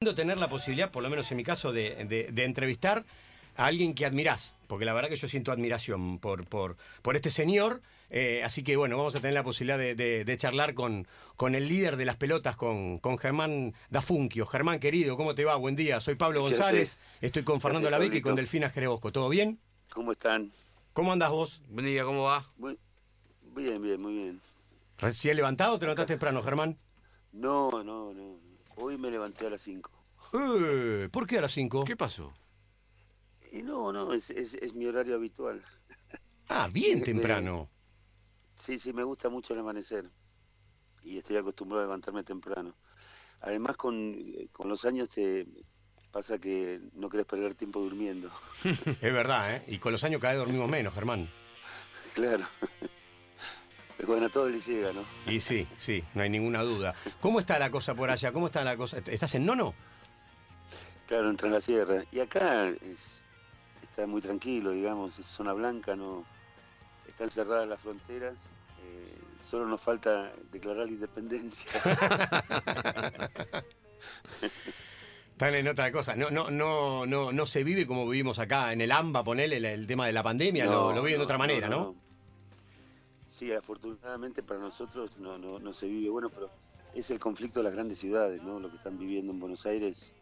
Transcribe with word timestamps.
tener 0.00 0.38
la 0.38 0.48
posibilidad, 0.48 0.90
por 0.90 1.02
lo 1.02 1.10
menos 1.10 1.30
en 1.30 1.36
mi 1.36 1.44
caso, 1.44 1.74
de, 1.74 2.06
de- 2.06 2.32
de 2.32 2.44
entrevistar 2.44 3.04
a 3.54 3.66
alguien 3.66 3.92
que 3.94 4.06
admirás, 4.06 4.56
porque 4.66 4.86
la 4.86 4.94
verdad 4.94 5.10
que 5.10 5.16
yo 5.16 5.28
siento 5.28 5.52
admiración 5.52 6.18
por, 6.18 6.46
por, 6.46 6.78
por 7.02 7.16
este 7.16 7.28
señor, 7.28 7.82
eh, 8.08 8.40
así 8.42 8.62
que 8.62 8.76
bueno, 8.78 8.96
vamos 8.96 9.14
a 9.14 9.20
tener 9.20 9.34
la 9.34 9.42
posibilidad 9.44 9.76
de, 9.76 9.94
de- 9.94 10.24
de 10.24 10.36
charlar 10.38 10.72
con, 10.72 11.06
con 11.36 11.54
el 11.54 11.68
líder 11.68 11.98
de 11.98 12.06
las 12.06 12.16
pelotas, 12.16 12.56
con, 12.56 12.96
con 12.96 13.18
Germán 13.18 13.74
Dafunquio. 13.90 14.46
Germán, 14.46 14.80
querido, 14.80 15.18
¿cómo 15.18 15.34
te 15.34 15.44
va? 15.44 15.56
Buen 15.56 15.76
día, 15.76 16.00
soy 16.00 16.14
Pablo 16.14 16.40
¿Qué 16.40 16.48
González, 16.48 16.92
haces? 16.92 16.98
estoy 17.20 17.42
con 17.42 17.58
¿Qué 17.58 17.64
Fernando 17.64 17.90
Lavica 17.90 18.16
y 18.16 18.22
con? 18.22 18.36
Delfina 18.36 18.70
Jerebosco, 18.70 19.12
¿todo 19.12 19.28
bien? 19.28 19.58
¿Cómo 19.92 20.12
están? 20.12 20.50
¿Cómo 20.94 21.12
andás 21.12 21.30
vos? 21.30 21.60
Buen 21.68 21.84
día, 21.84 22.04
¿cómo 22.04 22.22
va? 22.22 22.42
Muy 22.56 22.78
bien, 23.54 23.82
bien, 23.82 24.00
muy 24.00 24.14
bien. 24.14 24.40
¿Recién 24.96 25.36
levantado 25.36 25.74
o 25.74 25.78
te 25.78 25.84
levantás 25.84 26.06
temprano, 26.06 26.42
Germán? 26.42 26.78
No, 27.32 27.70
no, 27.84 28.14
no. 28.14 28.49
Hoy 28.80 28.96
me 28.98 29.10
levanté 29.10 29.46
a 29.46 29.50
las 29.50 29.62
5. 29.62 29.90
Eh, 30.32 31.08
¿Por 31.10 31.26
qué 31.26 31.38
a 31.38 31.42
las 31.42 31.52
5? 31.52 31.84
¿Qué 31.84 31.96
pasó? 31.96 32.32
Y 33.52 33.62
no, 33.62 33.92
no, 33.92 34.12
es, 34.12 34.30
es, 34.30 34.54
es 34.54 34.74
mi 34.74 34.86
horario 34.86 35.14
habitual. 35.16 35.62
Ah, 36.52 36.68
bien 36.72 36.98
Me- 36.98 37.04
temprano. 37.04 37.70
Sí, 38.56 38.80
sí, 38.80 38.92
me 38.92 39.04
gusta 39.04 39.28
mucho 39.28 39.54
el 39.54 39.60
amanecer. 39.60 40.10
Y 41.04 41.16
estoy 41.18 41.36
acostumbrado 41.36 41.82
a 41.82 41.84
levantarme 41.86 42.24
temprano. 42.24 42.74
Además, 43.42 43.76
con, 43.76 44.16
con 44.50 44.68
los 44.68 44.84
años 44.84 45.08
te 45.10 45.46
pasa 46.10 46.38
que 46.40 46.80
no 46.94 47.08
querés 47.08 47.26
perder 47.26 47.54
tiempo 47.54 47.78
durmiendo. 47.80 48.32
Es 48.64 49.00
verdad, 49.12 49.54
¿eh? 49.54 49.64
Y 49.68 49.78
con 49.78 49.92
los 49.92 50.02
años 50.02 50.20
cada 50.20 50.32
vez 50.32 50.40
dormimos 50.40 50.68
menos, 50.68 50.92
Germán. 50.92 51.30
Claro. 52.14 52.48
Bueno, 54.06 54.26
a 54.26 54.28
todos 54.28 54.50
les 54.50 54.66
llega, 54.66 54.92
¿no? 54.92 55.04
Y 55.30 55.40
sí, 55.40 55.66
sí, 55.76 56.02
no 56.14 56.22
hay 56.22 56.30
ninguna 56.30 56.62
duda. 56.62 56.94
¿Cómo 57.20 57.38
está 57.40 57.58
la 57.58 57.70
cosa 57.70 57.94
por 57.94 58.10
allá? 58.10 58.32
¿Cómo 58.32 58.46
está 58.46 58.64
la 58.64 58.76
cosa? 58.76 58.98
¿Estás 58.98 59.34
en 59.34 59.44
Nono? 59.46 59.74
Claro, 61.06 61.28
entra 61.30 61.48
en 61.48 61.54
la 61.54 61.60
sierra. 61.60 62.04
Y 62.12 62.20
acá 62.20 62.68
es, 62.68 63.20
está 63.82 64.06
muy 64.06 64.20
tranquilo, 64.22 64.70
digamos, 64.70 65.18
es 65.18 65.26
zona 65.26 65.52
blanca, 65.52 65.96
no 65.96 66.24
están 67.08 67.30
cerradas 67.30 67.68
las 67.68 67.80
fronteras. 67.80 68.34
eh, 68.84 69.18
solo 69.48 69.66
nos 69.66 69.80
falta 69.80 70.32
declarar 70.52 70.86
la 70.86 70.92
independencia. 70.92 71.70
Están 75.32 75.54
en 75.54 75.68
otra 75.68 75.90
cosa. 75.90 76.14
No, 76.16 76.30
no, 76.30 76.50
no, 76.50 77.06
no, 77.06 77.32
no 77.32 77.46
se 77.46 77.64
vive 77.64 77.86
como 77.86 78.06
vivimos 78.06 78.38
acá 78.38 78.72
en 78.72 78.80
el 78.82 78.92
AMBA, 78.92 79.24
ponele 79.24 79.56
el, 79.56 79.64
el 79.64 79.86
tema 79.86 80.06
de 80.06 80.12
la 80.12 80.22
pandemia, 80.22 80.66
lo, 80.66 80.92
lo 80.92 81.02
viven 81.02 81.18
de 81.18 81.24
otra 81.24 81.38
manera, 81.38 81.68
¿no? 81.68 81.94
Sí, 83.40 83.50
afortunadamente 83.54 84.42
para 84.42 84.60
nosotros 84.60 85.12
no, 85.16 85.38
no, 85.38 85.58
no 85.58 85.72
se 85.72 85.86
vive 85.86 86.10
bueno, 86.10 86.28
pero 86.28 86.50
es 86.94 87.10
el 87.10 87.18
conflicto 87.18 87.60
de 87.60 87.64
las 87.64 87.72
grandes 87.72 87.98
ciudades, 87.98 88.42
¿no? 88.42 88.60
Lo 88.60 88.68
que 88.68 88.76
están 88.76 88.98
viviendo 88.98 89.32
en 89.32 89.40
Buenos 89.40 89.64
Aires, 89.64 90.12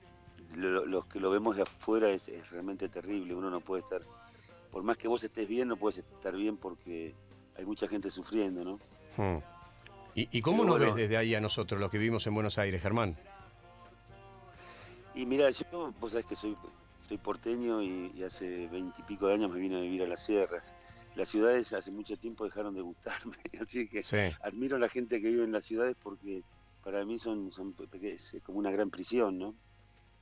lo- 0.54 0.86
los 0.86 1.04
que 1.06 1.18
lo 1.18 1.28
vemos 1.28 1.56
de 1.56 1.62
afuera 1.62 2.10
es, 2.10 2.28
es 2.28 2.48
realmente 2.50 2.88
terrible. 2.88 3.34
Uno 3.34 3.50
no 3.50 3.58
puede 3.58 3.82
estar, 3.82 4.02
por 4.70 4.84
más 4.84 4.98
que 4.98 5.08
vos 5.08 5.24
estés 5.24 5.48
bien, 5.48 5.66
no 5.66 5.76
puedes 5.76 5.98
estar 5.98 6.36
bien 6.36 6.58
porque 6.58 7.12
hay 7.56 7.64
mucha 7.64 7.88
gente 7.88 8.08
sufriendo, 8.08 8.62
¿no? 8.62 8.78
Hmm. 9.16 9.40
¿Y, 10.14 10.38
y 10.38 10.40
cómo 10.40 10.64
nos 10.64 10.78
bueno. 10.78 10.94
ves 10.94 10.94
desde 10.94 11.16
ahí 11.16 11.34
a 11.34 11.40
nosotros, 11.40 11.80
los 11.80 11.90
que 11.90 11.98
vivimos 11.98 12.24
en 12.28 12.34
Buenos 12.34 12.56
Aires, 12.56 12.80
Germán? 12.80 13.16
Y 15.16 15.26
mira, 15.26 15.50
yo, 15.50 15.92
vos 15.98 16.12
sabés 16.12 16.26
que 16.26 16.36
soy, 16.36 16.56
soy 17.08 17.18
porteño 17.18 17.82
y, 17.82 18.12
y 18.14 18.22
hace 18.22 18.68
veintipico 18.68 19.26
de 19.26 19.34
años 19.34 19.50
me 19.50 19.58
vine 19.58 19.78
a 19.78 19.80
vivir 19.80 20.04
a 20.04 20.06
la 20.06 20.16
sierra. 20.16 20.62
Las 21.18 21.30
ciudades 21.30 21.72
hace 21.72 21.90
mucho 21.90 22.16
tiempo 22.16 22.44
dejaron 22.44 22.74
de 22.74 22.80
gustarme, 22.82 23.36
así 23.60 23.88
que 23.88 24.04
Sí. 24.04 24.16
admiro 24.40 24.76
a 24.76 24.78
la 24.78 24.88
gente 24.88 25.20
que 25.20 25.28
vive 25.30 25.42
en 25.44 25.52
las 25.52 25.64
ciudades 25.64 25.96
porque 26.00 26.44
para 26.84 27.04
mí 27.04 27.18
son, 27.18 27.50
es, 28.02 28.36
como 28.44 28.58
una 28.60 28.70
gran 28.70 28.88
prisión, 28.88 29.36
¿no? 29.36 29.56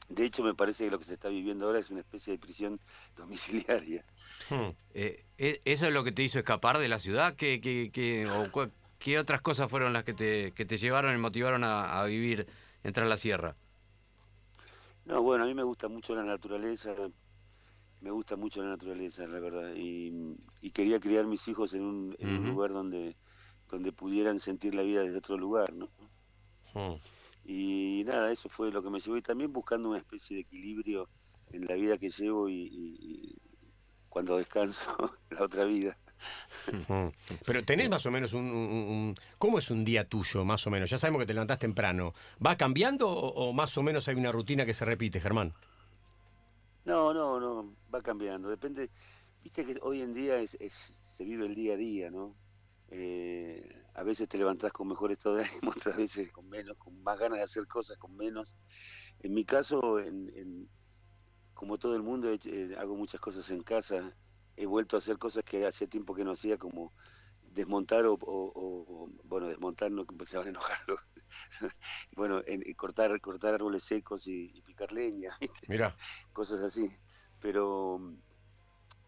De 0.09 0.25
hecho, 0.25 0.43
me 0.43 0.55
parece 0.55 0.85
que 0.85 0.91
lo 0.91 0.99
que 0.99 1.05
se 1.05 1.13
está 1.15 1.29
viviendo 1.29 1.67
ahora 1.67 1.81
es 1.81 1.91
una 1.91 2.01
especie 2.01 2.33
de 2.33 2.39
prisión 2.39 2.81
domiciliaria. 3.17 4.07
Hmm. 4.49 4.71
Eh, 4.95 5.25
¿e- 5.37 5.61
¿Eso 5.67 5.87
es 5.87 5.93
lo 5.93 6.03
que 6.03 6.13
te 6.13 6.23
hizo 6.23 6.39
escapar 6.39 6.79
de 6.79 6.89
la 6.89 6.99
ciudad? 6.99 7.35
¿Qué, 7.37 7.61
qué, 7.61 7.91
qué- 7.93 8.27
o 8.27 8.51
qué 8.99 9.19
otras 9.19 9.43
cosas 9.43 9.69
fueron 9.71 9.93
las 9.93 10.05
que 10.05 10.15
te, 10.15 10.53
que 10.53 10.65
te 10.65 10.79
llevaron 10.79 11.15
y 11.15 11.19
motivaron 11.19 11.63
a, 11.63 12.01
a 12.01 12.07
vivir, 12.07 12.47
entrar 12.83 13.07
a 13.07 13.11
la 13.11 13.19
sierra? 13.19 13.55
No, 15.05 15.23
bueno, 15.23 15.45
a 15.45 15.47
mí 15.47 15.55
me 15.55 15.63
gusta 15.63 15.89
mucho 15.89 16.15
la 16.15 16.25
naturaleza, 16.25 16.95
me 18.01 18.11
gusta 18.11 18.37
mucho 18.37 18.63
la 18.63 18.69
naturaleza, 18.71 19.27
la 19.27 19.41
verdad, 19.41 19.73
y, 19.75 20.13
y 20.61 20.71
quería 20.71 21.01
criar 21.01 21.27
mis 21.27 21.47
hijos 21.49 21.75
en 21.75 21.83
un, 21.83 22.17
en 22.19 22.29
un 22.37 22.47
lugar 22.47 22.71
donde, 22.71 23.17
donde 23.71 23.93
pudieran 23.93 24.39
sentir 24.41 24.75
la 24.75 24.83
vida 24.83 25.03
desde 25.03 25.19
otro 25.19 25.37
lugar, 25.39 25.73
¿no? 25.73 25.89
Y 27.45 28.03
nada, 28.07 28.33
eso 28.33 28.49
fue 28.49 28.71
lo 28.73 28.83
que 28.83 28.91
me 28.91 29.01
llevó 29.01 29.17
y 29.17 29.23
también 29.23 29.53
buscando 29.53 29.89
una 29.91 29.99
especie 29.99 30.37
de 30.37 30.43
equilibrio 30.43 31.09
en 31.53 31.67
la 31.67 31.75
vida 31.75 31.97
que 31.99 32.11
llevo 32.11 32.49
y, 32.49 32.55
y- 32.55 32.97
y 33.01 33.37
cuando 34.09 34.37
descanso 34.37 34.91
la 35.31 35.43
otra 35.43 35.65
vida. 35.65 35.97
Pero 37.47 37.63
tenés 37.65 37.89
más 37.89 38.05
o 38.07 38.11
menos 38.11 38.33
un, 38.35 38.47
un- 38.47 38.73
un- 38.73 39.15
¿Cómo 39.39 39.59
es 39.59 39.71
un 39.71 39.85
día 39.85 40.09
tuyo, 40.09 40.45
más 40.45 40.67
o 40.67 40.71
menos? 40.71 40.91
Ya 40.91 40.99
sabemos 40.99 41.21
que 41.21 41.27
te 41.27 41.35
levantás 41.35 41.59
temprano. 41.59 42.15
¿Va 42.45 42.57
cambiando 42.57 43.09
o, 43.09 43.49
o 43.49 43.53
más 43.53 43.77
o 43.79 43.83
menos 43.83 44.09
hay 44.09 44.17
una 44.17 44.33
rutina 44.33 44.67
que 44.67 44.75
se 44.75 44.85
repite, 44.85 45.21
Germán? 45.21 45.55
No, 46.87 47.13
no, 47.13 47.41
no, 47.41 47.77
va 47.93 48.01
cambiando, 48.03 48.49
depende, 48.49 48.93
viste 49.43 49.65
que 49.67 49.77
hoy 49.83 50.03
en 50.03 50.15
día 50.15 50.39
es, 50.39 50.57
es- 50.61 50.99
se 51.03 51.25
vive 51.25 51.47
el 51.47 51.55
día 51.55 51.75
a 51.75 51.77
día, 51.77 52.11
¿no? 52.11 52.39
Eh, 52.89 53.69
a 53.95 54.05
veces 54.05 54.29
te 54.29 54.39
levantás 54.39 54.73
con 54.73 54.87
mejor 54.89 55.11
estado 55.11 55.35
de 55.37 55.45
ánimo, 55.45 55.73
otras 55.77 55.97
veces 55.97 56.31
con 56.33 56.49
menos, 56.49 56.77
con 56.79 57.03
más 57.03 57.19
ganas 57.19 57.39
de 57.39 57.45
hacer 57.45 57.67
cosas, 57.67 57.97
con 57.99 58.15
menos. 58.17 58.55
En 59.21 59.35
mi 59.35 59.45
caso, 59.47 60.01
en, 60.01 60.71
como 61.55 61.79
todo 61.79 61.97
el 61.97 62.03
mundo, 62.03 62.31
eh, 62.33 62.77
hago 62.79 62.97
muchas 62.97 63.21
cosas 63.21 63.51
en 63.51 63.63
casa. 63.63 64.17
He 64.57 64.67
vuelto 64.67 64.97
a 64.97 65.01
hacer 65.01 65.19
cosas 65.19 65.45
que 65.45 65.67
hacía 65.67 65.89
tiempo 65.89 66.15
que 66.15 66.25
no 66.25 66.33
hacía, 66.33 66.59
como 66.59 66.95
desmontar 67.43 68.07
o, 68.07 68.19
bueno, 69.25 69.49
desmontar 69.49 69.91
no 69.93 70.07
se 70.27 70.39
van 70.39 70.47
a 70.49 70.51
enojar. 70.51 70.79
los- 70.89 71.01
bueno, 72.17 72.43
en- 72.47 72.63
cortar, 72.75 73.21
cortar 73.21 73.55
árboles 73.55 73.85
secos 73.85 74.27
y, 74.27 74.53
y 74.55 74.61
picar 74.63 74.93
leña, 74.93 75.37
¿viste? 75.41 75.67
Mira. 75.69 75.95
cosas 76.33 76.61
así. 76.63 76.91
Pero 77.41 78.01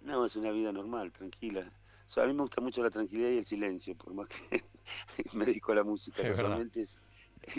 no, 0.00 0.25
es 0.25 0.37
una 0.37 0.50
vida 0.50 0.72
normal, 0.72 1.12
tranquila. 1.12 1.72
O 2.09 2.11
sea, 2.11 2.25
a 2.25 2.27
mí 2.27 2.33
me 2.33 2.43
gusta 2.43 2.61
mucho 2.61 2.83
la 2.83 2.91
tranquilidad 2.91 3.31
y 3.31 3.39
el 3.39 3.44
silencio, 3.44 3.94
por 3.97 4.15
más 4.15 4.28
que 4.28 4.62
me 5.34 5.44
dedico 5.44 5.72
a 5.72 5.77
la 5.77 5.84
música. 5.84 6.22
Es. 6.22 6.37
Normalmente 6.37 6.83
es 6.83 6.99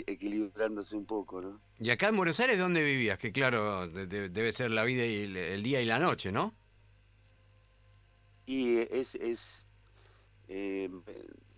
equilibrándose 0.06 0.96
un 0.96 1.06
poco, 1.06 1.40
¿no? 1.40 1.60
¿Y 1.78 1.90
acá 1.90 2.08
en 2.08 2.16
Buenos 2.16 2.38
Aires 2.40 2.58
dónde 2.58 2.82
vivías? 2.82 3.18
Que 3.18 3.32
claro, 3.32 3.86
de- 3.88 4.06
de- 4.06 4.28
debe 4.28 4.52
ser 4.52 4.70
la 4.70 4.84
vida 4.84 5.04
y 5.06 5.22
el, 5.22 5.36
el 5.36 5.62
día 5.62 5.80
y 5.80 5.84
la 5.86 5.98
noche, 5.98 6.32
¿no? 6.32 6.52
Y 8.46 8.78
es, 8.90 9.14
es 9.14 9.64
eh, 10.48 10.90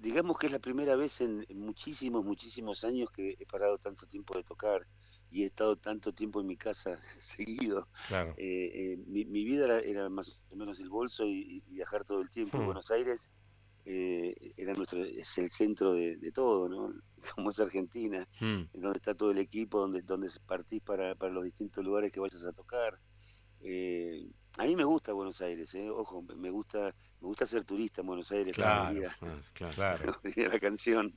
digamos 0.02 0.36
que 0.38 0.46
es 0.46 0.52
la 0.52 0.58
primera 0.58 0.96
vez 0.96 1.20
en, 1.20 1.44
en 1.48 1.60
muchísimos, 1.60 2.24
muchísimos 2.24 2.84
años 2.84 3.10
que 3.10 3.36
he 3.38 3.46
parado 3.46 3.78
tanto 3.78 4.06
tiempo 4.06 4.36
de 4.36 4.42
tocar 4.42 4.86
y 5.30 5.44
he 5.44 5.46
estado 5.46 5.76
tanto 5.76 6.12
tiempo 6.12 6.40
en 6.40 6.46
mi 6.46 6.56
casa 6.56 6.98
seguido. 7.20 7.88
Claro. 8.08 8.34
Eh, 8.36 8.70
eh, 8.74 8.96
mi, 9.06 9.24
mi 9.24 9.44
vida 9.44 9.64
era, 9.64 9.80
era 9.80 10.08
más 10.10 10.40
o 10.50 10.56
menos 10.56 10.78
el 10.80 10.88
bolso 10.90 11.24
y, 11.24 11.62
y 11.66 11.72
viajar 11.72 12.04
todo 12.04 12.20
el 12.20 12.30
tiempo. 12.30 12.58
Hmm. 12.58 12.66
Buenos 12.66 12.90
Aires 12.90 13.30
eh, 13.84 14.34
era 14.56 14.74
nuestro, 14.74 15.02
es 15.04 15.38
el 15.38 15.48
centro 15.48 15.92
de, 15.94 16.16
de 16.16 16.30
todo, 16.32 16.69
¿no? 16.69 16.92
Como 17.34 17.50
es 17.50 17.58
Argentina, 17.60 18.28
Mm. 18.40 18.62
en 18.72 18.80
donde 18.80 18.98
está 18.98 19.14
todo 19.14 19.30
el 19.30 19.38
equipo, 19.38 19.78
donde, 19.80 20.02
donde 20.02 20.28
partís 20.46 20.82
para, 20.82 21.14
para 21.14 21.32
los 21.32 21.44
distintos 21.44 21.84
lugares 21.84 22.12
que 22.12 22.20
vayas 22.20 22.44
a 22.44 22.52
tocar. 22.52 22.98
Eh, 23.60 24.28
a 24.58 24.64
mí 24.64 24.74
me 24.76 24.84
gusta 24.84 25.12
Buenos 25.12 25.40
Aires, 25.40 25.74
¿eh? 25.74 25.88
ojo, 25.90 26.22
me 26.36 26.50
gusta, 26.50 26.94
me 27.22 27.28
gusta 27.28 27.47
ser 27.47 27.65
turista 27.65 28.00
en 28.00 28.09
Buenos 28.09 28.31
Aires, 28.33 28.55
Claro. 28.55 29.00
claro. 29.55 29.75
Claro. 29.75 30.21
la 30.37 30.59
canción. 30.59 31.16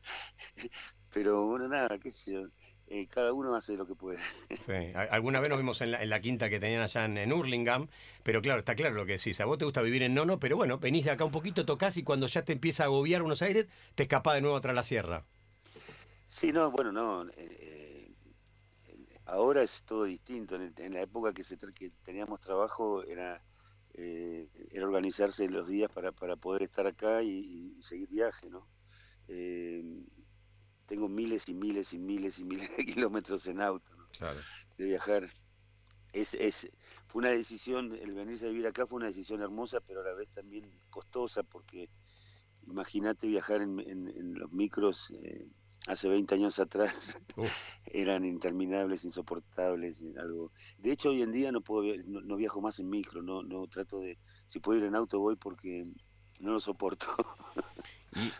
Pero 1.14 1.46
bueno, 1.48 1.68
nada, 1.68 1.98
qué 1.98 2.12
sé 2.12 2.34
yo, 2.34 2.48
eh, 2.88 3.08
cada 3.08 3.34
uno 3.34 3.56
hace 3.56 3.76
lo 3.76 3.88
que 3.88 3.96
puede. 3.96 4.20
Sí. 4.66 4.72
Alguna 5.10 5.40
vez 5.40 5.50
nos 5.50 5.58
vimos 5.58 5.82
en 5.82 5.92
la, 5.92 6.04
en 6.04 6.10
la 6.10 6.20
quinta 6.22 6.50
que 6.50 6.60
tenían 6.60 6.82
allá 6.82 7.06
en, 7.06 7.18
en 7.18 7.34
Hurlingham, 7.34 7.88
pero 8.24 8.42
claro, 8.42 8.60
está 8.60 8.76
claro 8.76 8.96
lo 8.96 9.06
que 9.06 9.14
decís. 9.14 9.40
A 9.42 9.46
vos 9.46 9.58
te 9.58 9.66
gusta 9.66 9.82
vivir 9.82 10.04
en 10.04 10.14
Nono, 10.14 10.40
pero 10.40 10.56
bueno, 10.58 10.78
venís 10.78 11.06
de 11.06 11.12
acá 11.12 11.26
un 11.26 11.32
poquito, 11.32 11.66
tocás 11.66 11.98
y 11.98 12.04
cuando 12.04 12.28
ya 12.28 12.44
te 12.44 12.54
empieza 12.54 12.84
a 12.84 12.86
agobiar 12.88 13.22
Buenos 13.22 13.42
Aires, 13.42 13.66
te 13.96 14.04
escapás 14.04 14.36
de 14.36 14.42
nuevo 14.42 14.60
tras 14.62 14.76
la 14.76 14.84
sierra. 14.84 15.24
Sí, 16.28 16.52
no, 16.52 16.70
bueno, 16.72 16.92
no. 16.92 17.28
eh, 17.30 17.34
eh, 17.38 18.12
ahora 19.26 19.64
es 19.64 19.84
todo 19.84 20.04
distinto. 20.04 20.56
En, 20.56 20.62
el- 20.64 20.74
en 20.78 20.94
la 20.94 21.02
época 21.02 21.34
que, 21.34 21.44
se, 21.44 21.58
tra- 21.58 21.74
que 21.74 21.90
teníamos 22.04 22.42
trabajo 22.42 23.04
era, 23.04 23.42
eh, 23.98 24.50
era 24.72 24.86
organizarse 24.86 25.48
los 25.50 25.68
días 25.68 25.92
para, 25.92 26.12
para 26.12 26.36
poder 26.36 26.64
estar 26.64 26.86
acá 26.88 27.24
y, 27.24 27.74
y 27.78 27.84
seguir 27.84 28.10
viaje, 28.10 28.50
¿no? 28.50 28.68
Eh, 29.28 29.84
tengo 30.86 31.10
miles 31.10 31.50
y 31.50 31.54
miles 31.56 31.94
y 31.94 32.00
miles 32.00 32.38
y 32.40 32.44
miles 32.44 32.70
de 32.78 32.86
kilómetros 32.86 33.48
en 33.48 33.60
auto 33.62 33.96
¿no? 33.96 34.08
Claro. 34.18 34.40
de 34.78 34.86
viajar. 34.86 35.30
Es, 36.14 36.34
es, 36.36 36.70
fue 37.08 37.20
una 37.20 37.32
decisión, 37.32 37.94
el 37.96 38.14
venirse 38.14 38.46
a 38.46 38.50
vivir 38.50 38.68
acá 38.68 38.86
fue 38.88 38.98
una 38.98 39.08
decisión 39.08 39.42
hermosa, 39.42 39.82
pero 39.82 40.02
a 40.02 40.06
la 40.06 40.14
vez 40.14 40.30
también 40.30 40.80
costosa, 40.90 41.44
porque 41.44 41.90
imagínate 42.68 43.28
viajar 43.28 43.62
en, 43.62 43.80
en- 43.82 44.08
en 44.08 44.34
los 44.36 44.52
micros 44.52 45.12
eh, 45.12 45.48
hace 45.88 46.08
20 46.08 46.36
años 46.36 46.60
atrás 46.60 47.20
Uf. 47.38 47.52
eran 47.86 48.26
interminables, 48.26 49.06
insoportables, 49.06 50.04
algo. 50.20 50.52
De 50.78 50.92
hecho, 50.92 51.10
hoy 51.10 51.22
en 51.22 51.32
día 51.32 51.52
no 51.52 51.62
puedo 51.62 51.96
no, 52.08 52.22
no 52.22 52.36
viajo 52.36 52.62
más 52.62 52.80
en 52.80 52.90
micro, 52.90 53.22
no 53.22 53.44
no 53.44 53.68
trato 53.68 54.00
de 54.00 54.18
si 54.48 54.60
puedo 54.60 54.80
ir 54.80 54.86
en 54.86 54.96
auto 54.96 55.20
voy 55.20 55.36
porque 55.36 55.86
no 56.40 56.52
lo 56.54 56.60
soporto. 56.60 57.08
Y, 58.16 58.32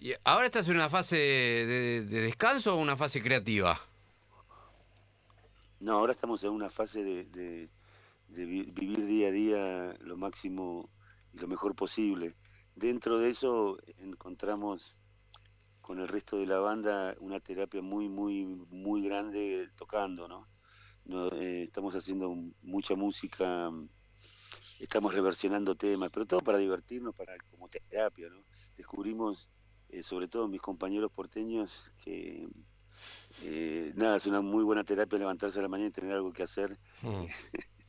y 0.10 0.14
ahora 0.24 0.46
estás 0.46 0.68
en 0.68 0.76
una 0.76 0.88
fase 0.88 1.16
de, 1.16 2.04
de 2.04 2.20
descanso 2.20 2.74
o 2.76 2.80
una 2.80 2.96
fase 2.96 3.22
creativa? 3.22 3.78
No, 5.80 5.94
ahora 5.94 6.12
estamos 6.12 6.44
en 6.44 6.50
una 6.50 6.68
fase 6.70 7.02
de, 7.02 7.24
de- 7.24 7.70
de 8.28 8.44
vi- 8.46 8.70
vivir 8.72 9.04
día 9.06 9.28
a 9.28 9.30
día 9.32 9.96
lo 10.00 10.16
máximo 10.16 10.88
y 11.32 11.38
lo 11.38 11.48
mejor 11.48 11.74
posible. 11.74 12.34
Dentro 12.76 13.18
de 13.18 13.30
eso 13.30 13.78
encontramos 13.98 14.99
con 15.90 15.98
el 15.98 16.06
resto 16.06 16.38
de 16.38 16.46
la 16.46 16.60
banda 16.60 17.16
una 17.18 17.40
terapia 17.40 17.82
muy, 17.82 18.08
muy, 18.08 18.46
muy 18.70 19.02
grande 19.02 19.70
tocando, 19.74 20.28
¿no? 20.28 20.46
No, 21.04 21.26
eh, 21.32 21.64
estamos 21.64 21.96
haciendo 21.96 22.32
mucha 22.62 22.94
música, 22.94 23.72
estamos 24.78 25.12
reversionando 25.12 25.74
temas, 25.74 26.10
pero 26.12 26.26
todo 26.26 26.42
para 26.42 26.58
divertirnos, 26.58 27.12
para 27.12 27.34
como 27.50 27.66
terapia, 27.68 28.28
¿no? 28.28 28.44
Descubrimos, 28.76 29.48
eh, 29.88 30.04
sobre 30.04 30.28
todo 30.28 30.46
mis 30.46 30.60
compañeros 30.60 31.10
porteños, 31.10 31.92
que 32.04 32.48
eh, 33.42 33.92
nada, 33.96 34.18
es 34.18 34.26
una 34.26 34.42
muy 34.42 34.62
buena 34.62 34.84
terapia 34.84 35.18
levantarse 35.18 35.58
a 35.58 35.62
la 35.62 35.68
mañana 35.68 35.88
y 35.88 35.92
tener 35.92 36.12
algo 36.12 36.32
que 36.32 36.44
hacer 36.44 36.78
Mm. 37.02 37.24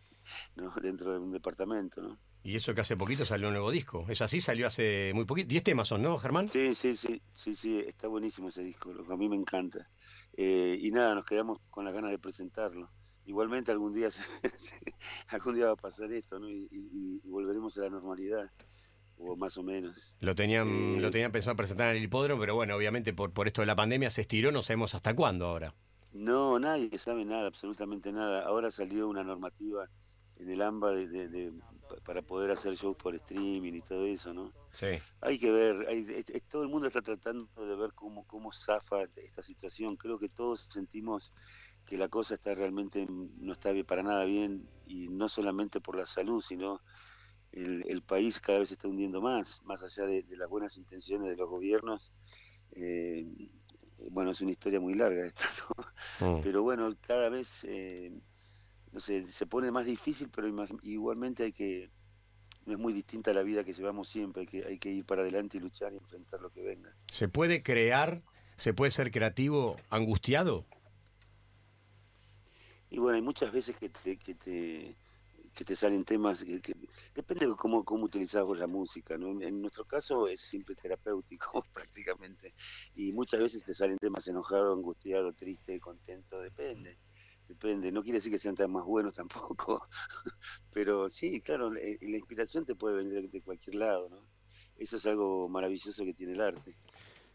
¿no? 0.56 0.74
dentro 0.82 1.12
de 1.12 1.20
un 1.20 1.32
departamento, 1.32 2.02
¿no? 2.02 2.18
Y 2.44 2.56
eso 2.56 2.74
que 2.74 2.82
hace 2.82 2.98
poquito 2.98 3.24
salió 3.24 3.48
un 3.48 3.54
nuevo 3.54 3.70
disco. 3.72 4.06
¿Es 4.10 4.22
así? 4.22 4.42
Salió 4.42 4.66
hace 4.68 5.12
muy 5.14 5.26
poquito. 5.26 5.48
10 5.50 5.62
temas 5.64 5.88
son, 5.88 6.02
¿no, 6.02 6.18
Germán? 6.18 6.50
Sí, 6.50 6.74
sí, 6.74 6.96
sí, 6.96 7.22
sí, 7.34 7.54
sí, 7.56 7.80
está 7.88 8.08
buenísimo 8.08 8.50
ese 8.50 8.64
disco, 8.64 8.92
lo 8.94 9.06
que 9.06 9.14
a 9.14 9.18
mí 9.18 9.30
me 9.30 9.36
encanta. 9.36 9.88
Eh, 10.36 10.78
y 10.82 10.90
nada, 10.92 11.14
nos 11.14 11.26
quedamos 11.26 11.60
con 11.70 11.86
las 11.86 11.94
ganas 11.94 12.10
de 12.12 12.18
presentarlo. 12.18 12.90
Igualmente 13.28 13.72
algún 13.72 13.94
día, 13.94 14.10
algún 15.28 15.56
día 15.56 15.66
va 15.68 15.74
a 15.74 15.76
pasar 15.76 16.12
esto, 16.12 16.40
¿no? 16.40 16.50
Y, 16.50 16.68
y- 16.72 17.22
y 17.24 17.30
volveremos 17.30 17.78
a 17.78 17.82
la 17.82 17.90
normalidad, 17.90 18.50
o 19.18 19.36
más 19.36 19.56
o 19.58 19.64
menos. 19.64 20.18
Lo 20.20 20.34
tenían, 20.34 20.68
Eh. 20.68 21.00
lo 21.00 21.12
tenían 21.12 21.32
pensado 21.32 21.56
presentar 21.56 21.92
en 21.92 21.98
el 21.98 22.04
hipódromo, 22.04 22.40
pero 22.42 22.56
bueno, 22.56 22.76
obviamente 22.76 23.14
por, 23.14 23.32
por 23.32 23.46
esto 23.48 23.62
de 23.62 23.68
la 23.68 23.76
pandemia 23.76 24.10
se 24.10 24.22
estiró, 24.22 24.52
no 24.52 24.64
sabemos 24.64 24.96
hasta 24.96 25.16
cuándo 25.16 25.46
ahora. 25.46 25.76
No, 26.14 26.58
nadie 26.60 26.98
sabe 26.98 27.24
nada, 27.24 27.48
absolutamente 27.48 28.12
nada. 28.12 28.44
Ahora 28.46 28.72
salió 28.72 29.08
una 29.08 29.24
normativa 29.24 29.88
en 30.38 30.50
el 30.50 30.62
AMBA 30.62 30.92
de, 30.92 31.08
de- 31.08 31.28
de- 31.30 31.54
para 32.04 32.22
poder 32.22 32.52
hacer 32.52 32.76
shows 32.76 32.96
por 32.98 33.16
streaming 33.16 33.74
y 33.74 33.82
todo 33.82 34.06
eso, 34.06 34.34
¿no? 34.34 34.54
Sí. 34.72 34.88
Hay 35.22 35.38
que 35.38 35.52
ver, 35.52 35.88
hay- 35.88 36.06
es- 36.28 36.44
todo 36.48 36.64
el 36.64 36.70
mundo 36.70 36.88
está 36.88 37.02
tratando 37.02 37.48
de 37.66 37.76
ver 37.76 37.94
cómo, 37.94 38.26
cómo 38.26 38.52
zafa 38.52 39.04
esta 39.16 39.44
situación. 39.44 39.98
Creo 39.98 40.18
que 40.18 40.30
todos 40.30 40.68
sentimos 40.70 41.34
que 41.86 41.98
la 41.98 42.08
cosa 42.10 42.36
está 42.36 42.56
realmente, 42.56 43.06
no 43.10 43.54
está 43.54 43.72
bien, 43.72 43.86
para 43.86 44.04
nada 44.04 44.24
bien, 44.26 44.70
y 44.86 45.10
no 45.10 45.28
solamente 45.28 45.82
por 45.82 45.98
la 45.98 46.06
salud, 46.06 46.42
sino 46.42 46.82
el, 47.52 47.84
el 47.88 48.02
país 48.02 48.40
cada 48.40 48.60
vez 48.60 48.70
se 48.70 48.76
está 48.76 48.88
hundiendo 48.88 49.22
más, 49.22 49.62
más 49.64 49.84
allá 49.84 50.06
de, 50.06 50.24
de 50.24 50.38
las 50.38 50.50
buenas 50.50 50.78
intenciones 50.78 51.30
de 51.30 51.36
los 51.36 51.50
gobiernos. 51.50 52.14
Eh, 52.72 53.26
bueno, 54.10 54.32
es 54.32 54.42
una 54.42 54.52
historia 54.52 54.80
muy 54.80 54.94
larga 54.94 55.26
esta, 55.26 55.46
¿no? 56.20 56.38
Mm. 56.38 56.42
Pero 56.42 56.64
bueno, 56.64 56.90
cada 57.02 57.30
vez, 57.30 57.64
eh, 57.66 58.12
no 58.92 59.00
sé, 59.00 59.26
se 59.28 59.46
pone 59.48 59.72
más 59.72 59.86
difícil, 59.86 60.30
pero 60.30 60.48
igualmente 60.84 61.44
hay 61.44 61.54
que, 61.54 61.92
no 62.66 62.74
es 62.74 62.80
muy 62.80 62.94
distinta 62.94 63.32
a 63.32 63.34
la 63.34 63.44
vida 63.44 63.64
que 63.64 63.74
llevamos 63.74 64.10
siempre, 64.10 64.42
hay 64.42 64.48
que, 64.48 64.66
hay 64.66 64.80
que 64.80 64.92
ir 64.92 65.06
para 65.06 65.22
adelante 65.24 65.58
y 65.58 65.62
luchar 65.62 65.94
y 65.94 65.98
enfrentar 65.98 66.42
lo 66.42 66.52
que 66.52 66.62
venga. 66.62 66.96
¿Se 67.08 67.28
puede 67.28 67.62
crear, 67.64 68.22
se 68.58 68.74
puede 68.74 68.92
ser 68.92 69.12
creativo 69.12 69.76
angustiado? 69.90 70.66
Y 72.90 73.00
bueno, 73.00 73.16
hay 73.16 73.22
muchas 73.22 73.52
veces 73.52 73.76
que 73.78 73.90
te, 73.90 74.18
que 74.18 74.36
te, 74.36 74.98
que 75.56 75.66
te 75.66 75.76
salen 75.76 76.04
temas, 76.04 76.44
que, 76.44 76.60
que- 76.62 76.74
depende 77.16 77.48
de 77.48 77.56
cómo, 77.56 77.84
cómo 77.86 78.06
utilizás 78.06 78.44
vos 78.44 78.60
la 78.60 78.68
música, 78.68 79.18
¿no? 79.18 79.30
En, 79.30 79.42
en 79.44 79.62
nuestro 79.62 79.86
caso 79.86 80.28
es 80.28 80.42
siempre 80.42 80.76
terapéutico 80.76 81.64
prácticamente, 81.74 82.54
y 82.96 83.14
muchas 83.14 83.40
veces 83.40 83.64
te 83.64 83.74
salen 83.74 83.98
temas 83.98 84.28
enojado, 84.28 84.74
angustiado, 84.74 85.34
triste, 85.34 85.80
contento, 85.80 86.40
depende. 86.42 86.98
Depende, 87.52 87.92
no 87.92 88.02
quiere 88.02 88.20
decir 88.20 88.32
que 88.32 88.40
sean 88.40 88.56
temas 88.56 88.76
más 88.76 88.86
buenos 88.86 89.14
tampoco, 89.22 89.86
pero 90.72 91.10
sí, 91.10 91.42
claro, 91.42 91.70
la, 91.70 91.82
la 91.82 92.18
inspiración 92.18 92.64
te 92.64 92.76
puede 92.76 92.96
venir 93.04 93.30
de, 93.30 93.42
cualquier 93.42 93.76
lado, 93.76 94.08
¿no? 94.08 94.26
Eso 94.78 94.96
es 94.96 95.06
algo 95.06 95.50
maravilloso 95.50 96.06
que 96.06 96.14
tiene 96.14 96.32
el 96.32 96.40
arte. 96.40 96.78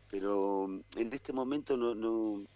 Pero 0.09 0.69
mm, 0.69 0.81
en 0.97 1.13
este 1.13 1.35
momento 1.35 1.77
no, 1.77 1.95
no 1.95 2.47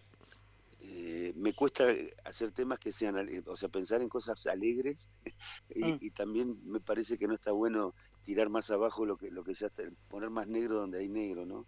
eh, 0.79 1.33
me 1.35 1.53
cuesta 1.53 1.85
hacer 2.25 2.51
temas 2.51 2.79
que 2.79 2.91
sean, 2.91 3.15
o 3.45 3.55
sea, 3.55 3.69
pensar 3.69 4.01
en 4.01 4.09
cosas 4.09 4.47
alegres 4.47 5.07
y, 5.75 5.83
Mm. 5.83 5.97
y 6.01 6.09
también 6.09 6.59
me 6.65 6.79
parece 6.79 7.15
que 7.19 7.27
no 7.27 7.35
está 7.35 7.51
bueno 7.51 7.93
tirar 8.23 8.49
más 8.49 8.71
abajo 8.71 9.05
lo 9.05 9.17
que 9.17 9.29
lo 9.29 9.43
que 9.43 9.51
está, 9.51 9.69
poner 10.09 10.31
más 10.31 10.47
negro 10.47 10.79
donde 10.79 10.97
hay 10.97 11.09
negro, 11.09 11.45
¿no? 11.45 11.67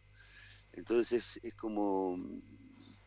Entonces 0.72 1.38
es, 1.38 1.40
es 1.44 1.54
como, 1.54 2.18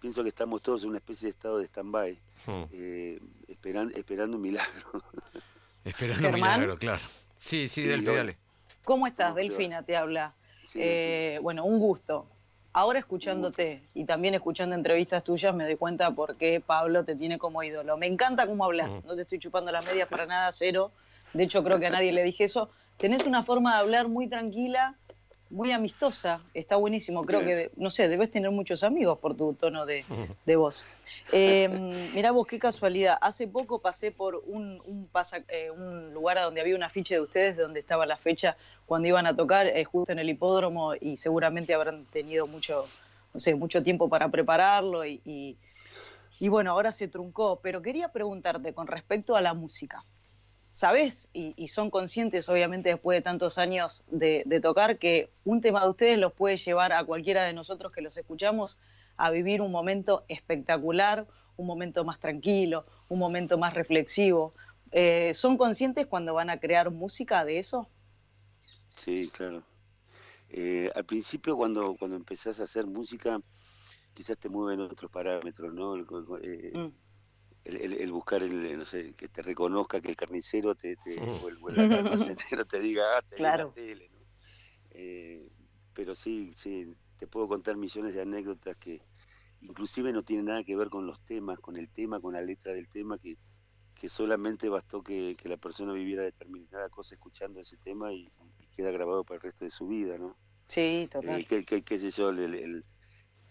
pienso 0.00 0.22
que 0.22 0.28
estamos 0.28 0.62
todos 0.62 0.82
en 0.82 0.90
una 0.90 0.98
especie 0.98 1.26
de 1.26 1.31
estado 1.31 1.58
de 1.58 1.66
stand-by, 1.66 2.19
Mm. 2.46 2.62
eh, 2.72 3.20
esperan- 3.48 3.93
esperando 3.96 4.37
un 4.37 4.43
milagro. 4.43 5.02
Esperando 5.84 6.28
un 6.28 6.34
Germán. 6.34 6.60
milagro, 6.60 6.78
claro. 6.78 7.02
Sí, 7.37 7.69
sí, 7.69 7.82
Sí, 7.82 7.87
Delphi, 7.88 8.06
lo- 8.06 8.14
dale. 8.16 8.37
¿Cómo 8.84 9.06
estás, 9.06 9.34
Delfina? 9.34 9.82
Te 9.82 9.96
habla. 9.96 10.34
Sí, 10.69 10.78
Eh, 10.82 11.38
bueno, 11.43 11.64
un 11.64 11.78
gusto. 11.78 12.26
Ahora 12.72 12.98
escuchándote 12.98 13.82
y 13.94 14.04
también 14.04 14.34
escuchando 14.34 14.75
entrevistas 14.75 15.25
tuyas 15.25 15.54
me 15.54 15.64
doy 15.64 15.76
cuenta 15.76 16.10
por 16.10 16.37
qué 16.37 16.60
Pablo 16.60 17.04
te 17.04 17.14
tiene 17.16 17.38
como 17.38 17.62
ídolo. 17.62 17.96
Me 17.96 18.06
encanta 18.06 18.46
cómo 18.46 18.64
hablas, 18.64 19.02
no 19.04 19.16
te 19.16 19.22
estoy 19.22 19.38
chupando 19.38 19.72
las 19.72 19.84
medias 19.87 20.08
para 20.08 20.26
nada, 20.26 20.52
cero. 20.52 20.90
De 21.32 21.44
hecho, 21.44 21.64
creo 21.64 21.78
que 21.78 21.87
a 21.87 21.90
nadie 21.90 22.12
le 22.12 22.22
dije 22.22 22.44
eso. 22.44 22.69
Tenés 22.98 23.26
una 23.26 23.43
forma 23.43 23.75
de 23.75 23.81
hablar 23.81 24.08
muy 24.08 24.28
tranquila, 24.28 24.94
muy 25.50 25.72
amistosa. 25.72 26.40
Está 26.54 26.76
buenísimo. 26.76 27.25
Creo 27.25 27.40
que, 27.44 27.70
no 27.76 27.90
sé, 27.90 28.08
debes 28.08 28.31
tener 28.31 28.50
muchos 28.50 28.82
amigos 28.82 29.19
por 29.19 29.37
tu 29.37 29.54
tono 29.54 29.87
de, 29.87 30.04
de 30.44 30.56
voz. 30.56 30.84
Eh, 31.32 31.69
mirá 32.14 32.32
vos, 32.32 32.46
qué 32.46 32.58
casualidad. 32.58 33.16
Hace 33.20 33.46
poco 33.46 33.81
pasé 33.81 34.10
por 34.10 34.43
un, 34.46 34.81
un, 34.87 35.06
pasa- 35.08 35.44
eh, 35.48 35.70
un 35.70 36.12
lugar 36.12 36.38
a 36.38 36.43
donde 36.43 36.60
había 36.60 36.75
un 36.76 36.82
afiche 36.82 37.14
de 37.14 37.20
ustedes, 37.20 37.56
donde 37.56 37.81
estaba 37.81 38.06
la 38.06 38.16
fecha 38.16 38.56
cuando 38.87 39.08
iban 39.08 39.26
a 39.26 39.37
tocar, 39.37 39.66
eh, 39.66 39.84
justo 39.84 40.12
en 40.12 40.19
el 40.19 40.28
hipódromo, 40.31 40.94
y 41.00 41.16
seguramente 41.16 41.75
habrán 41.75 42.06
tenido 42.06 42.46
mucho, 42.46 42.88
no 43.32 43.40
sé, 43.40 43.54
mucho 43.54 43.82
tiempo 43.82 44.08
para 44.08 44.28
prepararlo. 44.31 45.04
Y, 45.04 45.20
y- 45.25 45.56
y 46.38 46.48
bueno, 46.48 46.72
ahora 46.72 46.93
se 46.93 47.08
truncó. 47.08 47.60
Pero 47.62 47.81
quería 47.82 48.08
preguntarte 48.12 48.75
con 48.75 48.87
respecto 48.87 49.37
a 49.37 49.40
la 49.40 49.54
música. 49.54 50.04
¿Sabés? 50.76 51.30
Y, 51.32 51.54
y 51.56 51.68
son 51.68 51.90
conscientes, 51.90 52.50
obviamente, 52.50 52.90
después 52.90 53.16
de 53.16 53.22
tantos 53.22 53.56
años 53.56 54.04
de, 54.10 54.42
de 54.44 54.60
tocar, 54.60 54.98
que 54.98 55.30
un 55.42 55.62
tema 55.62 55.82
de 55.82 55.88
ustedes 55.88 56.18
los 56.18 56.34
puede 56.34 56.58
llevar 56.58 56.92
a 56.92 57.02
cualquiera 57.02 57.44
de 57.44 57.54
nosotros 57.54 57.94
que 57.94 58.02
los 58.02 58.14
escuchamos 58.18 58.78
a 59.16 59.30
vivir 59.30 59.62
un 59.62 59.72
momento 59.72 60.26
espectacular, 60.28 61.26
un 61.56 61.66
momento 61.66 62.04
más 62.04 62.20
tranquilo, 62.20 62.84
un 63.08 63.18
momento 63.18 63.56
más 63.56 63.72
reflexivo. 63.72 64.52
Eh, 64.92 65.32
¿Son 65.32 65.56
conscientes 65.56 66.06
cuando 66.08 66.34
van 66.34 66.50
a 66.50 66.60
crear 66.60 66.90
música 66.90 67.46
de 67.46 67.58
eso? 67.58 67.88
Sí, 68.98 69.30
claro. 69.32 69.62
Eh, 70.50 70.90
al 70.94 71.06
principio, 71.06 71.56
cuando, 71.56 71.96
cuando 71.98 72.18
empezás 72.18 72.60
a 72.60 72.64
hacer 72.64 72.84
música, 72.84 73.40
quizás 74.12 74.36
te 74.36 74.50
mueven 74.50 74.82
otros 74.82 75.10
parámetros, 75.10 75.72
¿no? 75.72 75.94
El, 75.94 76.06
eh, 76.42 76.72
Mm. 76.74 77.06
El, 77.67 77.77
el- 77.82 77.93
el 77.94 78.13
buscar, 78.13 78.43
el, 78.43 78.79
no 78.79 78.85
sé, 78.85 79.15
que 79.15 79.29
te 79.29 79.43
reconozca 79.43 80.01
que 80.01 80.08
el 80.11 80.17
carnicero 80.17 80.75
te, 80.75 80.96
te 80.96 81.20
o 81.35 81.49
el, 81.49 81.56
o 81.61 81.69
el 81.70 81.79
almacenero 81.93 82.65
te 82.67 82.81
diga, 82.81 83.05
ah, 83.19 83.23
te 83.23 83.37
en 83.46 83.56
la 83.56 83.65
Claro. 83.65 83.73
tele, 83.75 84.08
¿no? 84.11 84.20
Eh, 84.91 85.49
pero 85.93 86.15
sí, 86.15 86.53
sí, 86.56 86.94
te 87.19 87.27
puedo 87.27 87.49
contar 87.49 87.77
millones 87.77 88.15
de 88.15 88.23
anécdotas 88.23 88.77
que 88.79 89.03
inclusive 89.61 90.13
no 90.13 90.23
tienen 90.23 90.46
nada 90.46 90.65
que 90.65 90.77
ver 90.77 90.89
con 90.91 91.06
los 91.06 91.20
temas, 91.23 91.58
con 91.61 91.77
el 91.77 91.91
tema, 91.91 92.20
con 92.20 92.35
la 92.35 92.43
letra 92.43 92.73
del 92.73 92.89
tema, 92.89 93.19
que, 93.19 93.37
que 93.94 94.08
solamente 94.08 94.69
bastó 94.69 95.03
que, 95.03 95.37
que 95.37 95.49
la 95.49 95.56
persona 95.58 95.93
viviera 95.94 96.23
determinada 96.25 96.89
cosa 96.91 97.15
escuchando 97.15 97.61
ese 97.61 97.77
tema 97.79 98.13
y, 98.13 98.29
y 98.58 98.67
queda 98.77 98.91
grabado 98.91 99.25
para 99.25 99.37
el 99.37 99.43
resto 99.43 99.65
de 99.65 99.70
su 99.70 99.87
vida, 99.89 100.19
¿no? 100.19 100.37
Sí, 100.69 101.08
total. 101.11 101.41
Eh, 101.41 101.65
qué- 101.65 101.82
qué 101.82 101.99
sé 101.99 102.11
yo, 102.11 102.31
el- 102.31 102.39
el- 102.41 102.55
el- 102.55 102.85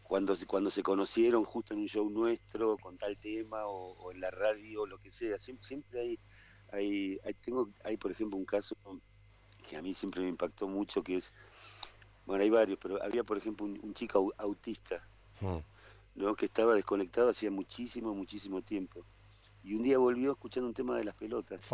cuando, 0.07 0.35
se- 0.35 0.45
cuando 0.45 0.69
se 0.71 0.83
conocieron 0.83 1.43
justo 1.43 1.73
en 1.73 1.81
un 1.81 1.87
show 1.87 2.09
nuestro 2.09 2.77
con 2.77 2.97
tal 2.97 3.17
tema 3.17 3.65
o, 3.65 3.93
o 3.93 4.11
en 4.11 4.21
la 4.21 4.29
radio 4.31 4.83
o 4.83 4.85
lo 4.87 4.99
que 4.99 5.11
sea, 5.11 5.37
siempre, 5.39 5.65
siempre 5.65 5.99
hay, 5.99 6.19
hay, 6.71 7.19
hay, 7.25 7.33
tengo, 7.35 7.69
hay 7.83 7.97
por 7.97 8.11
ejemplo 8.11 8.37
un 8.37 8.45
caso 8.45 8.75
que 9.67 9.75
a 9.77 9.81
mí 9.81 9.93
siempre 9.93 10.21
me 10.21 10.27
impactó 10.29 10.67
mucho 10.67 11.03
que 11.03 11.17
es, 11.17 11.33
bueno 12.25 12.43
hay 12.43 12.49
varios, 12.51 12.77
pero 12.79 13.01
había 13.03 13.23
por 13.23 13.37
ejemplo 13.37 13.65
un, 13.65 13.79
un 13.81 13.93
chico 13.93 14.19
au- 14.19 14.33
autista, 14.37 15.07
Mm. 15.41 15.57
¿no? 16.15 16.35
que 16.35 16.45
estaba 16.45 16.73
desconectado 16.75 17.29
hacía 17.29 17.51
muchísimo, 17.51 18.13
muchísimo 18.15 18.61
tiempo. 18.61 19.03
Y 19.65 19.73
un 19.73 19.83
día 19.83 19.97
volvió 19.97 20.31
escuchando 20.31 20.67
un 20.69 20.73
tema 20.73 20.95
de 20.97 21.03
las 21.03 21.15
pelotas. 21.15 21.65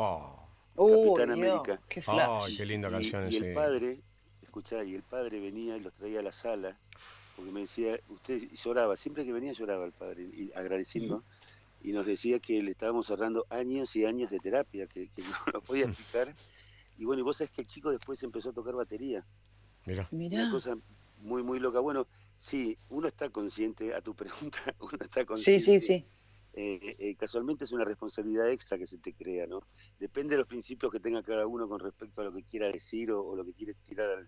Capitán 0.76 1.32
América. 1.32 1.80
qué 1.90 2.02
flash. 2.02 2.58
Qué 2.58 2.66
linda 2.66 2.88
Y- 2.88 2.92
canción 2.92 3.26
y, 3.32 3.36
ese. 3.36 3.50
el 3.50 3.54
padre, 3.54 4.02
escuchá, 4.42 4.84
y 4.84 4.96
el 4.96 5.04
padre 5.04 5.40
venía 5.42 5.76
y 5.78 5.82
los 5.82 5.94
traía 5.94 6.22
a 6.22 6.24
la 6.24 6.32
sala 6.32 6.80
porque 7.36 7.52
me 7.52 7.62
decía, 7.62 8.00
usted 8.10 8.50
lloraba, 8.54 8.96
siempre 8.96 9.26
que 9.26 9.34
venía 9.34 9.52
lloraba 9.54 9.86
el 9.86 9.92
padre, 9.92 10.24
y 10.24 10.52
agradeciendo, 10.56 11.24
y 11.84 11.92
nos 11.92 12.06
decía 12.06 12.40
que 12.40 12.62
le 12.62 12.72
estábamos 12.72 13.10
ahorrando 13.10 13.46
años 13.50 13.96
y 13.96 14.06
años 14.06 14.30
de 14.30 14.40
terapia, 14.40 14.88
que, 14.88 15.08
que 15.08 15.22
no 15.24 15.36
lo 15.54 15.62
podía 15.62 15.86
explicar. 15.86 16.34
Y 16.98 17.06
bueno, 17.06 17.22
y 17.22 17.24
vos 17.24 17.38
sabés 17.38 17.52
que 17.52 17.62
el 17.62 17.68
chico 17.68 17.90
después 17.92 18.22
empezó 18.24 18.50
a 18.50 18.54
tocar 18.54 18.76
batería. 18.76 19.26
Mira. 19.86 20.08
Una 20.12 20.52
cosa 20.52 20.78
muy, 21.22 21.44
muy 21.44 21.60
loca. 21.60 21.80
Bueno, 21.80 22.08
sí, 22.38 22.76
uno 22.92 23.08
está 23.08 23.30
consciente, 23.30 23.94
a 23.94 24.02
tu 24.02 24.16
pregunta, 24.16 24.60
uno 24.80 24.98
está 25.02 25.26
consciente. 25.26 25.60
Sí, 25.60 25.80
sí, 25.80 25.88
sí. 26.00 26.06
Eh, 26.54 26.80
eh, 27.00 27.16
casualmente 27.16 27.64
es 27.64 27.72
una 27.72 27.86
responsabilidad 27.86 28.50
extra 28.50 28.78
que 28.78 28.86
se 28.86 28.98
te 28.98 29.14
crea, 29.14 29.48
¿no? 29.48 29.62
Depende 30.00 30.34
de 30.36 30.40
los 30.40 30.48
principios 30.48 30.92
que 30.92 31.00
tenga 31.00 31.24
cada 31.24 31.48
uno 31.48 31.68
con 31.70 31.80
respecto 31.80 32.22
a 32.22 32.26
lo 32.26 32.34
que 32.34 32.44
quiera 32.44 32.70
decir 32.70 33.12
o, 33.12 33.36
lo 33.36 33.46
que 33.46 33.54
quiere 33.54 33.74
tirar 33.88 34.10
al, 34.10 34.28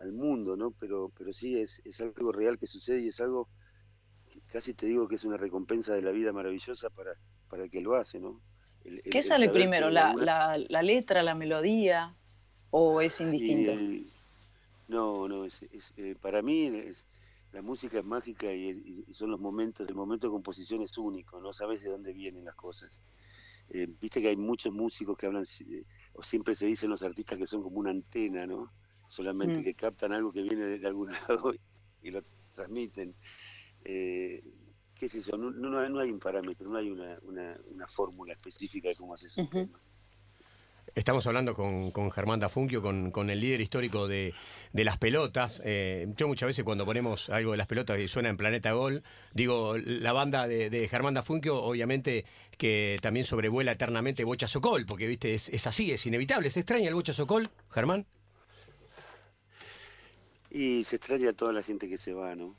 al, 0.00 0.12
mundo, 0.12 0.56
¿no? 0.56 0.70
Pero, 0.72 1.12
pero 1.16 1.32
sí, 1.32 1.58
es, 1.58 1.82
es 1.84 2.00
algo 2.00 2.32
real 2.32 2.58
que 2.58 2.66
sucede 2.66 3.00
y 3.00 3.08
es 3.08 3.20
algo 3.20 3.48
que 4.30 4.40
casi 4.42 4.74
te 4.74 4.86
digo 4.86 5.08
que 5.08 5.16
es 5.16 5.24
una 5.24 5.36
recompensa 5.36 5.94
de 5.94 6.02
la 6.02 6.10
vida 6.10 6.32
maravillosa 6.32 6.90
para, 6.90 7.12
para 7.48 7.64
el 7.64 7.70
que 7.70 7.80
lo 7.80 7.96
hace, 7.96 8.20
¿no? 8.20 8.40
El, 8.84 9.00
¿Qué 9.00 9.22
sale 9.22 9.50
primero, 9.50 9.90
la, 9.90 10.14
la, 10.14 10.56
la, 10.56 10.82
letra, 10.82 11.22
la 11.22 11.34
melodía 11.34 12.16
o 12.70 13.00
es 13.00 13.20
indistinto? 13.20 13.72
Y, 13.72 14.10
no, 14.88 15.28
no, 15.28 15.44
es, 15.44 15.62
es 15.70 15.92
eh, 15.96 16.16
para 16.20 16.42
mí 16.42 16.66
es, 16.66 17.06
la 17.52 17.62
música 17.62 17.98
es 17.98 18.04
mágica 18.04 18.52
y, 18.52 19.04
son 19.12 19.30
los 19.30 19.40
momentos, 19.40 19.88
el 19.88 19.94
momento 19.94 20.26
de 20.26 20.32
composición 20.32 20.82
es 20.82 20.96
único, 20.98 21.40
no 21.40 21.52
sabes 21.52 21.82
de 21.82 21.90
dónde 21.90 22.12
vienen 22.12 22.44
las 22.44 22.54
cosas. 22.54 23.02
Eh, 23.70 23.88
Viste 24.00 24.20
que 24.20 24.28
hay 24.28 24.36
muchos 24.36 24.72
músicos 24.72 25.16
que 25.16 25.26
hablan, 25.26 25.44
eh, 25.44 25.84
o 26.14 26.22
siempre 26.22 26.54
se 26.54 26.66
dicen 26.66 26.90
los 26.90 27.02
artistas 27.02 27.38
que 27.38 27.46
son 27.46 27.62
como 27.62 27.78
una 27.78 27.90
antena, 27.90 28.46
¿no? 28.46 28.72
Solamente 29.10 29.58
Mm. 29.58 29.62
que 29.62 29.74
captan 29.74 30.12
algo 30.12 30.32
que 30.32 30.40
viene 30.42 30.64
de, 30.64 30.78
de 30.78 30.86
algún 30.86 31.10
lado 31.28 31.52
y 32.02 32.10
lo 32.10 32.22
transmiten. 32.54 33.14
Eh, 33.84 34.42
qué 34.94 35.08
sé 35.08 35.20
yo, 35.20 35.36
no, 35.36 35.50
no, 35.50 35.88
no 35.88 36.00
hay 36.00 36.10
un 36.10 36.20
parámetro, 36.20 36.68
no 36.70 36.78
hay 36.78 36.90
una, 36.90 37.18
una, 37.22 37.54
una 37.74 37.86
fórmula 37.88 38.32
específica 38.32 38.88
de 38.88 38.94
cómo 38.94 39.14
haces 39.14 39.36
un 39.36 39.50
tema. 39.50 39.78
Estamos 40.94 41.24
hablando 41.28 41.54
con, 41.54 41.92
con 41.92 42.10
Germán 42.10 42.40
Dafunquio, 42.40 42.82
con, 42.82 43.10
con 43.12 43.30
el 43.30 43.40
líder 43.40 43.60
histórico 43.60 44.08
de, 44.08 44.34
de 44.72 44.84
las 44.84 44.96
pelotas. 44.98 45.62
Eh, 45.64 46.08
yo 46.16 46.26
muchas 46.26 46.48
veces 46.48 46.64
cuando 46.64 46.84
ponemos 46.84 47.30
algo 47.30 47.52
de 47.52 47.58
las 47.58 47.68
pelotas 47.68 48.00
y 48.00 48.08
suena 48.08 48.28
en 48.28 48.36
Planeta 48.36 48.72
Gol, 48.72 49.02
digo, 49.32 49.76
la 49.76 50.12
banda 50.12 50.48
de, 50.48 50.68
de 50.68 50.88
Germán 50.88 51.14
Dafunquio, 51.14 51.62
obviamente 51.62 52.24
que 52.58 52.96
también 53.02 53.24
sobrevuela 53.24 53.72
eternamente 53.72 54.24
Bocha 54.24 54.48
Socol, 54.48 54.84
porque 54.84 55.06
viste, 55.06 55.34
es, 55.34 55.48
es 55.50 55.66
así, 55.66 55.92
es 55.92 56.04
inevitable. 56.06 56.50
¿Se 56.50 56.60
extraña 56.60 56.88
el 56.88 56.94
Bocha 56.94 57.12
Socol, 57.12 57.50
Germán? 57.70 58.06
Y 60.50 60.84
se 60.84 60.96
extraña 60.96 61.30
a 61.30 61.32
toda 61.32 61.52
la 61.54 61.62
gente 61.62 61.88
que 61.88 61.96
se 61.96 62.12
va, 62.12 62.34
¿no? 62.36 62.54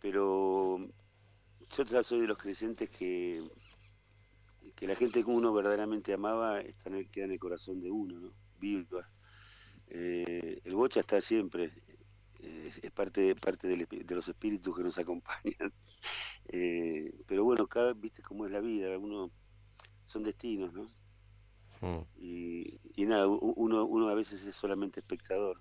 Pero 0.00 0.78
yo 1.76 2.04
soy 2.04 2.20
de 2.20 2.26
los 2.26 2.38
creyentes 2.38 2.90
que, 2.90 3.42
que 4.76 4.86
la 4.86 4.94
gente 4.96 5.24
que 5.24 5.30
uno 5.30 5.52
verdaderamente 5.52 6.12
amaba 6.12 6.60
está 6.60 6.88
en 6.90 6.96
el- 6.96 7.10
queda 7.10 7.26
en 7.26 7.32
el 7.32 7.38
corazón 7.40 7.80
de 7.80 7.90
uno, 7.90 8.18
¿no? 8.20 8.34
Viva. 8.58 9.08
Eh, 9.88 10.60
el 10.64 10.74
bocha 10.74 11.00
está 11.00 11.20
siempre, 11.20 11.72
eh, 12.40 12.72
es, 12.82 12.90
parte, 12.92 13.34
parte 13.36 13.68
del 13.68 13.86
de 13.90 14.14
los 14.14 14.28
espíritus 14.28 14.76
que 14.76 14.82
nos 14.84 14.98
acompañan. 14.98 15.72
Eh, 16.48 17.12
pero 17.26 17.44
bueno, 17.44 17.68
cada, 17.68 17.94
viste 17.94 18.22
cómo 18.22 18.44
es 18.46 18.52
la 18.52 18.60
vida, 18.60 18.98
uno 18.98 19.32
son 20.06 20.24
destinos, 20.24 20.72
¿no? 20.74 20.92
Mm, 21.82 22.06
Y, 22.16 22.80
y 22.94 23.06
nada, 23.06 23.26
uno, 23.28 23.84
uno 23.84 24.08
a 24.08 24.14
veces 24.14 24.44
es 24.46 24.54
solamente 24.56 25.00
espectador. 25.00 25.60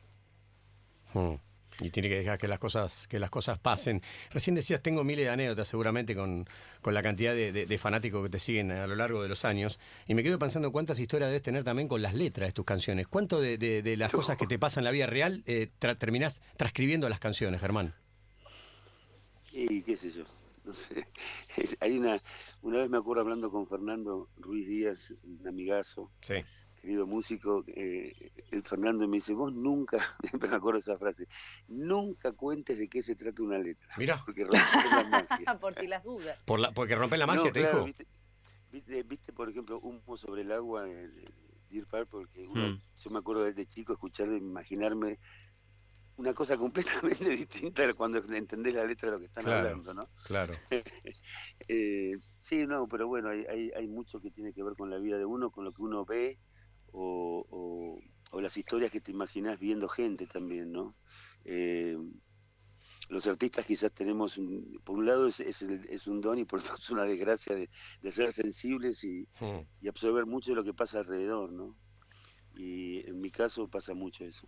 Mm. 1.13 1.35
Y 1.79 1.89
tiene 1.89 2.09
que 2.09 2.17
dejar 2.17 2.37
que 2.37 2.47
las 2.47 2.59
cosas, 2.59 3.07
que 3.07 3.17
las 3.17 3.31
cosas 3.31 3.57
pasen. 3.57 4.01
Recién 4.31 4.53
decías, 4.55 4.83
tengo 4.83 5.03
miles 5.03 5.25
de 5.25 5.31
anécdotas 5.31 5.67
seguramente 5.67 6.13
con, 6.13 6.45
con 6.81 6.93
la 6.93 7.01
cantidad 7.01 7.33
de, 7.33 7.51
de- 7.51 7.65
de 7.65 7.77
fanáticos 7.79 8.21
que 8.21 8.29
te 8.29 8.37
siguen 8.37 8.71
a 8.71 8.85
lo 8.85 8.95
largo 8.95 9.23
de 9.23 9.29
los 9.29 9.45
años. 9.45 9.79
Y 10.05 10.13
me 10.13 10.21
quedo 10.21 10.37
pensando 10.37 10.71
cuántas 10.71 10.99
historias 10.99 11.29
debes 11.31 11.41
tener 11.41 11.63
también 11.63 11.87
con 11.87 12.03
las 12.03 12.13
letras 12.13 12.49
de 12.49 12.53
tus 12.53 12.65
canciones. 12.65 13.07
¿Cuánto 13.07 13.41
de, 13.41 13.57
de- 13.57 13.97
las 13.97 14.11
cosas 14.11 14.37
que 14.37 14.45
te 14.45 14.59
pasan 14.59 14.81
en 14.81 14.85
la 14.85 14.91
vida 14.91 15.07
real 15.07 15.41
eh, 15.47 15.69
tra- 15.79 15.97
terminás 15.97 16.41
transcribiendo 16.55 17.09
las 17.09 17.19
canciones, 17.19 17.59
Germán? 17.61 17.95
Y 19.51 19.81
qué 19.81 19.97
sé 19.97 20.11
yo, 20.11 20.23
no 20.65 20.73
sé. 20.73 21.07
Hay 21.79 21.97
una, 21.97 22.21
una 22.61 22.79
vez 22.79 22.89
me 22.89 22.97
acuerdo 22.97 23.21
hablando 23.21 23.49
con 23.49 23.67
Fernando 23.67 24.29
Ruiz 24.37 24.67
Díaz, 24.67 25.13
un 25.23 25.47
amigazo, 25.47 26.11
Sí. 26.21 26.35
Querido 26.81 27.05
músico, 27.05 27.63
eh, 27.67 28.31
el 28.49 28.63
Fernando 28.63 29.07
me 29.07 29.17
dice, 29.17 29.33
vos 29.33 29.53
nunca, 29.53 29.97
siempre 30.23 30.49
me 30.49 30.55
acuerdo 30.55 30.79
esa 30.79 30.97
frase, 30.97 31.27
nunca 31.67 32.31
cuentes 32.31 32.77
de 32.79 32.89
qué 32.89 33.01
se 33.03 33.15
trata 33.15 33.43
una 33.43 33.59
letra, 33.59 33.87
Mira, 33.97 34.21
porque 34.25 34.43
rompes 34.43 34.91
la 34.91 35.03
magia. 35.03 35.57
Por 35.61 35.73
si 35.75 35.87
las 35.87 36.03
dudas. 36.03 36.37
por 36.45 36.59
la, 36.59 36.71
porque 36.71 36.95
rompe 36.95 37.17
la 37.17 37.27
magia, 37.27 37.43
No, 37.45 37.51
te 37.51 37.59
claro, 37.61 37.75
dijo. 37.77 37.85
Viste, 37.85 38.07
viste, 38.71 39.03
viste, 39.03 39.33
por 39.33 39.49
ejemplo, 39.49 39.79
Humo 39.79 40.17
sobre 40.17 40.41
el 40.41 40.51
agua 40.51 40.83
de, 40.83 41.07
de 41.09 41.31
Deer 41.69 41.85
Park, 41.85 42.07
porque 42.09 42.47
uno, 42.47 42.67
Mm. 42.67 42.81
yo 43.03 43.09
me 43.11 43.19
acuerdo 43.19 43.43
desde 43.43 43.65
chico 43.65 43.93
escuchar, 43.93 44.29
imaginarme 44.31 45.19
una 46.17 46.33
cosa 46.33 46.57
completamente 46.57 47.29
distinta 47.29 47.93
cuando 47.93 48.17
entendés 48.33 48.73
la 48.73 48.85
letra 48.85 49.07
de 49.07 49.13
lo 49.13 49.19
que 49.19 49.25
están 49.25 49.43
Claro. 49.43 49.59
hablando, 49.69 49.93
¿no? 49.93 50.09
Claro. 50.25 50.53
Eh, 51.67 52.13
sí, 52.39 52.65
no, 52.67 52.87
pero 52.87 53.07
bueno, 53.07 53.29
hay, 53.29 53.45
hay, 53.49 53.71
hay 53.75 53.87
mucho 53.87 54.19
que 54.19 54.31
tiene 54.31 54.53
que 54.53 54.63
ver 54.63 54.75
con 54.75 54.89
la 54.89 54.97
vida 54.97 55.17
de 55.17 55.25
uno, 55.25 55.51
con 55.51 55.63
lo 55.63 55.71
que 55.71 55.81
uno 55.81 56.05
ve 56.05 56.37
o, 56.91 57.45
o- 57.49 57.99
o 58.33 58.41
las 58.41 58.55
historias 58.57 58.91
que 58.91 59.01
te 59.01 59.11
imaginas 59.11 59.59
viendo 59.59 59.87
gente 59.89 60.25
también, 60.27 60.71
¿no? 60.71 60.95
Eh, 61.45 61.97
los 63.09 63.27
artistas 63.27 63.65
quizás 63.65 63.91
tenemos, 63.91 64.37
un- 64.37 64.79
por 64.83 64.97
un 64.97 65.05
lado 65.05 65.27
es, 65.27 65.39
es, 65.39 65.61
el- 65.61 65.85
es 65.89 66.07
un 66.07 66.21
don 66.21 66.39
y 66.39 66.45
por 66.45 66.59
otro 66.75 66.75
es 66.75 66.89
una 66.89 67.03
desgracia 67.03 67.55
de, 67.55 67.69
de 68.01 68.11
ser 68.11 68.31
sensibles 68.31 69.03
y, 69.03 69.27
y 69.81 69.87
absorber 69.87 70.25
mucho 70.25 70.51
de 70.51 70.55
lo 70.55 70.63
que 70.63 70.73
pasa 70.73 70.99
alrededor, 70.99 71.51
¿no? 71.51 71.75
Y 72.55 73.07
en 73.07 73.19
mi 73.21 73.31
caso 73.31 73.67
pasa 73.67 73.93
mucho 73.93 74.25
eso. 74.25 74.47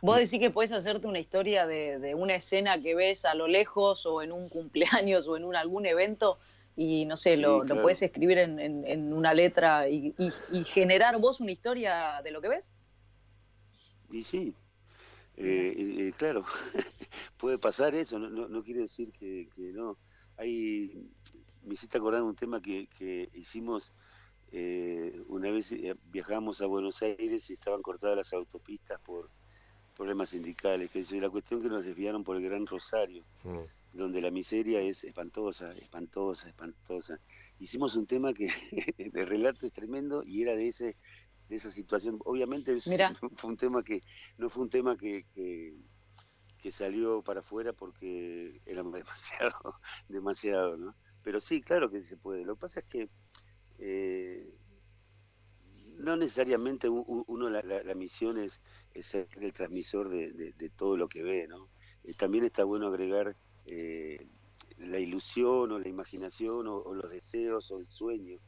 Vos 0.00 0.16
decís 0.18 0.38
que 0.40 0.50
podés 0.50 0.72
hacerte 0.72 1.06
una 1.06 1.18
historia 1.18 1.66
de, 1.66 1.98
de 1.98 2.14
una 2.14 2.34
escena 2.34 2.80
que 2.80 2.94
ves 2.94 3.24
a 3.24 3.34
lo 3.34 3.46
lejos 3.48 4.06
o 4.06 4.22
en 4.22 4.32
un 4.32 4.48
cumpleaños 4.48 5.26
o 5.28 5.36
en 5.36 5.44
un, 5.44 5.54
algún 5.56 5.86
evento 5.86 6.38
y 6.76 7.04
no 7.06 7.16
sé, 7.16 7.36
Sí, 7.36 7.40
lo, 7.40 7.60
claro. 7.60 7.74
lo 7.76 7.82
podés 7.82 8.02
escribir 8.02 8.38
en, 8.38 8.58
en- 8.58 8.84
en 8.86 9.12
una 9.12 9.32
letra 9.34 9.88
y, 9.88 10.14
y- 10.18 10.32
y 10.58 10.64
generar 10.64 11.18
vos 11.18 11.40
una 11.40 11.52
historia 11.52 12.20
de 12.22 12.30
lo 12.30 12.40
que 12.40 12.48
ves. 12.48 12.74
Y 14.10 14.22
sí, 14.24 14.54
eh, 15.36 15.74
eh, 15.76 16.12
claro, 16.16 16.44
puede 17.38 17.58
pasar 17.58 17.94
eso, 17.94 18.18
no, 18.18 18.28
no, 18.30 18.48
no 18.48 18.62
quiere 18.62 18.82
decir 18.82 19.12
que, 19.12 19.48
que 19.54 19.72
no. 19.72 19.98
Hay, 20.36 21.08
me 21.62 21.74
hiciste 21.74 21.98
acordar 21.98 22.22
un 22.22 22.34
tema 22.36 22.60
que, 22.60 22.86
que 22.88 23.28
hicimos 23.34 23.92
eh, 24.52 25.20
una 25.28 25.50
vez 25.50 25.72
eh, 25.72 25.94
viajamos 26.10 26.60
a 26.60 26.66
Buenos 26.66 27.02
Aires 27.02 27.48
y 27.50 27.54
estaban 27.54 27.82
cortadas 27.82 28.16
las 28.16 28.32
autopistas 28.32 29.00
por 29.00 29.30
problemas 29.96 30.30
sindicales, 30.30 30.90
que 30.90 31.00
eso, 31.00 31.14
y 31.16 31.20
la 31.20 31.30
cuestión 31.30 31.62
que 31.62 31.68
nos 31.68 31.84
desviaron 31.84 32.22
por 32.24 32.36
el 32.36 32.42
Gran 32.42 32.66
Rosario, 32.66 33.24
Mm. 33.44 33.58
Donde 33.94 34.20
la 34.20 34.30
miseria 34.30 34.80
es 34.80 35.04
espantosa, 35.04 35.72
espantosa, 35.72 36.48
espantosa. 36.48 37.20
Hicimos 37.58 37.96
un 37.96 38.06
tema 38.06 38.34
que 38.34 38.48
el 38.98 39.26
relato 39.26 39.66
es 39.66 39.72
tremendo 39.72 40.22
y 40.24 40.42
era 40.42 40.54
de 40.56 40.68
ese 40.68 40.96
de 41.48 41.56
esa 41.56 41.70
situación. 41.70 42.18
Obviamente 42.24 42.72
es- 42.76 42.86
Mirá. 42.86 43.12
fue 43.36 43.50
un 43.50 43.56
tema 43.56 43.82
que 43.82 44.02
no 44.38 44.48
fue 44.50 44.64
un 44.64 44.70
tema 44.70 44.96
que, 44.96 45.24
que, 45.34 45.76
que 46.58 46.72
salió 46.72 47.22
para 47.22 47.40
afuera 47.40 47.72
porque 47.72 48.60
era 48.66 48.82
demasiado, 48.92 49.74
demasiado, 50.08 50.76
¿no? 50.76 50.96
Pero 51.22 51.40
sí, 51.40 51.60
claro 51.62 51.90
que 51.90 52.00
sí 52.02 52.08
se 52.08 52.16
puede. 52.16 52.44
Lo 52.44 52.56
que 52.56 52.60
pasa 52.60 52.80
es 52.80 52.86
que 52.86 53.10
eh, 53.78 54.58
no 55.98 56.16
necesariamente 56.16 56.88
uno 56.88 57.48
la, 57.50 57.62
la- 57.62 57.82
la 57.82 57.94
misión 57.94 58.38
es, 58.38 58.60
es 58.92 59.06
ser 59.06 59.28
el 59.40 59.52
transmisor 59.52 60.08
de, 60.10 60.32
de- 60.32 60.52
de 60.52 60.70
todo 60.70 60.96
lo 60.96 61.08
que 61.08 61.22
ve, 61.22 61.46
¿no? 61.48 61.70
Eh, 62.04 62.14
también 62.14 62.44
está 62.44 62.64
bueno 62.64 62.88
agregar 62.88 63.34
eh, 63.66 64.26
la 64.78 64.98
ilusión 64.98 65.72
o 65.72 65.78
la 65.78 65.88
imaginación 65.88 66.66
o, 66.68 66.76
o 66.78 66.94
los 66.94 67.10
deseos 67.10 67.70
o 67.70 67.78
el 67.80 67.88
sueño 67.88 68.38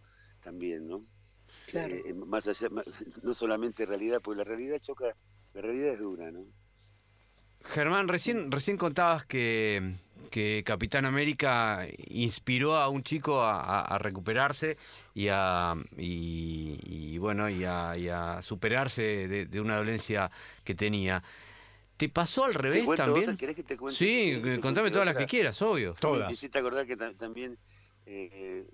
también, 0.41 0.87
¿no? 0.89 1.05
Claro. 1.67 1.97
Eh, 2.07 2.15
más 2.15 2.47
allá, 2.49 2.69
no 3.23 3.35
solamente 3.35 3.87
realidad, 3.87 4.21
porque 4.23 4.39
la 4.39 4.45
realidad 4.45 4.79
choca, 4.81 5.17
la 5.55 5.63
realidad 5.63 5.95
es 5.95 6.01
dura, 6.01 6.31
¿no? 6.33 6.47
Germán, 7.65 8.09
recién, 8.09 8.51
recién 8.53 8.77
contabas 8.77 9.27
que, 9.27 9.95
que 10.31 10.63
Capitán 10.65 11.05
América 11.05 11.87
inspiró 12.09 12.77
a 12.77 12.89
un 12.89 13.03
chico 13.03 13.43
a, 13.43 13.61
a- 13.61 13.81
a 13.83 13.99
recuperarse 13.99 14.77
y 15.15 15.29
a, 15.31 15.75
y, 15.97 16.79
y 16.85 17.19
bueno, 17.19 17.49
y 17.51 17.65
a, 17.65 17.97
y 17.97 18.09
a 18.09 18.41
superarse 18.43 19.27
de, 19.29 19.47
de 19.47 19.61
una 19.61 19.77
dolencia 19.77 20.31
que 20.65 20.75
tenía. 20.75 21.23
¿Te 21.97 22.09
pasó 22.09 22.45
al 22.45 22.53
¿Te 22.53 22.59
revés 22.59 22.85
también? 22.97 23.25
otra? 23.25 23.37
¿Querés 23.37 23.57
que 23.57 23.63
te 23.63 23.77
cuente? 23.77 23.97
Sí, 23.97 24.07
¿Querés 24.27 24.43
que 24.43 24.55
te 24.57 24.61
contame 24.61 24.91
todas 24.91 25.07
las 25.07 25.17
que 25.17 25.27
quieras, 25.27 25.61
obvio. 25.63 25.95
Todas. 26.01 26.29
Me 26.29 26.35
hiciste 26.35 26.59
acordar 26.59 26.87
que 26.87 26.97
ta- 26.97 27.15
también, 27.15 27.59
eh, 28.05 28.67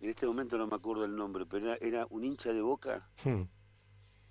en 0.00 0.10
este 0.10 0.26
momento 0.26 0.58
no 0.58 0.66
me 0.66 0.74
acuerdo 0.76 1.04
el 1.04 1.14
nombre, 1.14 1.46
pero 1.46 1.72
era, 1.74 1.78
era 1.86 2.06
un 2.10 2.24
hincha 2.24 2.52
de 2.52 2.60
Boca 2.62 3.08
Mm. 3.24 3.42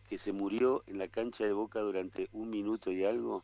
que 0.10 0.18
se 0.18 0.34
murió 0.34 0.84
en 0.88 0.98
la 1.00 1.08
cancha 1.08 1.46
de 1.46 1.54
Boca 1.54 1.80
durante 1.80 2.27
un 2.34 2.50
minuto 2.50 2.92
y 2.92 3.04
algo. 3.06 3.44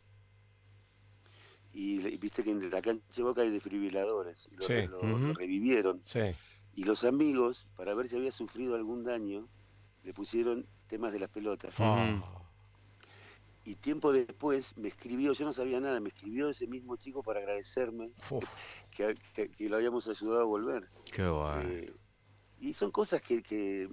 y, 1.74 1.98
viste 2.18 2.44
que 2.44 2.50
en 2.50 2.70
la 2.70 2.82
cancha 2.82 3.02
de 3.16 3.22
Boca 3.22 3.40
hay 3.40 3.48
desfibriladores, 3.50 4.46
y 4.52 4.56
lo, 4.56 4.62
Sí. 4.64 4.86
lo- 4.88 5.32
revivieron. 5.32 6.02
Sí. 6.04 6.20
Y 6.74 6.84
los 6.84 7.02
amigos, 7.04 7.66
para 7.76 7.94
ver 7.94 8.08
si 8.08 8.16
había 8.16 8.30
sufrido 8.30 8.74
algún 8.74 9.04
daño, 9.04 9.48
le 10.04 10.12
pusieron 10.12 10.66
temas 10.86 11.14
de 11.14 11.20
las 11.20 11.30
pelotas. 11.30 11.74
Ujú. 11.80 12.41
Y 13.64 13.76
tiempo 13.76 14.12
después 14.12 14.76
me 14.76 14.88
escribió, 14.88 15.32
yo 15.32 15.44
no 15.44 15.52
sabía 15.52 15.78
nada, 15.78 16.00
me 16.00 16.08
escribió 16.08 16.48
ese 16.50 16.66
mismo 16.66 16.96
chico 16.96 17.22
para 17.22 17.38
agradecerme 17.40 18.10
que, 18.90 19.16
que- 19.34 19.50
que 19.50 19.68
lo 19.68 19.76
habíamos 19.76 20.08
ayudado 20.08 20.40
a 20.40 20.44
volver. 20.44 20.88
Qué 21.12 21.26
bueno. 21.28 21.62
Eh, 21.68 21.92
y 22.60 22.74
son 22.74 22.90
cosas 22.90 23.22
que, 23.22 23.40
que 23.42 23.88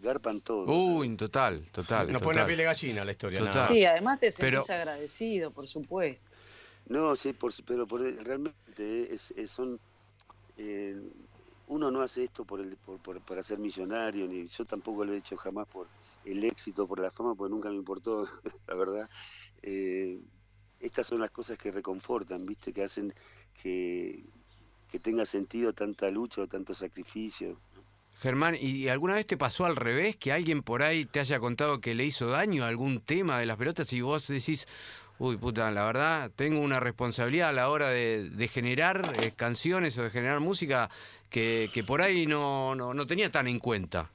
garpan 0.00 0.40
todo. 0.40 0.64
Uy, 0.72 1.06
¿sabes? 1.08 1.18
total, 1.18 1.66
total. 1.72 2.10
Nos 2.12 2.22
pone 2.22 2.38
la 2.40 2.46
piel 2.46 2.58
de 2.58 2.64
gallina 2.64 3.04
la 3.04 3.10
historia. 3.12 3.40
Nada 3.40 3.54
más. 3.54 3.66
Sí, 3.68 3.84
además 3.84 4.18
te 4.18 4.32
Pero- 4.38 4.62
sentís 4.62 4.70
agradecido, 4.70 5.50
por 5.50 5.66
supuesto. 5.68 6.36
No, 6.88 7.16
sí, 7.16 7.32
por, 7.34 7.52
pero 7.64 7.86
por, 7.86 8.00
realmente 8.00 8.62
eh, 8.78 9.08
es, 9.10 9.30
es- 9.32 9.50
son... 9.50 9.78
eh, 10.56 10.98
uno 11.68 11.90
no 11.90 12.00
hace 12.00 12.22
esto 12.24 12.44
por 12.44 12.60
el, 12.60 12.76
por, 12.76 12.98
por- 13.00 13.20
para 13.20 13.42
ser 13.42 13.58
millonario, 13.58 14.26
ni 14.28 14.46
yo 14.46 14.64
tampoco 14.64 15.04
lo 15.04 15.12
he 15.12 15.16
hecho 15.18 15.36
jamás 15.36 15.66
por 15.66 15.86
el 16.26 16.44
éxito, 16.44 16.86
por 16.86 17.00
la 17.00 17.10
fama, 17.10 17.34
porque 17.34 17.52
nunca 17.52 17.70
me 17.70 17.76
importó, 17.76 18.28
la 18.66 18.74
verdad. 18.74 19.08
Eh, 19.62 20.20
estas 20.80 21.06
son 21.06 21.20
las 21.20 21.30
cosas 21.30 21.56
que 21.56 21.70
reconfortan, 21.70 22.44
¿viste? 22.44 22.72
Que 22.72 22.84
hacen 22.84 23.14
que, 23.62 24.24
que 24.90 24.98
tenga 24.98 25.24
sentido 25.24 25.72
tanta 25.72 26.10
lucha 26.10 26.42
o 26.42 26.46
tanto 26.46 26.74
sacrificio. 26.74 27.58
Germán, 28.18 28.56
¿y 28.58 28.88
alguna 28.88 29.14
vez 29.14 29.26
te 29.26 29.36
pasó 29.36 29.66
al 29.66 29.76
revés? 29.76 30.16
Que 30.16 30.32
alguien 30.32 30.62
por 30.62 30.82
ahí 30.82 31.04
te 31.04 31.20
haya 31.20 31.38
contado 31.38 31.80
que 31.80 31.94
le 31.94 32.04
hizo 32.04 32.28
daño 32.28 32.64
a 32.64 32.68
algún 32.68 33.00
tema 33.00 33.38
de 33.38 33.46
las 33.46 33.58
pelotas 33.58 33.92
y 33.92 34.00
vos 34.00 34.26
decís, 34.26 34.66
uy, 35.18 35.36
puta, 35.36 35.70
la 35.70 35.84
verdad, 35.84 36.30
tengo 36.34 36.60
una 36.60 36.80
responsabilidad 36.80 37.50
a 37.50 37.52
la 37.52 37.68
hora 37.68 37.90
de, 37.90 38.30
de 38.30 38.48
generar 38.48 39.14
eh, 39.20 39.32
canciones 39.36 39.98
o 39.98 40.02
de 40.02 40.10
generar 40.10 40.40
música 40.40 40.90
que, 41.28 41.70
que 41.74 41.84
por 41.84 42.00
ahí 42.00 42.26
no, 42.26 42.74
no, 42.74 42.94
no 42.94 43.06
tenía 43.06 43.30
tan 43.30 43.48
en 43.48 43.58
cuenta. 43.58 44.10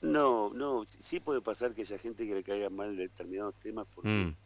No, 0.00 0.50
no, 0.54 0.84
sí- 0.86 1.02
sí 1.02 1.20
puede 1.20 1.40
pasar 1.42 1.74
que 1.74 1.82
haya 1.82 1.98
gente 1.98 2.26
que 2.26 2.34
le 2.34 2.42
caiga 2.44 2.70
mal 2.70 2.96
determinados 2.96 3.56
temas 3.58 3.86
porque 3.94 4.26
Mm, 4.26 4.36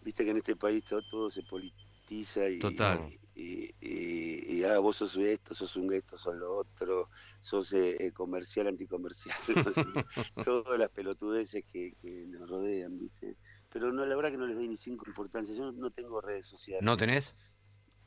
viste 0.00 0.24
que 0.24 0.30
en 0.32 0.38
este 0.38 0.56
país 0.56 0.84
todo, 0.84 1.02
todo 1.02 1.30
se 1.30 1.42
politiza 1.44 2.48
y, 2.50 2.60
Total. 2.60 2.98
y, 3.34 3.70
y- 3.80 4.58
y, 4.60 4.64
ah, 4.64 4.78
vos 4.80 4.96
sos 4.98 5.16
esto, 5.18 5.54
sos 5.54 5.76
un 5.76 5.92
esto, 5.94 6.18
sos 6.18 6.36
lo 6.36 6.56
otro, 6.58 7.10
sos 7.40 7.72
eh, 7.74 7.96
eh, 8.06 8.12
comercial, 8.12 8.68
anticomercial, 8.68 9.36
no 9.86 10.04
todas 10.42 10.78
las 10.78 10.90
pelotudeces 10.90 11.64
que, 11.72 11.94
que 12.00 12.26
nos 12.28 12.48
rodean, 12.50 12.98
viste. 12.98 13.38
Pero 13.70 13.92
no, 13.92 14.04
la 14.06 14.16
verdad 14.16 14.30
que 14.32 14.38
no 14.38 14.46
les 14.46 14.56
doy 14.56 14.68
ni 14.68 14.76
cinco 14.76 15.04
importancia. 15.08 15.54
Yo 15.56 15.72
no 15.72 15.90
tengo 15.92 16.20
redes 16.20 16.46
sociales. 16.46 16.86
¿No 16.86 16.96
tenés? 16.96 17.36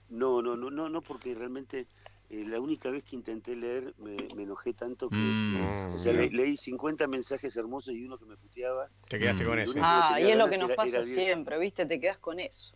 No, 0.07 0.41
no, 0.41 0.55
no, 0.55 0.69
no, 0.69 0.89
no, 0.89 1.01
porque 1.03 1.33
realmente 1.33 1.89
eh, 2.33 2.45
la 2.47 2.59
única 2.59 2.89
vez 2.89 3.03
que 3.03 3.15
intenté 3.15 3.55
leer 3.55 3.93
me, 3.97 4.15
me 4.35 4.43
enojé 4.43 4.73
tanto 4.73 5.09
que, 5.09 5.15
Mm, 5.15 5.93
o 5.95 5.99
sea, 5.99 6.13
le- 6.13 6.29
leí 6.31 6.57
50 6.57 7.07
mensajes 7.07 7.55
hermosos 7.55 7.93
y 7.93 8.03
uno 8.03 8.17
que 8.17 8.25
me 8.25 8.35
puteaba. 8.37 8.89
Te 9.07 9.19
quedaste 9.19 9.43
Mm. 9.43 9.47
con 9.47 9.59
eso. 9.59 9.73
Ah, 9.77 10.17
y 10.19 10.31
es 10.31 10.37
lo 10.37 10.49
que 10.49 10.57
nos 10.57 10.67
era- 10.69 10.75
pasa 10.75 10.97
era 10.97 11.05
siempre, 11.05 11.59
¿viste? 11.59 11.85
Te 11.85 11.99
quedas 11.99 12.17
con 12.17 12.39
eso. 12.39 12.75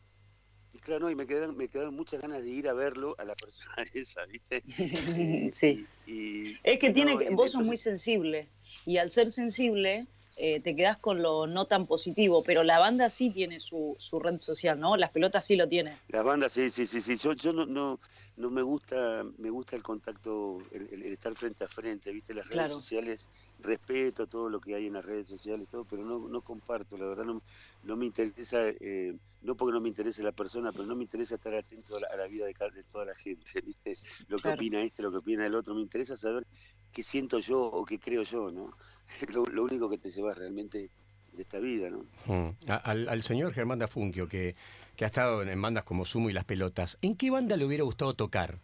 Y 0.74 0.80
claro, 0.80 1.06
no, 1.06 1.10
y 1.10 1.16
me 1.16 1.26
quedaron, 1.26 1.58
me 1.58 1.70
quedaron 1.70 1.96
muchas 1.96 2.22
ganas 2.22 2.44
de 2.44 2.50
ir 2.50 2.68
a 2.70 2.74
verlo 2.74 3.16
a 3.18 3.24
la 3.26 3.34
persona 3.36 3.74
esa, 3.94 4.26
¿viste? 4.26 4.62
Y- 5.50 5.54
Sí. 5.54 5.88
y- 6.06 6.12
y- 6.52 6.58
Es 6.64 6.78
que 6.78 6.92
tiene 6.92 7.18
que, 7.18 7.30
vos 7.32 7.52
sos 7.52 7.64
muy 7.64 7.78
sensible 7.78 8.50
y 8.86 8.98
al 8.98 9.10
ser 9.10 9.32
sensible 9.32 10.06
eh, 10.40 10.60
te 10.60 10.76
quedás 10.76 10.98
con 11.00 11.24
lo 11.24 11.48
no 11.48 11.66
tan 11.66 11.88
positivo, 11.88 12.44
pero 12.44 12.64
la 12.64 12.78
banda 12.78 13.10
sí 13.10 13.32
tiene 13.32 13.60
su, 13.60 13.96
su 13.98 14.20
red 14.20 14.38
social, 14.40 14.80
¿no? 14.80 14.96
Las 14.96 15.10
pelotas 15.10 15.44
sí 15.44 15.56
lo 15.56 15.68
tienen. 15.68 15.98
Las 16.10 16.24
bandas, 16.24 16.54
sí, 16.54 16.70
sí, 16.70 16.86
sí, 16.86 17.02
sí. 17.02 17.18
Yo, 17.18 17.34
yo 17.34 17.54
no, 17.54 17.66
no, 17.66 18.00
no 18.38 18.50
me 18.52 18.62
gusta, 18.62 19.26
me 19.38 19.50
gusta 19.50 19.76
el 19.76 19.84
contacto, 19.84 20.60
el, 20.72 21.04
estar 21.04 21.36
frente 21.36 21.64
a 21.64 21.68
frente, 21.68 22.12
¿viste? 22.12 22.34
Las 22.34 22.46
redes 22.48 22.60
Claro. 22.60 22.80
sociales, 22.80 23.30
respeto 23.60 24.28
todo 24.28 24.50
lo 24.50 24.60
que 24.62 24.76
hay 24.76 24.86
en 24.88 24.94
las 24.94 25.06
redes 25.06 25.28
sociales, 25.28 25.68
todo, 25.70 25.86
pero 25.90 26.04
no, 26.04 26.30
no 26.30 26.42
comparto, 26.42 26.98
la 26.98 27.08
verdad 27.08 27.26
no, 27.26 27.42
no 27.84 27.98
me 27.98 28.06
interesa, 28.06 28.70
eh, 28.70 29.14
no 29.42 29.56
porque 29.56 29.74
no 29.74 29.82
me 29.82 29.90
interese 29.90 30.22
la 30.24 30.32
persona, 30.32 30.72
pero 30.72 30.86
no 30.86 30.96
me 30.96 31.04
interesa 31.04 31.36
estar 31.36 31.54
atento 31.56 31.98
a 31.98 32.02
la, 32.02 32.08
a 32.14 32.18
la 32.18 32.28
vida 32.28 32.46
de, 32.46 32.54
de 32.74 32.84
toda 32.84 33.06
la 33.06 33.16
gente, 33.16 33.44
¿viste? 33.66 33.94
Lo 34.28 34.38
que 34.40 34.50
opina 34.50 34.82
este, 34.84 35.02
lo 35.04 35.12
que 35.12 35.18
opina 35.18 35.46
el 35.46 35.56
otro, 35.56 35.74
me 35.74 35.82
interesa 35.82 36.16
saber 36.16 36.46
qué 36.92 37.02
siento 37.04 37.40
yo 37.40 37.60
o 37.62 37.86
qué 37.86 38.00
creo 38.00 38.24
yo, 38.24 38.52
¿no? 38.52 38.72
Lo, 39.34 39.46
lo 39.46 39.64
único 39.64 39.90
que 39.90 39.98
te 39.98 40.12
llevas 40.12 40.38
realmente 40.38 40.90
de 41.32 41.42
esta 41.42 41.60
vida, 41.60 41.90
¿no? 41.90 42.06
Mm. 42.28 42.50
A- 42.70 42.76
Al, 42.76 43.08
al 43.10 43.24
señor 43.24 43.54
Germán 43.54 43.80
Dafunquio, 43.80 44.28
que, 44.28 44.56
que 44.98 45.06
ha 45.06 45.08
estado 45.08 45.44
en 45.44 45.62
bandas 45.62 45.86
como 45.86 46.06
Sumo 46.06 46.30
y 46.30 46.34
Las 46.34 46.44
Pelotas, 46.46 46.98
¿en 47.02 47.16
qué 47.16 47.32
banda 47.32 47.58
le 47.58 47.66
hubiera 47.66 47.86
gustado 47.86 48.16
tocar? 48.16 48.60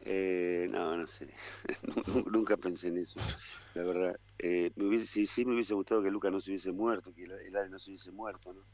Eh, 0.00 0.68
no, 0.70 0.96
no 0.96 1.06
sé. 1.06 1.28
Nu- 2.06 2.24
Nunca 2.30 2.56
pensé 2.56 2.88
en 2.88 2.98
eso, 2.98 3.24
la 3.74 3.84
verdad. 3.84 4.14
Eh, 4.38 4.70
me 4.76 4.86
hubiese, 4.88 5.06
sí, 5.06 5.26
sí 5.26 5.44
me 5.44 5.54
hubiese 5.54 5.74
gustado 5.74 6.02
que 6.02 6.10
Luca 6.10 6.30
no 6.30 6.40
se 6.40 6.50
hubiese 6.50 6.72
muerto, 6.72 7.14
que 7.14 7.24
el, 7.24 7.56
Ale 7.56 7.70
no 7.70 7.78
se 7.78 7.90
hubiese 7.90 8.12
muerto, 8.12 8.52
¿no? 8.52 8.66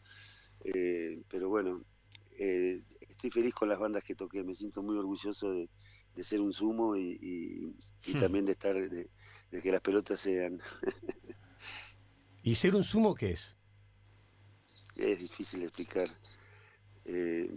Eh, 0.64 1.22
pero 1.28 1.48
bueno, 1.50 1.84
eh, 2.38 2.82
estoy 3.00 3.30
feliz 3.30 3.54
con 3.54 3.68
las 3.68 3.78
bandas 3.78 4.04
que 4.04 4.14
toqué. 4.16 4.44
Me 4.44 4.54
siento 4.54 4.82
muy 4.82 4.96
orgulloso 4.98 5.52
de, 5.52 5.70
de 6.14 6.24
ser 6.24 6.40
un 6.40 6.52
sumo 6.54 6.96
y, 6.96 7.18
y- 7.22 7.76
y 8.12 8.14
Hmm. 8.14 8.16
también 8.16 8.44
de 8.46 8.52
estar, 8.52 8.74
de, 8.76 9.10
de 9.50 9.62
que 9.62 9.72
las 9.72 9.80
pelotas 9.82 10.20
sean. 10.20 10.60
¿Y 12.42 12.54
ser 12.56 12.76
un 12.76 12.84
sumo 12.84 13.14
qué 13.14 13.30
es? 13.30 13.56
Es 15.00 15.18
difícil 15.18 15.62
explicar. 15.62 16.08
Eh, 17.04 17.50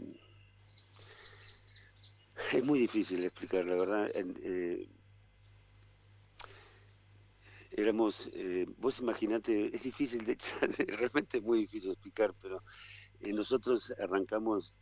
es 2.54 2.64
muy 2.64 2.80
difícil 2.80 3.24
explicar, 3.24 3.66
la 3.66 3.76
verdad. 3.76 4.10
Eh, 4.16 4.88
éramos, 7.72 8.30
eh, 8.34 8.66
vos 8.78 9.00
imaginate, 9.00 9.76
es 9.76 9.84
difícil, 9.84 10.26
de, 10.26 10.38
realmente 10.88 11.40
es 11.40 11.44
muy 11.44 11.60
difícil 11.60 11.92
explicar, 11.92 12.34
pero 12.42 12.64
nosotros 13.22 13.94
arrancamos 14.00 14.74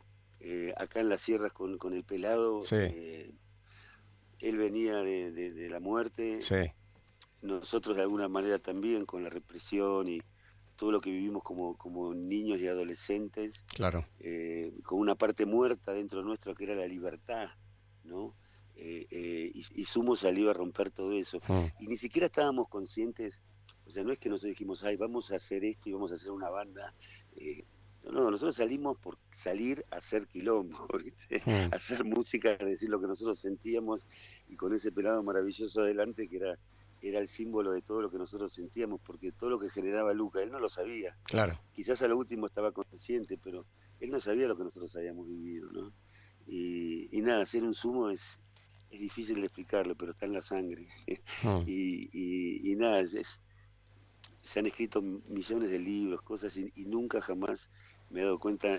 acá 0.76 1.00
en 1.00 1.08
las 1.08 1.20
sierras 1.20 1.52
con, 1.52 1.78
con 1.78 1.94
el 1.94 2.02
pelado. 2.04 2.62
Sí. 2.62 2.76
él 4.40 4.56
venía 4.58 4.96
de, 4.96 5.30
de- 5.30 5.52
de 5.52 5.68
la 5.70 5.78
muerte, 5.78 6.42
Sí. 6.42 6.72
nosotros 7.42 7.96
de 7.96 8.02
alguna 8.02 8.28
manera 8.28 8.58
también 8.58 9.06
con 9.06 9.22
la 9.22 9.30
represión 9.30 10.08
y 10.08 10.20
todo 10.76 10.90
lo 10.92 11.00
que 11.00 11.10
vivimos 11.10 11.42
como, 11.42 11.76
como 11.76 12.14
niños 12.14 12.60
y 12.60 12.66
adolescentes, 12.68 13.64
Claro. 13.74 14.04
eh, 14.20 14.72
con 14.84 14.98
una 14.98 15.14
parte 15.14 15.46
muerta 15.46 15.92
dentro 15.92 16.22
nuestro 16.22 16.54
que 16.54 16.64
era 16.64 16.74
la 16.74 16.86
libertad, 16.86 17.48
¿no? 18.04 18.34
Eh, 18.74 19.06
eh, 19.10 19.50
y, 19.54 19.64
y 19.80 19.84
Sumo 19.84 20.16
salió 20.16 20.50
a 20.50 20.54
romper 20.54 20.90
todo 20.90 21.12
eso. 21.12 21.38
Mm. 21.46 21.66
Y 21.80 21.86
ni 21.86 21.96
siquiera 21.96 22.26
estábamos 22.26 22.68
conscientes, 22.68 23.40
o 23.86 23.90
sea, 23.90 24.02
no 24.02 24.12
es 24.12 24.18
que 24.18 24.28
nosotros 24.28 24.50
dijimos, 24.50 24.82
ay, 24.84 24.96
vamos 24.96 25.30
a 25.30 25.36
hacer 25.36 25.64
esto 25.64 25.88
y 25.88 25.92
vamos 25.92 26.10
a 26.12 26.14
hacer 26.16 26.30
una 26.30 26.50
banda. 26.50 26.94
eh, 27.36 27.64
no, 28.04 28.10
no, 28.10 28.30
nosotros 28.32 28.56
salimos 28.56 28.98
por 28.98 29.16
salir 29.30 29.84
a 29.92 29.96
hacer 29.98 30.26
quilombo, 30.26 30.88
¿viste? 31.04 31.40
Mm. 31.46 31.72
a 31.72 31.76
hacer 31.76 32.02
música, 32.04 32.56
a 32.58 32.64
decir 32.64 32.88
lo 32.88 33.00
que 33.00 33.06
nosotros 33.06 33.38
sentíamos 33.38 34.00
y 34.48 34.56
con 34.56 34.74
ese 34.74 34.90
pelado 34.90 35.22
maravilloso 35.22 35.82
adelante 35.82 36.28
que 36.28 36.36
era, 36.38 36.58
era 37.02 37.18
el 37.18 37.28
símbolo 37.28 37.72
de 37.72 37.82
todo 37.82 38.00
lo 38.00 38.10
que 38.10 38.18
nosotros 38.18 38.52
sentíamos, 38.52 39.00
porque 39.02 39.32
todo 39.32 39.50
lo 39.50 39.58
que 39.58 39.68
generaba 39.68 40.12
Luca, 40.14 40.40
él 40.42 40.50
no 40.52 40.60
lo 40.60 40.70
sabía. 40.70 41.16
Claro. 41.24 41.58
Quizás 41.74 42.00
a 42.02 42.08
lo 42.08 42.16
último 42.16 42.46
estaba 42.46 42.72
consciente, 42.72 43.38
pero 43.42 43.66
él 44.00 44.10
no 44.10 44.20
sabía 44.20 44.46
lo 44.46 44.56
que 44.56 44.64
nosotros 44.64 44.94
habíamos 44.96 45.28
vivido, 45.28 45.70
¿no? 45.72 45.92
Y, 46.46 47.08
y 47.16 47.20
nada, 47.22 47.44
ser 47.44 47.64
un 47.64 47.74
sumo 47.74 48.08
es, 48.10 48.40
es 48.90 49.00
difícil 49.00 49.36
de 49.40 49.46
explicarlo, 49.46 49.94
pero 49.96 50.12
está 50.12 50.26
en 50.26 50.32
la 50.32 50.40
sangre. 50.42 50.88
Mm. 51.42 51.62
y, 51.66 52.08
y- 52.12 52.72
y 52.72 52.76
nada, 52.76 53.00
es- 53.00 53.42
se 54.40 54.58
han 54.60 54.66
escrito 54.66 55.02
millones 55.02 55.70
de 55.70 55.78
libros, 55.78 56.22
cosas, 56.22 56.56
y, 56.56 56.72
y 56.74 56.86
nunca 56.86 57.20
jamás 57.20 57.70
me 58.10 58.20
he 58.20 58.24
dado 58.24 58.38
cuenta, 58.38 58.78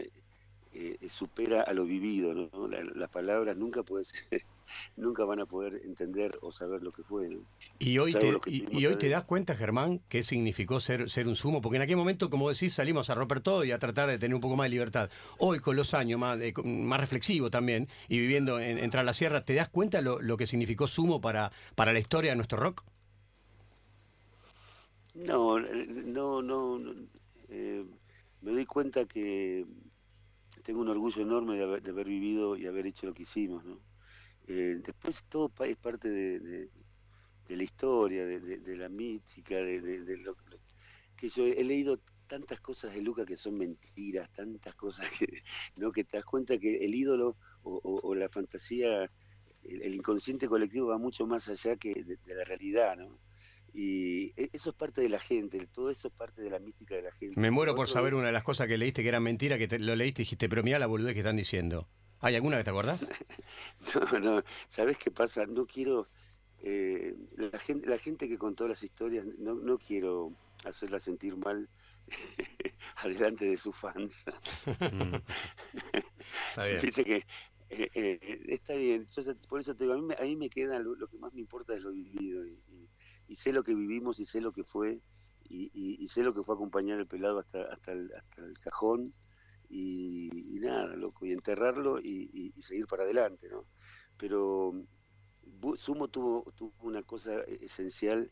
eh, 0.74 0.98
supera 1.10 1.62
a 1.62 1.74
lo 1.74 1.86
vivido, 1.86 2.34
¿no? 2.34 2.68
La- 2.68 2.84
las 2.84 3.10
palabras 3.10 3.58
nunca 3.58 3.84
puedes, 3.84 4.12
nunca 4.96 5.26
van 5.26 5.40
a 5.40 5.46
poder 5.46 5.82
entender 5.84 6.38
o 6.42 6.52
saber 6.52 6.82
lo 6.82 6.92
que 6.92 7.04
fue, 7.04 7.30
¿no? 7.30 7.42
Y 7.80 7.98
hoy, 7.98 8.14
te, 8.14 8.40
y, 8.46 8.86
hoy 8.86 8.96
te 8.96 9.10
das 9.10 9.24
cuenta, 9.24 9.56
Germán, 9.56 10.02
qué 10.10 10.24
significó 10.24 10.80
ser, 10.80 11.10
ser 11.10 11.28
un 11.28 11.36
sumo, 11.36 11.62
porque 11.62 11.78
en 11.78 11.84
aquel 11.84 11.98
momento, 11.98 12.30
como 12.30 12.50
decís, 12.50 12.74
salimos 12.74 13.10
a 13.10 13.16
romper 13.16 13.42
todo 13.42 13.64
y 13.64 13.72
a 13.72 13.80
tratar 13.80 14.10
de 14.10 14.18
tener 14.18 14.36
un 14.36 14.42
poco 14.42 14.56
más 14.56 14.66
de 14.66 14.70
libertad. 14.70 15.10
Hoy, 15.38 15.60
con 15.60 15.76
los 15.76 15.94
años, 15.94 16.20
más, 16.20 16.40
eh, 16.42 16.54
más 16.64 17.00
reflexivo 17.00 17.50
también, 17.50 17.88
y 18.08 18.20
viviendo 18.20 18.60
en, 18.60 18.78
en 18.78 18.90
Tras 18.90 19.06
la 19.06 19.14
Sierra, 19.14 19.42
¿te 19.42 19.56
das 19.56 19.70
cuenta 19.70 20.02
lo, 20.02 20.22
lo 20.22 20.38
que 20.38 20.48
significó 20.48 20.88
sumo 20.88 21.22
para, 21.22 21.52
para 21.76 21.94
la 21.94 22.00
historia 22.00 22.32
de 22.32 22.36
nuestro 22.36 22.60
rock? 22.60 22.84
No, 25.14 25.60
no, 25.60 26.42
no. 26.42 26.80
no, 26.80 26.94
eh, 27.50 27.86
me 28.42 28.52
doy 28.52 28.66
cuenta 28.66 29.06
que 29.06 29.66
tengo 30.64 30.82
un 30.82 30.90
orgullo 30.90 31.22
enorme 31.22 31.56
de 31.56 31.64
haber, 31.64 31.84
de 31.84 31.92
haber 31.92 32.08
vivido 32.08 32.58
y 32.58 32.66
haber 32.66 32.88
hecho 32.88 33.06
lo 33.06 33.14
que 33.14 33.24
hicimos, 33.24 33.64
¿no? 33.64 33.80
Eh, 34.48 34.80
después 34.84 35.24
todo 35.26 35.52
es 35.66 35.78
parte 35.78 36.10
de, 36.10 36.40
de- 36.40 36.70
de 37.48 37.58
la 37.58 37.64
historia, 37.64 38.26
de, 38.26 38.40
de- 38.40 38.60
de 38.60 38.76
la 38.78 38.90
mítica, 38.90 39.56
de, 39.56 40.18
lo, 40.18 40.36
que 41.16 41.30
yo 41.30 41.46
he 41.46 41.64
leído 41.64 42.00
tantas 42.28 42.60
cosas 42.62 42.94
de 42.94 43.02
Luca 43.02 43.26
que 43.26 43.38
son 43.38 43.58
mentiras, 43.58 44.30
tantas 44.32 44.76
cosas 44.76 45.10
que, 45.10 45.28
¿no? 45.76 45.92
que 45.92 46.04
te 46.04 46.18
das 46.18 46.26
cuenta 46.26 46.58
que 46.58 46.78
el 46.86 46.96
ídolo 46.96 47.38
o, 47.64 48.16
la 48.16 48.28
fantasía, 48.28 49.10
el, 49.64 49.96
inconsciente 49.96 50.48
colectivo 50.48 50.88
va 50.88 50.98
mucho 50.98 51.26
más 51.26 51.48
allá 51.48 51.76
que 51.78 51.94
de, 51.94 52.36
la 52.36 52.44
realidad, 52.44 52.98
¿no? 52.98 53.20
Y 53.74 54.34
e, 54.36 54.50
eso 54.52 54.72
es 54.72 54.76
parte 54.76 55.02
de 55.02 55.10
la 55.10 55.20
gente, 55.20 55.66
todo 55.72 55.90
eso 55.90 56.10
es 56.10 56.14
parte 56.14 56.42
de 56.42 56.50
la 56.50 56.60
mística 56.60 56.96
de 56.96 57.04
la 57.04 57.12
gente. 57.12 57.40
Me 57.40 57.52
muero 57.52 57.74
por 57.74 57.88
saber 57.88 58.14
una 58.16 58.28
de 58.28 58.34
las 58.34 58.44
cosas 58.44 58.68
que 58.68 58.78
leíste 58.78 59.02
que 59.02 59.10
era 59.10 59.20
mentira, 59.20 59.58
que 59.58 59.80
lo 59.80 59.96
leíste 59.96 60.22
y 60.22 60.26
dijiste, 60.26 60.50
pero 60.50 60.64
mira 60.64 60.80
la 60.80 60.88
boludez 60.88 61.14
que 61.14 61.22
están 61.22 61.38
diciendo. 61.38 61.88
¿Hay 62.24 62.36
alguna 62.36 62.58
que 62.58 62.64
te 62.64 62.70
acordás? 62.70 63.10
no, 64.14 64.20
no, 64.20 64.44
¿sabes 64.70 64.98
qué 64.98 65.12
pasa? 65.12 65.46
No 65.46 65.66
quiero... 65.66 66.08
Eh, 66.66 67.14
la, 67.36 67.60
gente, 67.60 67.90
la 67.90 67.98
gente 67.98 68.30
que 68.30 68.38
contó 68.38 68.66
las 68.66 68.82
historias, 68.82 69.26
no, 69.38 69.56
no 69.56 69.78
quiero 69.78 70.32
hacerla 70.64 71.02
sentir 71.02 71.36
mal 71.36 71.68
adelante 72.96 73.44
de 73.46 73.58
sus 73.58 73.76
fans. 73.76 74.24
Mm. 74.94 75.16
está 76.50 76.66
bien. 76.66 76.80
que 76.94 77.26
eh, 77.70 77.90
eh, 77.96 78.44
está 78.48 78.74
bien, 78.76 79.08
por 79.50 79.60
eso 79.60 79.76
te 79.76 79.84
digo, 79.84 79.94
a 79.94 79.98
mí, 79.98 80.14
a 80.18 80.24
mí 80.24 80.36
me 80.36 80.50
queda 80.50 80.80
lo, 80.80 80.96
que 81.08 81.18
más 81.18 81.34
me 81.34 81.42
importa 81.42 81.76
es 81.76 81.82
lo 81.82 81.92
vivido 81.92 82.46
y, 82.46 83.36
sé 83.36 83.52
lo 83.52 83.64
que 83.64 83.74
vivimos 83.74 84.20
y 84.20 84.26
sé 84.26 84.40
lo 84.40 84.54
que 84.54 84.64
fue 84.64 85.02
y, 85.50 86.08
sé 86.08 86.24
lo 86.24 86.34
que 86.34 86.44
fue 86.44 86.56
acompañar 86.56 87.00
el 87.00 87.08
pelado 87.08 87.40
hasta, 87.40 87.64
hasta, 87.64 87.92
el, 87.92 88.12
hasta 88.16 88.46
el 88.46 88.58
cajón 88.60 89.12
y, 89.74 90.60
nada, 90.60 90.96
loco, 90.96 91.26
y 91.26 91.32
enterrarlo 91.32 92.00
y, 92.00 92.54
seguir 92.62 92.86
para 92.86 93.04
adelante, 93.04 93.50
¿no? 93.50 93.66
Pero 94.18 94.74
Sumo 95.76 96.08
tuvo, 96.08 96.52
tuvo 96.56 96.74
una 96.82 97.02
cosa 97.02 97.42
esencial 97.62 98.32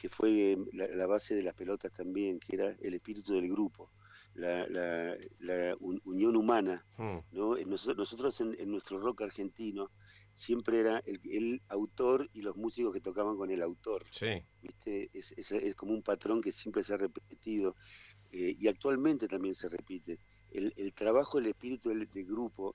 que 0.00 0.08
fue 0.08 0.56
la, 0.72 1.06
base 1.06 1.34
de 1.34 1.42
las 1.42 1.54
pelotas 1.54 1.92
también, 1.92 2.40
que 2.40 2.56
era 2.56 2.76
el 2.80 2.94
espíritu 2.94 3.34
del 3.34 3.48
grupo, 3.48 3.90
la, 4.34 5.76
unión 5.80 6.36
humana. 6.36 6.84
Hmm. 6.96 7.18
¿no? 7.32 7.56
Nosotros, 7.56 8.40
en, 8.40 8.70
nuestro 8.70 8.98
rock 8.98 9.22
argentino 9.22 9.90
siempre 10.32 10.80
era 10.80 11.02
el, 11.06 11.62
autor 11.68 12.28
y 12.32 12.42
los 12.42 12.56
músicos 12.56 12.92
que 12.92 13.00
tocaban 13.00 13.36
con 13.36 13.50
el 13.50 13.62
autor. 13.62 14.04
¿viste? 14.62 15.10
Es, 15.12 15.32
es, 15.36 15.74
como 15.76 15.92
un 15.92 16.02
patrón 16.02 16.40
que 16.40 16.50
siempre 16.50 16.82
se 16.82 16.94
ha 16.94 16.96
repetido 16.96 17.76
eh, 18.32 18.56
y 18.58 18.68
actualmente 18.68 19.28
también 19.28 19.54
se 19.54 19.68
repite. 19.68 20.18
El, 20.52 20.92
trabajo, 20.94 21.38
el 21.38 21.46
espíritu 21.46 21.88
del, 21.88 22.06
grupo. 22.24 22.74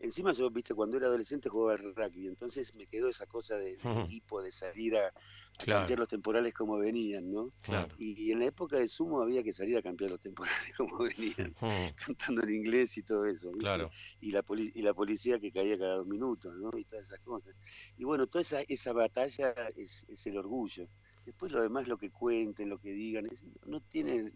Encima 0.00 0.32
yo, 0.32 0.50
viste, 0.50 0.74
cuando 0.74 0.96
era 0.96 1.06
adolescente 1.06 1.48
jugaba 1.48 1.76
rugby, 1.76 2.26
entonces 2.26 2.74
me 2.74 2.86
quedó 2.86 3.08
esa 3.08 3.26
cosa 3.26 3.56
de, 3.56 3.76
de 3.76 4.00
equipo, 4.02 4.42
de 4.42 4.52
salir 4.52 4.96
a, 4.96 5.12
cambiar 5.58 5.98
los 5.98 6.08
temporales 6.08 6.52
como 6.52 6.78
venían, 6.78 7.30
¿no? 7.30 7.52
Y, 7.98 8.30
en 8.32 8.40
la 8.40 8.46
época 8.46 8.76
de 8.76 8.88
Sumo 8.88 9.22
había 9.22 9.42
que 9.42 9.52
salir 9.52 9.76
a 9.76 9.82
cambiar 9.82 10.10
los 10.10 10.20
temporales 10.20 10.58
como 10.76 10.98
venían, 10.98 11.54
cantando 11.94 12.42
en 12.42 12.50
inglés 12.50 12.96
y 12.98 13.02
todo 13.02 13.24
eso. 13.24 13.50
Claro. 13.52 13.90
Y 14.20 14.32
la, 14.32 14.44
y 14.56 14.82
la 14.82 14.94
policía 14.94 15.38
que 15.38 15.52
caía 15.52 15.78
cada 15.78 15.96
dos 15.96 16.06
minutos, 16.06 16.54
¿no? 16.56 16.70
Y 16.76 16.84
todas 16.84 17.06
esas 17.06 17.20
cosas. 17.20 17.54
Y 17.96 18.04
bueno, 18.04 18.26
toda 18.26 18.42
esa, 18.42 18.62
esa 18.62 18.92
batalla 18.92 19.54
es, 19.76 20.06
es 20.08 20.26
el 20.26 20.36
orgullo. 20.38 20.88
Después 21.24 21.52
lo 21.52 21.62
demás, 21.62 21.88
lo 21.88 21.96
que 21.96 22.10
cuenten, 22.10 22.68
lo 22.68 22.78
que 22.78 22.92
digan, 22.92 23.28
no 23.64 23.80
tiene, 23.80 24.30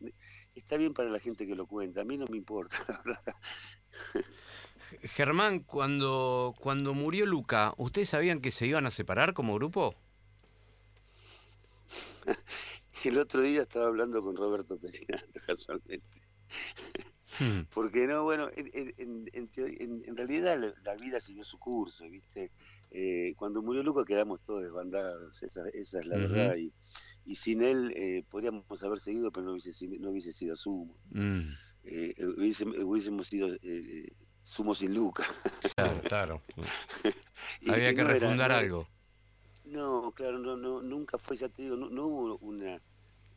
está 0.59 0.77
bien 0.77 0.94
para 0.94 1.11
la 1.11 1.18
gente 1.18 1.47
que 1.47 1.55
lo 1.55 1.66
cuenta, 1.66 2.03
a 2.03 2.05
mí 2.05 2.16
no 2.16 2.27
me 2.27 2.37
importa, 2.37 2.77
Germán, 5.03 5.61
cuando, 5.61 6.55
cuando 6.59 6.94
murió 6.94 7.27
Luca, 7.27 7.75
¿ustedes 7.77 8.09
sabían 8.09 8.40
que 8.40 8.51
se 8.51 8.66
iban 8.66 8.87
a 8.87 8.90
separar 8.90 9.35
como 9.35 9.55
grupo? 9.55 9.94
el 13.05 13.18
otro 13.18 13.42
día 13.42 13.62
estaba 13.62 13.87
hablando 13.87 14.23
con 14.23 14.37
Roberto 14.37 14.79
Pereira, 14.79 15.23
casualmente. 15.47 16.03
Hmm. 17.38 17.62
Porque 17.73 18.07
no, 18.07 18.25
bueno, 18.25 18.49
en, 18.57 20.16
realidad 20.16 20.59
la, 20.83 20.94
vida 20.97 21.21
siguió 21.21 21.44
su 21.44 21.59
curso, 21.59 22.09
¿viste? 22.09 22.51
Eh, 22.90 23.35
cuando 23.37 23.61
murió 23.61 23.83
Luca 23.83 24.05
quedamos 24.05 24.40
todos 24.40 24.62
desbandados, 24.62 25.42
esa, 25.42 25.68
es 25.68 25.92
la 25.92 26.16
verdad. 26.16 26.57
Y, 26.57 26.73
sin 27.37 27.62
él 27.62 27.93
eh, 27.97 28.25
podríamos 28.29 28.83
haber 28.83 29.01
seguido, 29.01 29.31
pero 29.31 29.47
no 29.47 29.53
hubiese, 29.53 29.87
no 29.99 30.11
hubiese 30.11 30.33
sido 30.33 30.57
Sumo. 30.57 30.95
Mm. 31.11 31.51
Eh, 31.85 32.14
hubiésemos 32.85 33.27
sido 33.27 33.49
Sumo 34.45 34.75
sin 34.75 34.95
Luca. 34.95 35.27
Claro, 35.77 36.01
claro. 36.03 36.43
Había 37.69 37.95
que 37.95 38.05
refundar 38.05 38.51
algo. 38.53 38.88
No, 39.64 40.12
claro, 40.12 40.38
no, 40.38 40.57
no, 40.57 40.81
nunca 40.81 41.19
fue, 41.19 41.37
ya 41.37 41.49
te 41.49 41.62
digo, 41.62 41.77
no, 41.77 42.07
hubo 42.07 42.38
una, 42.38 42.81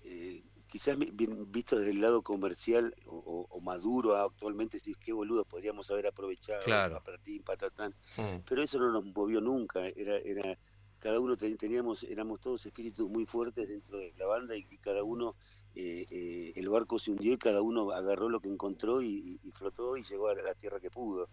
eh, 0.04 0.44
quizás 0.68 0.98
visto 0.98 1.78
desde 1.78 1.92
el 1.92 2.00
lado 2.00 2.22
comercial 2.22 2.96
o, 3.06 3.48
maduro 3.66 4.16
actualmente, 4.16 4.80
si 4.80 4.96
qué 4.96 5.12
boludo 5.12 5.44
podríamos 5.44 5.92
haber 5.92 6.08
aprovechado 6.08 6.62
claro. 6.62 7.04
patatán, 7.44 7.92
mm. 8.18 8.44
pero 8.48 8.64
eso 8.64 8.80
no 8.80 8.94
nos 8.94 9.06
movió 9.06 9.42
nunca, 9.42 9.86
era, 9.88 10.18
era, 10.20 10.58
cada 11.02 11.20
uno 11.20 11.36
teníamos, 11.36 12.04
éramos 12.04 12.40
todos 12.40 12.64
espíritus 12.68 13.10
muy 13.10 13.26
fuertes 13.26 13.68
dentro 13.68 13.98
de 13.98 14.14
la 14.20 14.28
banda 14.28 14.56
y, 14.56 14.64
cada 14.78 15.04
uno, 15.04 15.34
eh, 15.76 16.04
eh, 16.12 16.54
el 16.56 16.70
barco 16.70 17.00
se 17.00 17.10
hundió 17.12 17.34
y 17.34 17.38
cada 17.38 17.64
uno 17.64 17.92
agarró 17.92 18.30
lo 18.30 18.40
que 18.40 18.50
encontró 18.50 19.02
y, 19.02 19.40
flotó 19.56 19.98
y 19.98 20.04
llegó 20.04 20.30
a 20.30 20.36
la 20.36 20.54
tierra 20.54 20.80
que 20.80 20.92
pudo. 20.92 21.28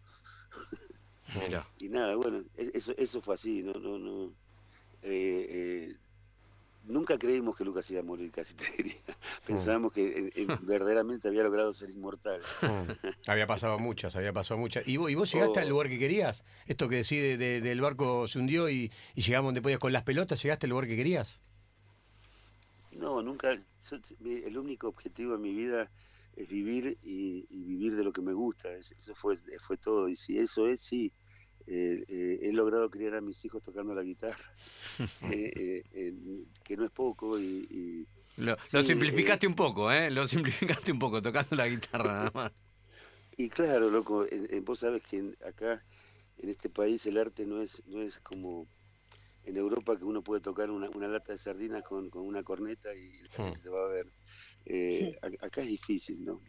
y 1.79 1.89
nada, 1.91 2.17
bueno, 2.17 2.43
e, 2.57 2.71
eso, 2.73 2.95
eso 2.97 3.21
fue 3.21 3.35
así, 3.35 3.63
no, 3.63 3.75
no, 3.75 3.99
no 3.99 4.33
eh, 5.03 5.95
nunca 6.89 7.19
creímos 7.19 7.57
que 7.57 7.65
Lucas 7.65 7.89
iba 7.91 8.01
a 8.01 8.03
morir, 8.03 8.31
casi 8.33 8.55
te 8.55 8.65
diría. 8.77 8.95
Pensábamos 9.47 9.93
que 9.93 10.33
eh, 10.35 10.47
verdaderamente 10.63 11.29
había 11.29 11.43
logrado 11.43 11.73
ser 11.73 11.91
inmortal. 11.91 12.41
Había 13.27 13.47
pasado 13.47 13.79
muchas, 13.79 14.17
había 14.17 14.33
pasado 14.33 14.59
muchas. 14.59 14.87
¿Y 14.89 14.97
vos, 14.97 15.11
y 15.11 15.15
vos 15.15 15.33
llegaste 15.33 15.61
al 15.61 15.67
oh. 15.67 15.71
lugar 15.71 15.89
que 15.89 15.99
querías? 15.99 16.45
Esto 16.67 16.89
que 16.89 16.97
decide 16.97 17.37
del 17.37 17.81
barco 17.81 18.27
se 18.27 18.39
hundió 18.39 18.69
y, 18.69 18.91
llegamos 19.15 19.49
donde 19.49 19.63
podías 19.63 19.79
con 19.79 19.93
las 19.93 20.03
pelotas, 20.03 20.43
¿llegaste 20.43 20.67
al 20.67 20.71
lugar 20.71 20.87
que 20.87 20.97
querías? 20.97 21.41
No, 23.01 23.23
nunca. 23.23 23.53
el 23.53 24.59
único 24.59 24.89
objetivo 24.89 25.35
en 25.35 25.43
mi 25.43 25.53
vida 25.53 25.91
es 26.37 26.49
vivir 26.49 26.99
y, 27.03 27.47
vivir 27.51 27.97
de 27.97 28.05
lo 28.05 28.13
que 28.13 28.23
me 28.23 28.33
gusta. 28.33 28.73
Eso 28.73 29.15
fue, 29.15 29.37
fue 29.61 29.77
todo. 29.77 30.09
Y 30.09 30.17
si 30.17 30.39
eso 30.39 30.67
es, 30.67 30.81
sí. 30.81 31.13
Eh, 31.71 32.03
eh, 32.09 32.39
he 32.45 32.53
logrado 32.53 32.89
criar 32.89 33.15
a 33.15 33.21
mis 33.21 33.45
hijos 33.45 33.63
tocando 33.63 33.95
la 33.95 34.03
guitarra, 34.03 34.55
eh, 35.31 35.85
que 36.65 36.77
no 36.79 36.87
es 36.87 36.91
poco. 36.91 37.39
Y, 37.39 38.07
lo, 38.39 38.57
simplificaste 38.83 39.47
un 39.47 39.55
poco, 39.55 39.93
¿eh? 39.93 40.11
Lo 40.11 40.27
simplificaste 40.27 40.93
un 40.93 40.99
poco, 40.99 41.21
tocando 41.21 41.55
la 41.57 41.69
guitarra 41.69 42.13
nada 42.13 42.31
más. 42.33 42.53
Y 43.37 43.51
claro, 43.51 43.91
loco, 43.91 44.27
vos 44.63 44.79
sabes 44.79 45.03
que 45.03 45.35
acá, 45.47 45.85
en 46.39 46.49
este 46.49 46.71
país, 46.71 47.05
el 47.05 47.19
arte 47.19 47.45
no 47.45 47.61
es, 47.61 47.83
no 47.87 48.01
es 48.01 48.19
como 48.21 48.67
en 49.45 49.57
Europa 49.59 49.99
que 49.99 50.05
uno 50.05 50.23
puede 50.23 50.41
tocar 50.41 50.71
una, 50.71 50.89
lata 51.07 51.33
de 51.33 51.39
sardinas 51.39 51.85
con, 51.85 52.09
una 52.15 52.43
corneta 52.43 52.95
y 52.95 53.13
la 53.25 53.29
gente 53.29 53.61
se 53.61 53.69
va 53.69 53.81
a 53.81 53.89
ver. 53.89 54.07
acá 55.43 55.61
es 55.61 55.69
difícil, 55.69 56.25
¿no? 56.25 56.41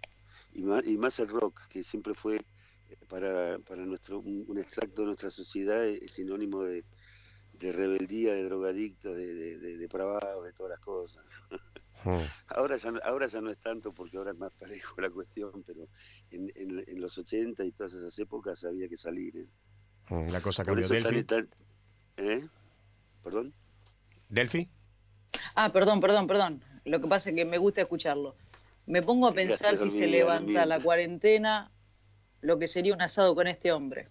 Y 0.53 0.63
más, 0.63 0.85
y 0.87 0.97
más 0.97 1.19
el 1.19 1.27
rock, 1.27 1.67
que 1.67 1.83
siempre 1.83 2.13
fue 2.13 2.39
para, 3.07 3.59
para 3.59 3.85
nuestro, 3.85 4.19
un, 4.19 4.57
extracto 4.57 5.01
de 5.01 5.07
nuestra 5.07 5.29
sociedad 5.29 5.85
es 5.85 6.11
sinónimo 6.11 6.63
de, 6.63 6.83
rebeldía, 7.59 8.33
de 8.33 8.43
drogadicto, 8.43 9.13
de, 9.13 9.33
de, 9.33 9.57
de, 9.57 9.77
de 9.77 9.87
todas 9.87 10.69
las 10.69 10.79
cosas. 10.79 11.23
Hmm. 12.03 12.19
Ahora, 12.47 12.77
ya, 12.77 12.93
ahora 13.03 13.27
ya 13.27 13.41
no 13.41 13.51
es 13.51 13.57
tanto 13.57 13.91
porque 13.91 14.17
ahora 14.17 14.31
es 14.31 14.37
más 14.37 14.53
parejo 14.53 15.01
la 15.01 15.09
cuestión, 15.09 15.63
pero 15.67 15.87
en, 16.31 16.51
en, 16.55 17.01
los 17.01 17.17
80 17.17 17.65
y 17.65 17.71
todas 17.71 17.93
esas 17.93 18.17
épocas 18.19 18.63
había 18.63 18.87
que 18.87 18.97
salir. 18.97 19.35
¿eh? 19.35 19.47
Hmm, 20.07 20.29
la 20.29 20.41
cosa 20.41 20.63
cambió. 20.63 20.87
¿Delphi? 20.87 21.25
¿Eh? 22.17 22.47
¿Perdón? 23.23 23.53
¿Delphi? 24.29 24.69
Ah, 25.55 25.69
perdón, 25.69 25.99
perdón, 25.99 26.27
perdón. 26.27 26.63
Lo 26.85 27.01
que 27.01 27.07
pasa 27.07 27.29
es 27.29 27.35
que 27.35 27.45
me 27.45 27.57
gusta 27.57 27.81
escucharlo. 27.81 28.35
Me 28.85 29.01
pongo 29.01 29.27
a 29.27 29.33
pensar 29.33 29.77
si 29.77 29.89
se 29.89 30.07
levanta 30.07 30.65
la 30.65 30.79
cuarentena 30.79 31.69
lo 32.41 32.57
que 32.59 32.67
sería 32.67 32.93
un 32.93 33.01
asado 33.01 33.35
con 33.35 33.47
este 33.47 33.71
hombre. 33.71 34.07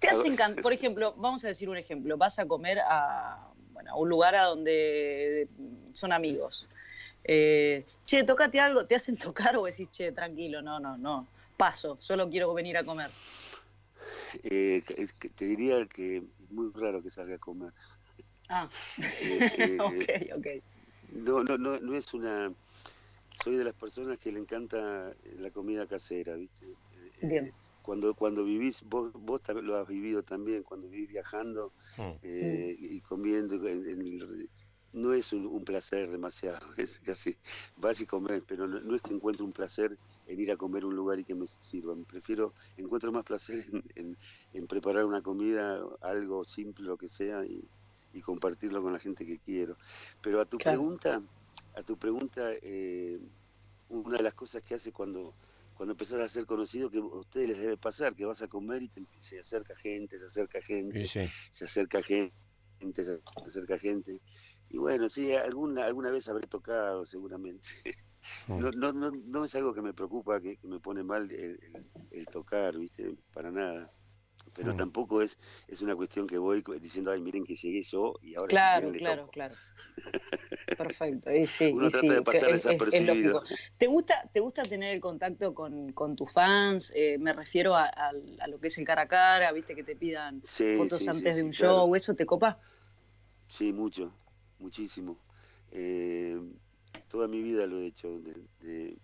¿Te 0.00 0.08
hacen, 0.10 0.36
por 0.62 0.72
ejemplo, 0.72 1.14
vamos 1.16 1.44
a 1.44 1.48
decir 1.48 1.68
un 1.68 1.76
ejemplo, 1.76 2.16
vas 2.16 2.38
a 2.38 2.46
comer 2.46 2.78
a, 2.80 3.52
bueno, 3.72 3.92
a 3.92 3.96
un 3.96 4.08
lugar 4.08 4.34
a 4.34 4.44
donde 4.44 5.48
son 5.92 6.12
amigos. 6.12 6.68
Eh, 7.24 7.84
che, 8.06 8.24
tocate 8.24 8.58
algo, 8.58 8.86
¿te 8.86 8.94
hacen 8.94 9.16
tocar 9.16 9.56
o 9.56 9.64
decís, 9.64 9.90
che, 9.90 10.12
tranquilo, 10.12 10.62
no, 10.62 10.80
no, 10.80 10.96
no, 10.96 11.26
paso, 11.56 11.96
solo 12.00 12.28
quiero 12.30 12.54
venir 12.54 12.78
a 12.78 12.84
comer? 12.84 13.10
Eh, 14.42 14.82
te 15.34 15.44
diría 15.44 15.84
que 15.86 16.18
es 16.18 16.50
muy 16.50 16.70
raro 16.74 17.02
que 17.02 17.10
salga 17.10 17.34
a 17.34 17.38
comer. 17.38 17.72
Ah, 18.48 18.68
eh, 19.20 19.78
ok, 20.32 20.38
ok. 20.38 20.46
No, 21.12 21.42
no, 21.42 21.58
no, 21.58 21.78
no 21.78 21.94
es 21.94 22.12
una 22.14 22.52
soy 23.38 23.56
de 23.56 23.64
las 23.64 23.74
personas 23.74 24.18
que 24.18 24.32
le 24.32 24.40
encanta 24.40 25.14
la 25.22 25.50
comida 25.50 25.86
casera, 25.86 26.36
¿viste? 26.36 26.78
Bien. 27.20 27.50
Eh, 27.50 27.54
cuando, 27.82 28.14
cuando 28.14 28.44
vivís, 28.44 28.82
vos, 28.84 29.12
vos 29.14 29.40
lo 29.62 29.76
has 29.76 29.88
vivido 29.88 30.22
también, 30.22 30.62
cuando 30.62 30.88
vivís 30.88 31.08
viajando 31.08 31.74
hmm. 31.96 32.18
eh, 32.22 32.74
y 32.78 33.00
comiendo, 33.00 33.58
no 34.92 35.12
es 35.12 35.32
un, 35.32 35.46
un 35.46 35.64
placer 35.64 36.10
demasiado, 36.10 36.60
es 36.76 36.98
casi 37.00 37.34
vas 37.76 38.00
y 38.00 38.06
comer, 38.06 38.44
pero 38.46 38.66
no, 38.66 38.80
no 38.80 38.94
es 38.96 39.02
que 39.02 39.12
encuentre 39.14 39.44
un 39.44 39.52
placer 39.52 39.98
en 40.24 40.40
ir 40.40 40.50
a 40.50 40.56
comer 40.56 40.82
a 40.84 40.86
un 40.86 40.96
lugar 40.96 41.18
y 41.20 41.24
que 41.24 41.34
me 41.34 41.46
sirvan. 41.46 42.04
Prefiero, 42.04 42.54
encuentro 42.76 43.12
más 43.12 43.24
placer 43.24 43.64
en, 43.72 43.82
en- 43.94 44.18
en 44.52 44.66
preparar 44.66 45.04
una 45.04 45.22
comida, 45.22 45.80
algo 46.00 46.44
simple, 46.44 46.86
lo 46.86 46.96
que 46.98 47.08
sea, 47.08 47.44
y, 47.46 47.70
y 48.12 48.20
compartirlo 48.22 48.82
con 48.82 48.92
la 48.92 48.98
gente 48.98 49.24
que 49.26 49.38
quiero. 49.40 49.76
Pero 50.20 50.40
a 50.40 50.46
tu 50.46 50.60
Claro. 50.60 50.88
pregunta, 50.88 51.22
a 51.78 51.82
tu 51.82 51.96
pregunta, 51.98 52.50
eh, 52.62 53.18
una 53.88 54.18
de 54.18 54.22
las 54.22 54.34
cosas 54.34 54.62
que 54.62 54.74
hace 54.74 54.92
cuando 54.92 55.34
cuando 55.74 55.92
empezás 55.92 56.20
a 56.20 56.28
ser 56.28 56.44
conocido 56.44 56.90
que 56.90 56.98
a 56.98 57.02
ustedes 57.04 57.48
les 57.50 57.58
debe 57.60 57.76
pasar, 57.76 58.16
que 58.16 58.24
vas 58.24 58.42
a 58.42 58.48
comer 58.48 58.82
y 58.82 58.88
te, 58.88 59.06
se 59.20 59.38
acerca 59.38 59.76
gente, 59.76 60.18
se 60.18 60.24
acerca 60.26 60.60
gente, 60.60 61.06
sí. 61.06 61.20
se 61.52 61.64
acerca 61.66 62.02
gente, 62.02 63.04
se 63.04 63.20
acerca 63.46 63.78
gente. 63.78 64.20
Y 64.70 64.76
bueno, 64.78 65.08
sí, 65.08 65.32
alguna, 65.34 65.84
alguna 65.86 66.10
vez 66.10 66.28
habré 66.28 66.46
tocado 66.48 67.06
seguramente. 67.06 67.68
No, 68.48 68.70
no, 68.72 68.92
no, 68.92 69.10
no 69.10 69.44
es 69.44 69.54
algo 69.54 69.72
que 69.72 69.80
me 69.82 69.94
preocupa, 69.94 70.40
que, 70.40 70.56
que 70.56 70.66
me 70.68 70.80
pone 70.80 71.02
mal 71.04 71.30
el, 71.30 71.58
el- 71.62 71.86
el 72.10 72.26
tocar, 72.26 72.76
¿viste? 72.76 73.14
Para 73.32 73.50
nada. 73.50 73.90
Pero 74.54 74.74
tampoco 74.74 75.22
es, 75.22 75.38
es 75.66 75.80
una 75.82 75.96
cuestión 75.96 76.26
que 76.26 76.38
voy 76.38 76.62
diciendo, 76.80 77.10
ay, 77.12 77.20
miren 77.20 77.44
que 77.44 77.54
llegué 77.56 77.82
yo 77.82 78.14
y 78.22 78.34
ahora 78.36 78.54
Claro, 78.54 78.94
claro, 78.96 79.28
toco". 79.28 79.30
claro. 79.30 79.58
Perfecto, 80.76 81.32
y 81.34 81.46
sí, 81.48 81.64
Uno 81.70 81.88
y 81.88 81.90
trata 81.90 82.12
sí, 82.12 82.14
de 82.14 82.22
pasar 82.22 82.52
es, 82.52 82.64
es- 82.66 82.86
es 82.92 83.06
desapercibido. 83.06 83.42
¿Te 83.76 83.88
gusta, 83.88 84.30
¿Te 84.32 84.38
gusta 84.40 84.68
tener 84.68 84.94
el 84.94 85.00
contacto 85.00 85.52
con, 85.52 85.92
con 85.92 86.14
tus 86.14 86.32
fans? 86.32 86.92
Eh, 86.94 87.18
me 87.18 87.32
refiero 87.32 87.74
a, 87.74 87.86
a- 87.86 88.12
a 88.40 88.46
lo 88.48 88.60
que 88.60 88.68
es 88.68 88.78
el 88.78 88.84
cara 88.84 89.02
a 89.02 89.08
cara, 89.08 89.50
viste 89.52 89.74
que 89.74 89.82
te 89.84 89.96
pidan 89.96 90.44
Sí, 90.44 90.64
fotos 90.70 91.08
antes 91.08 91.34
de 91.36 91.42
un 91.42 91.50
claro. 91.52 91.52
show, 91.52 91.92
¿eso 91.96 92.14
te 92.14 92.26
copa? 92.26 92.60
Sí, 93.48 93.72
mucho, 93.72 94.20
muchísimo. 94.58 95.24
Eh, 95.70 96.38
toda 97.08 97.28
mi 97.28 97.42
vida 97.42 97.66
lo 97.66 97.78
he 97.80 97.86
hecho. 97.86 98.20
de- 98.20 98.48
de- 98.60 99.02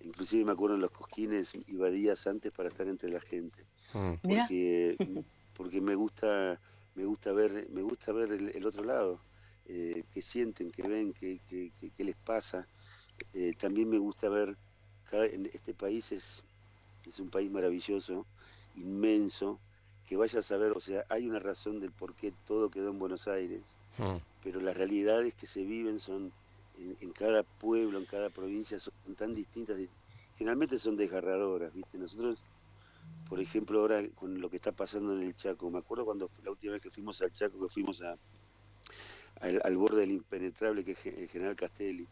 inclusive 0.00 0.44
me 0.44 0.52
acuerdo 0.52 0.76
en 0.76 0.82
los 0.82 0.90
cosquines, 0.92 1.52
iba 1.66 1.90
días 1.90 2.26
antes 2.26 2.52
para 2.52 2.68
estar 2.68 2.88
entre 2.88 3.10
la 3.10 3.20
gente. 3.20 3.66
Mm. 3.92 4.16
Porque, 4.22 4.98
porque 5.52 5.80
me 5.80 5.94
gusta, 5.94 6.60
me 6.94 7.04
gusta 7.04 7.32
ver, 7.32 7.68
me 7.70 7.82
gusta 7.82 8.12
ver 8.12 8.32
el, 8.32 8.50
el 8.54 8.66
otro 8.66 8.84
lado, 8.84 9.24
eh, 9.64 10.04
qué 10.10 10.22
sienten, 10.22 10.70
qué 10.70 10.82
ven, 10.84 11.12
qué, 11.12 11.40
qué- 11.46 11.72
qué- 11.78 11.90
qué 11.92 12.04
les 12.04 12.16
pasa. 12.16 12.68
Eh, 13.32 13.54
también 13.54 13.88
me 13.90 13.98
gusta 13.98 14.28
ver, 14.28 14.56
cada, 15.04 15.26
en 15.26 15.46
este 15.46 15.74
país 15.74 16.12
es, 16.12 16.42
es 17.04 17.20
un 17.20 17.30
país 17.30 17.50
maravilloso, 17.50 18.28
inmenso, 18.74 19.62
que 20.04 20.16
vaya 20.16 20.40
a 20.40 20.42
saber, 20.42 20.72
o 20.76 20.80
sea, 20.80 21.04
hay 21.08 21.28
una 21.28 21.38
razón 21.40 21.80
del 21.80 21.92
por 21.92 22.14
qué 22.16 22.32
todo 22.44 22.70
quedó 22.70 22.90
en 22.90 22.98
Buenos 22.98 23.28
Aires 23.28 23.78
Mm. 23.98 24.20
pero 24.40 24.60
las 24.60 24.76
realidades 24.76 25.34
que 25.34 25.46
se 25.46 25.64
viven 25.64 25.98
son 25.98 26.32
en, 26.74 26.96
en 27.00 27.12
cada 27.12 27.44
pueblo, 27.44 27.98
en 27.98 28.06
cada 28.06 28.30
provincia, 28.30 28.78
son 28.78 29.16
tan 29.16 29.32
distintas, 29.34 29.78
generalmente 30.34 30.78
son 30.78 30.96
desgarradoras, 30.96 31.72
¿viste? 31.72 31.98
Nosotros, 31.98 32.44
por 33.28 33.40
ejemplo, 33.40 33.80
ahora 33.80 34.06
con 34.14 34.40
lo 34.40 34.48
que 34.50 34.56
está 34.56 34.72
pasando 34.72 35.14
en 35.14 35.22
el 35.22 35.34
Chaco, 35.34 35.70
me 35.70 35.78
acuerdo 35.78 36.04
cuando 36.04 36.30
la 36.42 36.50
última 36.50 36.74
vez 36.74 36.82
que 36.82 36.90
fuimos 36.90 37.20
al 37.22 37.32
Chaco, 37.32 37.60
que 37.60 37.68
fuimos 37.72 38.00
a, 38.02 38.16
al, 39.40 39.60
al 39.64 39.76
borde 39.76 40.00
del 40.00 40.12
impenetrable 40.12 40.84
que 40.84 40.92
es 40.92 41.06
el 41.06 41.28
General 41.28 41.56
Castelli, 41.56 42.06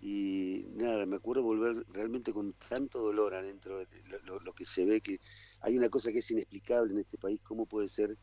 y 0.00 0.64
nada, 0.76 1.06
me 1.06 1.16
acuerdo 1.16 1.42
volver 1.42 1.84
realmente 1.92 2.32
con 2.32 2.52
tanto 2.52 3.00
dolor 3.00 3.34
adentro, 3.34 3.78
de 3.78 3.86
lo, 4.10 4.18
lo- 4.34 4.40
lo 4.40 4.52
que 4.52 4.64
se 4.64 4.84
ve, 4.84 5.00
que 5.00 5.18
hay 5.60 5.76
una 5.76 5.88
cosa 5.88 6.12
que 6.12 6.18
es 6.18 6.30
inexplicable 6.30 6.92
en 6.92 7.00
este 7.00 7.18
país, 7.18 7.40
¿cómo 7.42 7.66
puede 7.66 7.88
ser 7.88 8.16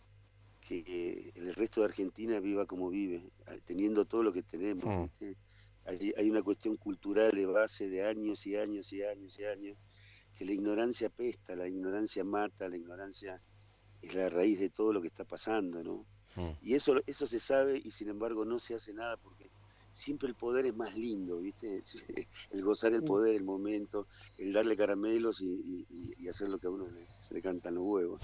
que 0.62 0.84
eh, 0.88 1.32
el 1.36 1.54
resto 1.54 1.82
de 1.82 1.88
Argentina 1.88 2.40
viva 2.40 2.66
como 2.66 2.90
vive, 2.90 3.30
eh, 3.48 3.62
teniendo 3.66 4.06
todo 4.06 4.24
lo 4.24 4.34
que 4.34 4.42
tenemos. 4.42 4.84
Mm. 4.86 5.04
¿viste? 5.04 5.38
Hay, 5.86 6.14
hay 6.18 6.30
una 6.32 6.42
cuestión 6.42 6.76
cultural 6.78 7.32
de 7.32 7.46
base 7.46 7.88
de 7.88 8.04
años 8.04 8.48
y 8.48 8.56
años 8.56 8.92
y 8.92 9.04
años 9.04 9.38
y 9.38 9.44
años, 9.46 9.78
que 10.36 10.45
la 10.45 10.54
ignorancia 10.54 11.10
pesta, 11.10 11.56
la 11.56 11.67
ignorancia 11.67 12.24
mata, 12.24 12.67
la 12.69 12.78
ignorancia 12.78 13.41
es 14.02 14.13
la 14.15 14.30
raíz 14.30 14.60
de 14.60 14.69
todo 14.69 14.93
lo 14.93 15.02
que 15.02 15.08
está 15.08 15.26
pasando, 15.26 15.84
¿no? 15.84 16.06
Y 16.62 16.76
eso, 16.76 16.95
eso 17.06 17.28
se 17.28 17.39
sabe 17.39 17.82
y 17.84 17.91
sin 17.91 18.10
embargo 18.10 18.45
no 18.45 18.60
se 18.60 18.76
hace 18.76 18.93
nada 18.93 19.17
porque 19.17 19.52
siempre 19.91 20.28
el 20.28 20.36
poder 20.36 20.65
es 20.65 20.76
más 20.76 20.95
lindo, 20.95 21.39
¿viste? 21.39 21.84
El 22.52 22.62
gozar 22.63 22.93
el 22.93 23.04
poder, 23.04 23.36
el 23.36 23.43
momento, 23.43 24.08
el 24.38 24.52
darle 24.54 24.76
caramelos 24.78 25.41
y, 25.41 25.45
y- 25.48 25.86
y- 25.89 26.13
y 26.24 26.28
hacer 26.28 26.50
lo 26.50 26.60
que 26.60 26.67
a 26.67 26.69
uno 26.71 26.89
le- 26.91 27.08
se 27.17 27.34
le 27.34 27.41
cantan 27.41 27.76
los 27.76 27.84
huevos. 27.86 28.21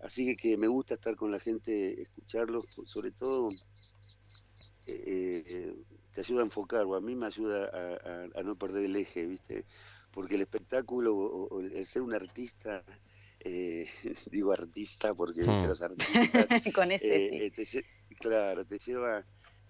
Así 0.00 0.26
que, 0.26 0.36
que 0.36 0.56
me 0.58 0.68
gusta 0.68 0.94
estar 0.94 1.16
con 1.16 1.30
la 1.30 1.40
gente, 1.40 2.00
escucharlos, 2.02 2.66
sobre 2.84 3.12
todo 3.12 3.50
eh, 4.86 5.42
eh, 5.46 5.74
te 6.12 6.20
ayuda 6.22 6.40
a 6.42 6.44
enfocar, 6.44 6.84
o 6.84 6.94
a 6.94 7.00
mí 7.00 7.14
me 7.14 7.26
ayuda 7.26 7.66
a, 7.66 8.24
a- 8.24 8.40
a 8.40 8.42
no 8.42 8.56
perder 8.56 8.84
el 8.84 8.96
eje, 8.96 9.26
¿viste? 9.26 9.66
Porque 10.18 10.34
el 10.34 10.40
espectáculo 10.40 11.16
o, 11.16 11.46
o 11.46 11.60
el 11.60 11.86
ser 11.86 12.02
un 12.02 12.12
artista, 12.12 12.82
eh, 13.38 13.86
digo 14.32 14.50
artista 14.50 15.14
porque 15.14 15.42
Hmm. 15.44 15.68
los 15.68 15.80
artistas, 15.80 16.48
con 16.74 16.90
ese, 16.90 17.16
eh, 17.18 17.28
sí. 17.28 17.36
eh, 17.36 17.50
te 17.52 17.84
claro, 18.18 18.66
te 18.66 18.80
lleva, 18.80 19.24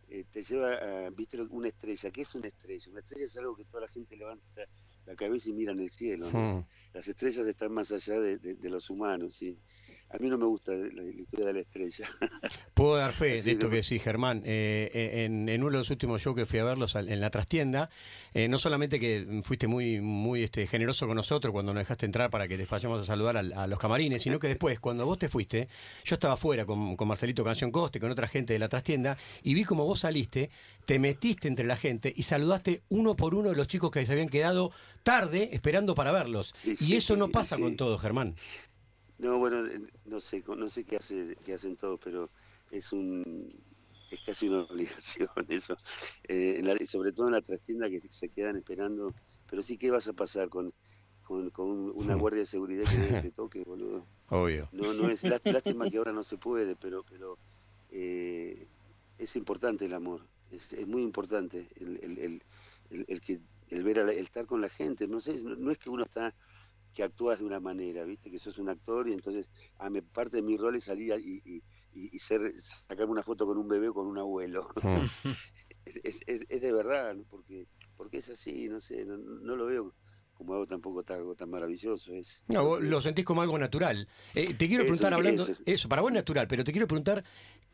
eh, 0.08 0.24
te 0.32 0.42
lleva 0.42 0.72
a, 0.72 1.11
viste, 1.11 1.38
una 1.42 1.68
estrella. 1.68 2.11
¿Qué 2.11 2.22
es 2.22 2.34
una 2.34 2.48
estrella? 2.48 2.90
Una 2.90 3.00
estrella 3.00 3.26
es 3.26 3.37
algo 3.37 3.54
que 3.54 3.66
toda 3.66 3.82
la 3.82 3.88
gente 3.88 4.16
levanta 4.16 4.64
la 5.04 5.14
cabeza 5.14 5.50
y 5.50 5.52
mira 5.52 5.72
en 5.72 5.80
el 5.80 5.90
cielo. 5.90 6.30
¿no? 6.32 6.38
Mm. 6.38 6.64
Las 6.94 7.06
estrellas 7.08 7.46
están 7.46 7.70
más 7.72 7.92
allá 7.92 8.18
de, 8.18 8.38
de- 8.38 8.54
de 8.54 8.70
los 8.70 8.88
humanos, 8.88 9.34
¿sí? 9.34 9.58
A 10.10 10.16
mí 10.18 10.30
no 10.30 10.38
me 10.38 10.46
gusta 10.46 10.72
la, 10.72 11.02
la 11.02 11.02
historia 11.10 11.46
de 11.48 11.52
la 11.52 11.60
estrella. 11.60 12.08
Puedo 12.74 12.96
dar 12.96 13.12
fe 13.12 13.38
Así 13.38 13.42
de 13.46 13.50
esto 13.52 13.66
que- 13.68 13.76
que 13.76 13.82
decís, 13.82 14.02
Germán. 14.02 14.42
Eh, 14.44 14.90
eh, 14.94 15.24
en, 15.24 15.48
en 15.50 15.60
uno 15.62 15.72
de 15.72 15.78
los 15.78 15.90
últimos 15.90 16.22
shows 16.22 16.34
que 16.34 16.46
fui 16.46 16.58
a 16.60 16.64
verlos 16.64 16.94
en 16.94 17.20
la 17.20 17.28
trastienda, 17.30 17.90
eh, 18.32 18.48
no 18.48 18.56
solamente 18.58 18.98
que 18.98 19.42
fuiste 19.44 19.66
muy, 19.66 20.00
muy 20.00 20.44
este, 20.44 20.66
generoso 20.66 21.06
con 21.06 21.16
nosotros 21.16 21.52
cuando 21.52 21.74
nos 21.74 21.82
dejaste 21.82 22.06
entrar 22.06 22.30
para 22.30 22.48
que 22.48 22.56
te 22.56 22.64
vayamos 22.64 23.02
a 23.02 23.04
saludar 23.04 23.36
al- 23.36 23.52
a, 23.52 23.66
los 23.66 23.78
camarines, 23.78 24.22
sino 24.22 24.38
que 24.38 24.48
después, 24.48 24.80
cuando 24.80 25.04
vos 25.04 25.18
te 25.18 25.28
fuiste, 25.28 25.68
yo 26.04 26.14
estaba 26.14 26.34
afuera 26.34 26.64
con, 26.64 26.96
con 26.96 27.06
Marcelito 27.06 27.44
Canción 27.44 27.70
Coste, 27.70 28.00
con 28.00 28.10
otra 28.10 28.28
gente 28.28 28.54
de 28.54 28.58
la 28.58 28.68
trastienda, 28.70 29.18
y 29.42 29.52
vi 29.52 29.64
como 29.64 29.84
vos 29.84 30.00
saliste, 30.00 30.48
te 30.86 30.98
metiste 30.98 31.48
entre 31.48 31.66
la 31.66 31.76
gente 31.76 32.14
y 32.16 32.22
saludaste 32.22 32.80
uno 32.88 33.14
por 33.14 33.34
uno 33.34 33.50
de 33.50 33.56
los 33.56 33.68
chicos 33.68 33.90
que 33.90 34.06
se 34.06 34.12
habían 34.12 34.30
quedado 34.30 34.72
tarde 35.02 35.50
esperando 35.52 35.94
para 35.94 36.12
verlos. 36.12 36.54
Sí, 36.64 36.74
Y 36.80 36.96
eso 36.96 37.14
no 37.16 37.28
pasa 37.28 37.56
sí. 37.56 37.62
con 37.62 37.76
todo, 37.76 37.98
Germán. 37.98 38.36
No, 39.18 39.38
bueno, 39.38 39.62
no 40.04 40.20
sé, 40.20 40.44
no 40.57 40.70
sé 40.70 40.85
qué 40.85 40.96
hace, 40.96 41.37
qué 41.44 41.54
hacen 41.54 41.76
todos, 41.76 41.98
pero 42.02 42.28
es 42.70 42.92
un 42.92 43.48
es 44.11 44.20
casi 44.22 44.48
una 44.48 44.62
obligación 44.70 45.28
eso. 45.48 45.76
Eh, 46.28 46.57
en 46.59 46.66
la- 46.66 46.76
sobre 46.87 47.12
todo 47.12 47.26
en 47.26 47.33
la 47.35 47.42
trastienda 47.42 47.90
que 47.90 48.00
se 48.11 48.31
quedan 48.31 48.57
esperando. 48.57 49.14
Pero 49.46 49.62
sí, 49.62 49.76
¿qué 49.78 49.90
vas 49.90 50.07
a 50.09 50.12
pasar 50.14 50.48
con, 50.48 50.72
con, 51.22 51.50
con 51.50 51.66
un- 51.68 51.92
una 51.94 52.14
guardia 52.14 52.40
de 52.40 52.46
seguridad 52.46 52.88
que 52.88 53.14
te 53.14 53.33
toque, 53.33 53.62
boludo? 53.64 54.07
Obvio. 54.31 54.68
No, 54.72 54.92
no 54.94 55.09
es 55.11 55.26
lás- 55.26 55.42
lástima 55.46 55.88
que 55.88 55.98
ahora 55.98 56.12
no 56.12 56.24
se 56.24 56.38
puede, 56.38 56.76
pero, 56.76 57.02
pero 57.04 57.38
eh, 57.90 58.68
es 59.18 59.37
importante 59.37 59.87
el 59.87 59.94
amor, 59.94 60.28
es, 60.50 60.72
es 60.72 60.87
muy 60.87 61.02
importante 61.02 61.68
el, 61.76 61.98
el, 62.02 62.18
el, 62.18 62.42
el- 62.90 63.04
el 63.09 63.20
que 63.20 63.40
el 63.68 63.85
ver 63.85 63.98
a 64.00 64.04
la- 64.04 64.12
el 64.12 64.18
estar 64.24 64.46
con 64.46 64.61
la 64.61 64.68
gente. 64.68 65.07
No 65.09 65.20
sé, 65.20 65.42
no, 65.42 65.57
no 65.57 65.70
es 65.70 65.78
que 65.78 65.90
uno 65.90 66.04
está 66.04 66.35
que 66.98 67.04
actúas 67.04 67.38
de 67.38 67.44
una 67.44 67.61
manera, 67.61 68.02
viste 68.02 68.28
que 68.28 68.40
sos 68.40 68.58
un 68.58 68.68
actor 68.68 69.08
y 69.08 69.12
entonces 69.12 69.52
a 69.78 69.88
mi 69.88 70.00
parte 70.00 70.38
de 70.38 70.42
mi 70.42 70.56
rol 70.56 70.74
es 70.74 70.82
salir 70.82 71.14
y, 71.20 71.40
y, 71.44 71.62
y- 71.92 72.18
ser 72.18 72.52
sacarme 72.61 73.12
una 73.12 73.22
foto 73.22 73.46
con 73.46 73.56
un 73.56 73.68
bebé 73.68 73.87
o 73.87 73.94
con 73.94 74.08
un 74.08 74.18
abuelo. 74.18 74.68
Mm. 74.82 75.04
es, 76.02 76.20
es, 76.26 76.44
es 76.48 76.61
de 76.61 76.72
verdad, 76.72 77.14
¿no? 77.14 77.22
porque 77.30 77.68
porque 77.96 78.16
es 78.18 78.28
así, 78.30 78.68
no 78.68 78.80
sé, 78.80 79.04
no, 79.04 79.16
no 79.16 79.54
lo 79.54 79.66
veo 79.66 79.94
como 80.38 80.55
algo 80.55 80.66
tampoco 80.66 81.03
tan, 81.03 81.18
algo 81.18 81.35
tan 81.35 81.51
maravilloso. 81.51 82.14
Es, 82.14 82.42
No, 82.46 82.64
vos 82.64 82.81
lo 82.81 83.01
sentís 83.01 83.24
como 83.24 83.42
algo 83.42 83.59
natural. 83.59 84.09
Eh, 84.35 84.55
te 84.55 84.68
quiero 84.68 84.85
preguntar, 84.85 85.12
hablando. 85.12 85.42
eso. 85.42 85.57
Eso, 85.66 85.88
para 85.88 86.01
vos 86.01 86.12
es 86.12 86.14
natural, 86.14 86.46
pero 86.46 86.62
te 86.62 86.70
quiero 86.70 86.87
preguntar, 86.87 87.24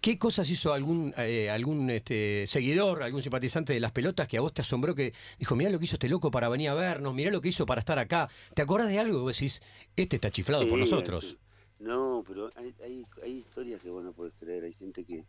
¿qué 0.01 0.19
cosas 0.19 0.49
hizo 0.49 0.73
algún 0.73 1.13
eh, 1.19 1.51
algún 1.51 1.91
este, 1.91 2.47
seguidor, 2.47 3.03
algún 3.03 3.21
simpatizante 3.21 3.75
de 3.75 3.81
las 3.81 3.93
pelotas 3.93 4.27
que 4.27 4.39
a 4.39 4.41
vos 4.41 4.55
te 4.55 4.63
asombró 4.63 4.95
que 4.95 5.13
dijo, 5.39 5.55
mirá 5.55 5.71
lo 5.71 5.79
que 5.79 5.85
hizo 5.85 5.97
este 5.97 6.09
loco 6.09 6.31
para 6.31 6.49
venir 6.49 6.71
a 6.71 6.75
vernos, 6.75 7.15
mirá 7.15 7.31
lo 7.31 7.43
que 7.43 7.51
hizo 7.51 7.67
para 7.67 7.81
estar 7.81 7.99
acá? 7.99 8.31
¿Te 8.55 8.63
acordás 8.63 8.89
de 8.89 8.99
algo? 8.99 9.21
Vos 9.21 9.37
decís, 9.37 9.63
este 9.95 10.17
está 10.17 10.31
chiflado 10.31 10.67
por 10.67 10.79
nosotros. 10.79 11.37
No, 11.79 12.25
pero 12.27 12.51
hay, 12.57 12.75
hay, 12.83 13.05
hay 13.23 13.33
historias 13.33 13.83
que 13.83 13.91
vos 13.91 14.03
no 14.03 14.15
podés 14.15 14.33
creer. 14.41 14.65
Hay 14.65 14.73
gente 14.73 15.05
que 15.05 15.27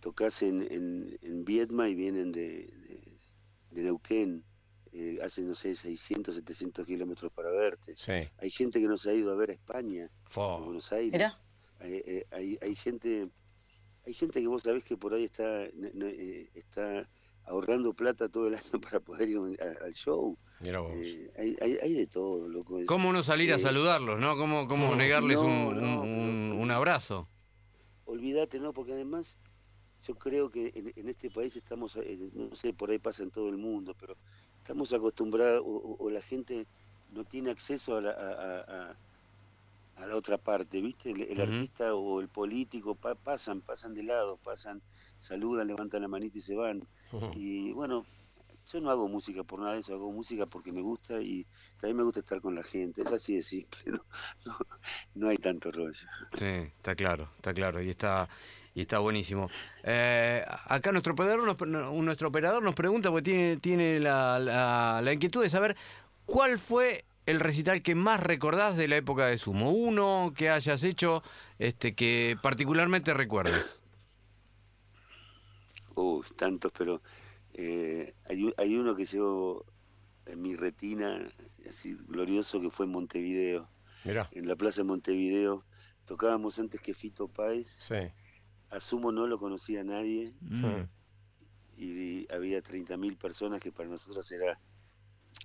tocas 0.00 0.42
en, 0.42 0.62
en, 0.62 1.18
en 1.22 1.44
Viedma 1.44 1.88
y 1.88 1.94
vienen 1.94 2.32
de, 2.32 2.66
de, 2.66 3.16
de 3.70 3.82
Neuquén. 3.82 4.44
Eh, 4.92 5.18
hacen, 5.22 5.48
no 5.48 5.54
sé, 5.54 5.74
600, 5.74 6.34
700 6.36 6.86
kilómetros 6.86 7.32
para 7.32 7.50
verte. 7.50 7.94
Sí. 7.96 8.12
Hay 8.38 8.50
gente 8.50 8.80
que 8.80 8.86
no 8.86 8.96
se 8.96 9.10
ha 9.10 9.14
ido 9.14 9.32
a 9.32 9.36
ver 9.36 9.50
a 9.50 9.54
España, 9.54 10.10
a. 10.36 10.58
Buenos 10.64 10.92
Aires. 10.92 11.32
Hay, 11.80 11.94
eh, 12.06 12.26
hay, 12.30 12.58
hay 12.62 12.74
gente 12.76 13.28
hay 14.04 14.14
gente 14.14 14.40
que 14.40 14.46
vos 14.48 14.62
sabés 14.64 14.82
que 14.84 14.96
por 14.96 15.14
ahí 15.14 15.24
está 15.24 15.64
eh, 15.64 16.50
está 16.54 17.08
ahorrando 17.44 17.92
plata 17.94 18.28
todo 18.28 18.48
el 18.48 18.54
año 18.56 18.80
para 18.80 19.00
poder 19.00 19.28
ir 19.28 19.38
a- 19.60 19.84
al 19.84 19.92
show. 19.94 20.36
Mirá 20.60 20.80
vos. 20.80 20.92
Eh, 20.94 21.30
hay, 21.38 21.56
hay, 21.60 21.78
hay 21.82 21.92
de 21.94 22.06
todo, 22.06 22.48
loco. 22.48 22.78
¿Cómo 22.86 23.12
no 23.12 23.22
salir 23.22 23.52
a 23.52 23.58
saludarlos, 23.58 24.18
no? 24.20 24.36
¿Cómo, 24.36 24.68
cómo 24.68 24.90
no, 24.90 24.96
negarles 24.96 25.40
no, 25.40 25.46
un, 25.46 25.80
no, 25.80 26.00
un- 26.00 26.00
pero- 26.00 26.02
un- 26.02 26.52
un 26.60 26.70
abrazo? 26.70 27.28
olvídate, 28.04 28.60
¿no? 28.60 28.72
Porque 28.72 28.92
además 28.92 29.38
yo 30.06 30.14
creo 30.16 30.50
que 30.50 30.72
en, 30.96 31.08
este 31.08 31.30
país 31.30 31.56
estamos, 31.56 31.96
eh, 31.96 32.18
no 32.34 32.54
sé, 32.54 32.72
por 32.72 32.90
ahí 32.90 32.98
pasa 32.98 33.22
en 33.22 33.30
todo 33.30 33.48
el 33.48 33.56
mundo, 33.56 33.94
pero 33.98 34.16
estamos 34.62 34.92
acostumbrados 34.92 35.62
o, 35.64 36.08
la 36.08 36.22
gente 36.22 36.66
no 37.10 37.24
tiene 37.24 37.50
acceso 37.50 37.96
a 37.96 38.00
la, 38.00 38.96
a, 39.96 40.06
la 40.06 40.16
otra 40.16 40.38
parte, 40.38 40.80
¿viste? 40.80 41.10
El, 41.10 41.40
artista 41.40 41.94
o 41.94 42.20
el 42.20 42.28
político 42.28 42.94
pasan, 42.94 43.60
pasan 43.60 43.94
de 43.94 44.04
lado, 44.04 44.36
pasan, 44.36 44.80
saludan, 45.20 45.66
levantan 45.66 46.02
la 46.02 46.08
manita 46.08 46.38
y 46.38 46.40
se 46.40 46.54
van. 46.54 46.86
Y 47.34 47.72
bueno, 47.72 48.06
yo 48.72 48.80
no 48.80 48.90
hago 48.90 49.08
música 49.08 49.42
por 49.42 49.60
nada 49.60 49.74
de 49.74 49.80
eso, 49.80 49.94
hago 49.94 50.12
música 50.12 50.46
porque 50.46 50.72
me 50.72 50.80
gusta 50.80 51.20
y 51.20 51.44
también 51.80 51.96
me 51.98 52.02
gusta 52.04 52.20
estar 52.20 52.40
con 52.40 52.54
la 52.54 52.62
gente. 52.62 53.02
Es 53.02 53.12
así 53.12 53.34
de 53.36 53.42
simple, 53.42 53.80
no, 54.46 54.56
no, 55.14 55.28
hay 55.28 55.36
tanto 55.36 55.72
rollo. 55.72 56.06
Sí, 56.34 56.46
está 56.46 56.94
claro, 56.94 57.28
está 57.36 57.52
claro 57.52 57.82
y 57.82 57.90
está 57.90 58.28
y 58.74 58.82
está 58.82 58.98
buenísimo. 58.98 59.50
Eh, 59.82 60.44
acá 60.66 60.92
nuestro 60.92 61.12
operador, 61.12 61.42
nos, 61.44 61.92
nuestro 61.92 62.28
operador 62.28 62.62
nos 62.62 62.74
pregunta, 62.74 63.10
porque 63.10 63.30
tiene, 63.30 63.56
tiene 63.58 64.00
la, 64.00 64.38
la, 64.38 65.12
inquietud 65.12 65.42
de 65.42 65.50
saber 65.50 65.76
cuál 66.24 66.58
fue 66.58 67.04
el 67.26 67.40
recital 67.40 67.82
que 67.82 67.94
más 67.94 68.20
recordás 68.20 68.76
de 68.76 68.88
la 68.88 68.96
época 68.96 69.26
de 69.26 69.38
Sumo. 69.38 69.70
Uno 69.70 70.32
que 70.34 70.50
hayas 70.50 70.82
hecho 70.82 71.22
este 71.58 71.94
que 71.94 72.36
particularmente 72.42 73.14
recuerdes. 73.14 73.80
Uh, 75.94 76.22
tantos, 76.36 76.72
pero 76.76 77.02
eh, 77.52 78.14
hay, 78.24 78.52
hay 78.56 78.76
uno 78.76 78.96
que 78.96 79.04
llevo 79.04 79.66
en 80.26 80.40
mi 80.40 80.56
retina, 80.56 81.20
así 81.68 81.96
glorioso, 82.08 82.60
que 82.60 82.70
fue 82.70 82.86
en 82.86 82.92
Montevideo. 82.92 83.68
En 84.04 84.48
la 84.48 84.56
plaza 84.56 84.78
de 84.78 84.84
Montevideo. 84.84 85.64
Tocábamos 86.06 86.58
antes 86.58 86.80
que 86.80 86.94
Fito 86.94 87.28
Páez. 87.28 87.68
Sí. 87.78 88.10
Asumo 88.72 89.12
no 89.12 89.26
lo 89.26 89.38
conocía 89.38 89.84
nadie. 89.84 90.32
Mm. 90.40 90.88
Y, 91.76 92.32
había 92.32 92.62
30.000 92.62 93.16
personas 93.16 93.60
que 93.60 93.72
para 93.72 93.88
nosotros 93.88 94.30
era... 94.32 94.58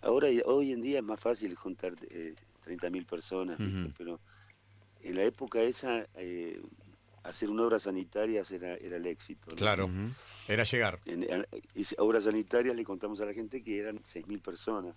Ahora, 0.02 0.28
hoy 0.46 0.72
en 0.72 0.82
día 0.82 1.00
es 1.00 1.04
más 1.04 1.20
fácil 1.20 1.56
juntar 1.56 1.96
eh, 2.10 2.36
30.000 2.66 3.06
personas, 3.06 3.58
pero 3.98 4.20
en 5.02 5.16
la 5.16 5.24
época 5.24 5.62
esa 5.62 6.08
eh, 6.16 6.62
hacer 7.24 7.50
una 7.50 7.64
obra 7.64 7.80
sanitaria 7.80 8.44
era, 8.50 8.76
era 8.76 8.98
el 8.98 9.06
éxito. 9.06 9.56
Claro, 9.56 9.90
era 10.48 10.64
llegar. 10.64 11.00
En, 11.06 11.46
obras 11.98 12.26
sanitarias 12.26 12.76
le 12.76 12.84
contamos 12.84 13.20
a 13.22 13.26
la 13.26 13.34
gente 13.34 13.64
que 13.64 13.80
eran 13.80 14.00
6.000 14.00 14.42
personas. 14.42 14.96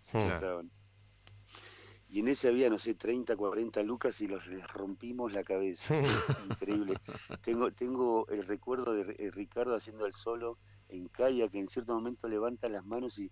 Y 2.11 2.19
en 2.21 2.29
ese 2.29 2.49
había, 2.49 2.69
no 2.69 2.79
sé, 2.79 2.95
30, 2.95 3.37
40 3.37 3.83
lucas 3.85 4.21
y 4.21 4.27
los 4.27 4.47
les 4.49 4.67
rompimos 4.67 5.33
la 5.33 5.45
cabeza. 5.45 5.95
Increíble. 6.51 6.97
Tengo, 7.43 7.71
tengo 7.71 8.27
el 8.29 8.45
recuerdo 8.47 8.93
de 8.93 9.15
eh, 9.19 9.31
Ricardo 9.31 9.77
haciendo 9.77 10.07
el 10.07 10.13
solo 10.13 10.59
en 10.89 11.07
Calla, 11.07 11.49
que 11.49 11.61
en 11.61 11.69
cierto 11.69 11.95
momento 11.95 12.27
levanta 12.27 12.69
las 12.69 12.85
manos 12.85 13.19
y, 13.19 13.31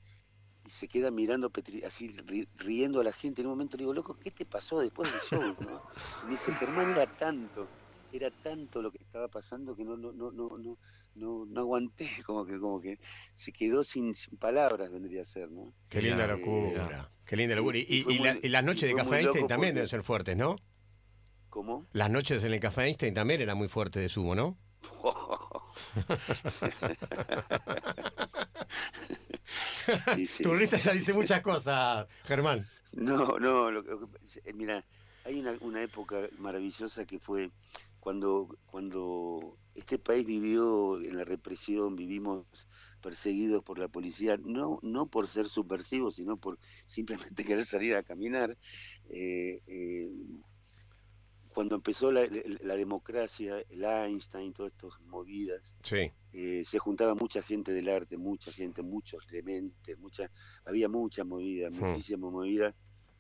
se 0.66 0.86
queda 0.86 1.10
mirando 1.10 1.50
así 1.86 2.10
riendo 2.56 3.00
a 3.00 3.04
la 3.04 3.12
gente. 3.12 3.40
En 3.40 3.46
un 3.46 3.54
momento 3.54 3.78
le 3.78 3.84
digo, 3.84 3.94
loco, 3.94 4.18
¿qué 4.18 4.30
te 4.30 4.44
pasó 4.44 4.80
después 4.80 5.10
del 5.10 5.40
show? 5.40 5.56
Y 6.22 6.26
me 6.26 6.30
dice, 6.32 6.52
Germán, 6.52 6.90
era 6.90 7.06
tanto 7.06 7.66
era 8.12 8.30
tanto 8.30 8.80
lo 8.82 8.90
que 8.90 8.98
estaba 8.98 9.28
pasando 9.28 9.76
que 9.76 9.84
no 9.84 9.96
no 9.96 10.12
no 10.12 10.30
no 10.30 10.56
no 10.56 10.78
no, 11.14 11.46
aguanté 11.56 12.10
como 12.26 12.46
que 12.46 12.58
como 12.58 12.80
que 12.80 12.98
se 13.34 13.52
quedó 13.52 13.84
sin, 13.84 14.14
palabras 14.38 14.90
vendría 14.90 15.22
a 15.22 15.24
ser 15.24 15.50
no 15.50 15.72
qué 15.88 16.02
linda 16.02 16.24
eh, 16.24 16.28
locura 16.28 17.10
qué 17.24 17.36
linda 17.36 17.56
locura. 17.56 17.78
y, 17.78 18.04
y, 18.42 18.48
las 18.48 18.64
noches 18.64 18.88
de 18.88 18.94
Café 18.94 19.20
Einstein 19.20 19.46
también 19.46 19.74
deben 19.74 19.88
ser 19.88 20.02
fuertes 20.02 20.36
no 20.36 20.56
cómo 21.50 21.86
las 21.92 22.10
noches 22.10 22.44
en 22.44 22.52
el 22.52 22.60
Café 22.60 22.84
Einstein 22.84 23.14
también 23.14 23.40
eran 23.40 23.58
muy 23.58 23.68
fuertes 23.68 24.02
de 24.02 24.08
sumo 24.08 24.34
no 24.34 24.58
tu 30.42 30.54
risa 30.54 30.76
ya 30.76 30.92
dice 30.92 31.12
muchas 31.12 31.42
cosas 31.42 32.06
Germán. 32.24 32.66
No 32.92 33.38
no 33.38 33.70
lo, 33.70 33.80
eh, 33.80 34.52
mira 34.54 34.84
hay 35.28 35.40
una, 35.40 35.54
una 35.60 35.82
época 35.82 36.28
maravillosa 36.38 37.04
que 37.04 37.18
fue 37.18 37.50
cuando, 38.00 38.56
cuando 38.66 39.58
este 39.78 39.98
país 39.98 40.26
vivió 40.26 41.00
en 41.00 41.16
la 41.16 41.24
represión, 41.24 41.96
vivimos 41.96 42.46
perseguidos 43.00 43.62
por 43.62 43.78
la 43.78 43.88
policía, 43.88 44.36
no, 44.44 44.80
no 44.82 45.06
por 45.06 45.28
ser 45.28 45.46
subversivos, 45.46 46.16
sino 46.16 46.36
por 46.36 46.58
simplemente 46.86 47.44
querer 47.44 47.64
salir 47.64 47.94
a 47.94 48.02
caminar. 48.02 48.56
Eh, 49.08 49.62
eh, 49.66 50.10
cuando 51.48 51.74
empezó 51.74 52.12
la, 52.12 52.26
democracia, 52.76 53.64
el 53.70 53.84
Einstein, 53.84 54.52
todas 54.52 54.72
estas 54.72 55.00
movidas, 55.06 55.74
eh, 56.32 56.62
se 56.64 56.78
juntaba 56.78 57.16
mucha 57.16 57.42
gente 57.42 57.72
del 57.72 57.88
arte, 57.88 58.16
mucha 58.16 58.52
gente, 58.52 58.82
muchos 58.82 59.26
dementes, 59.26 59.98
mucha, 59.98 60.30
había 60.64 60.88
mucha 60.88 61.24
movida, 61.24 61.68
hmm. 61.70 61.74
muchísima 61.74 62.30
movida, 62.30 62.76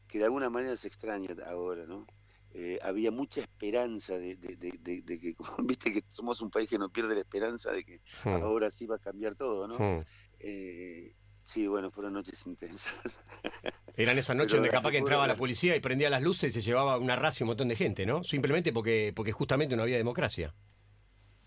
que 0.06 0.18
de 0.18 0.24
alguna 0.24 0.50
manera 0.50 0.76
se 0.76 0.86
extraña 0.86 1.34
ahora, 1.46 1.86
¿no? 1.86 2.06
Eh, 2.54 2.78
había 2.82 3.10
mucha 3.10 3.42
esperanza 3.42 4.18
de, 4.18 4.38
que, 4.38 5.36
viste 5.64 5.92
que 5.92 6.04
somos 6.10 6.40
un 6.40 6.50
país 6.50 6.68
que 6.68 6.78
no 6.78 6.88
pierde 6.88 7.14
la 7.14 7.20
esperanza 7.20 7.70
de 7.72 7.84
que 7.84 8.00
ahora 8.24 8.70
sí 8.70 8.86
va 8.86 8.96
a 8.96 8.98
cambiar 8.98 9.34
todo, 9.34 9.68
¿no? 9.68 9.76
Hmm. 9.78 10.04
Eh, 10.40 11.14
sí, 11.44 11.66
bueno, 11.66 11.90
fueron 11.90 12.14
noches 12.14 12.46
intensas. 12.46 12.94
Eran 13.96 14.16
esas 14.16 14.36
noches 14.36 14.54
donde 14.54 14.70
capaz 14.70 14.92
que 14.92 14.98
entraba 14.98 15.26
la 15.26 15.36
policía 15.36 15.76
y 15.76 15.80
prendía 15.80 16.08
las 16.08 16.22
luces 16.22 16.50
y 16.50 16.60
se 16.60 16.66
llevaba 16.66 16.98
una 16.98 17.16
raza 17.16 17.38
y 17.40 17.42
un 17.44 17.48
montón 17.48 17.68
de 17.68 17.76
gente, 17.76 18.06
¿no? 18.06 18.22
Simplemente 18.24 18.72
porque, 18.72 19.12
porque 19.14 19.32
justamente 19.32 19.76
no 19.76 19.82
había 19.82 19.96
democracia. 19.96 20.54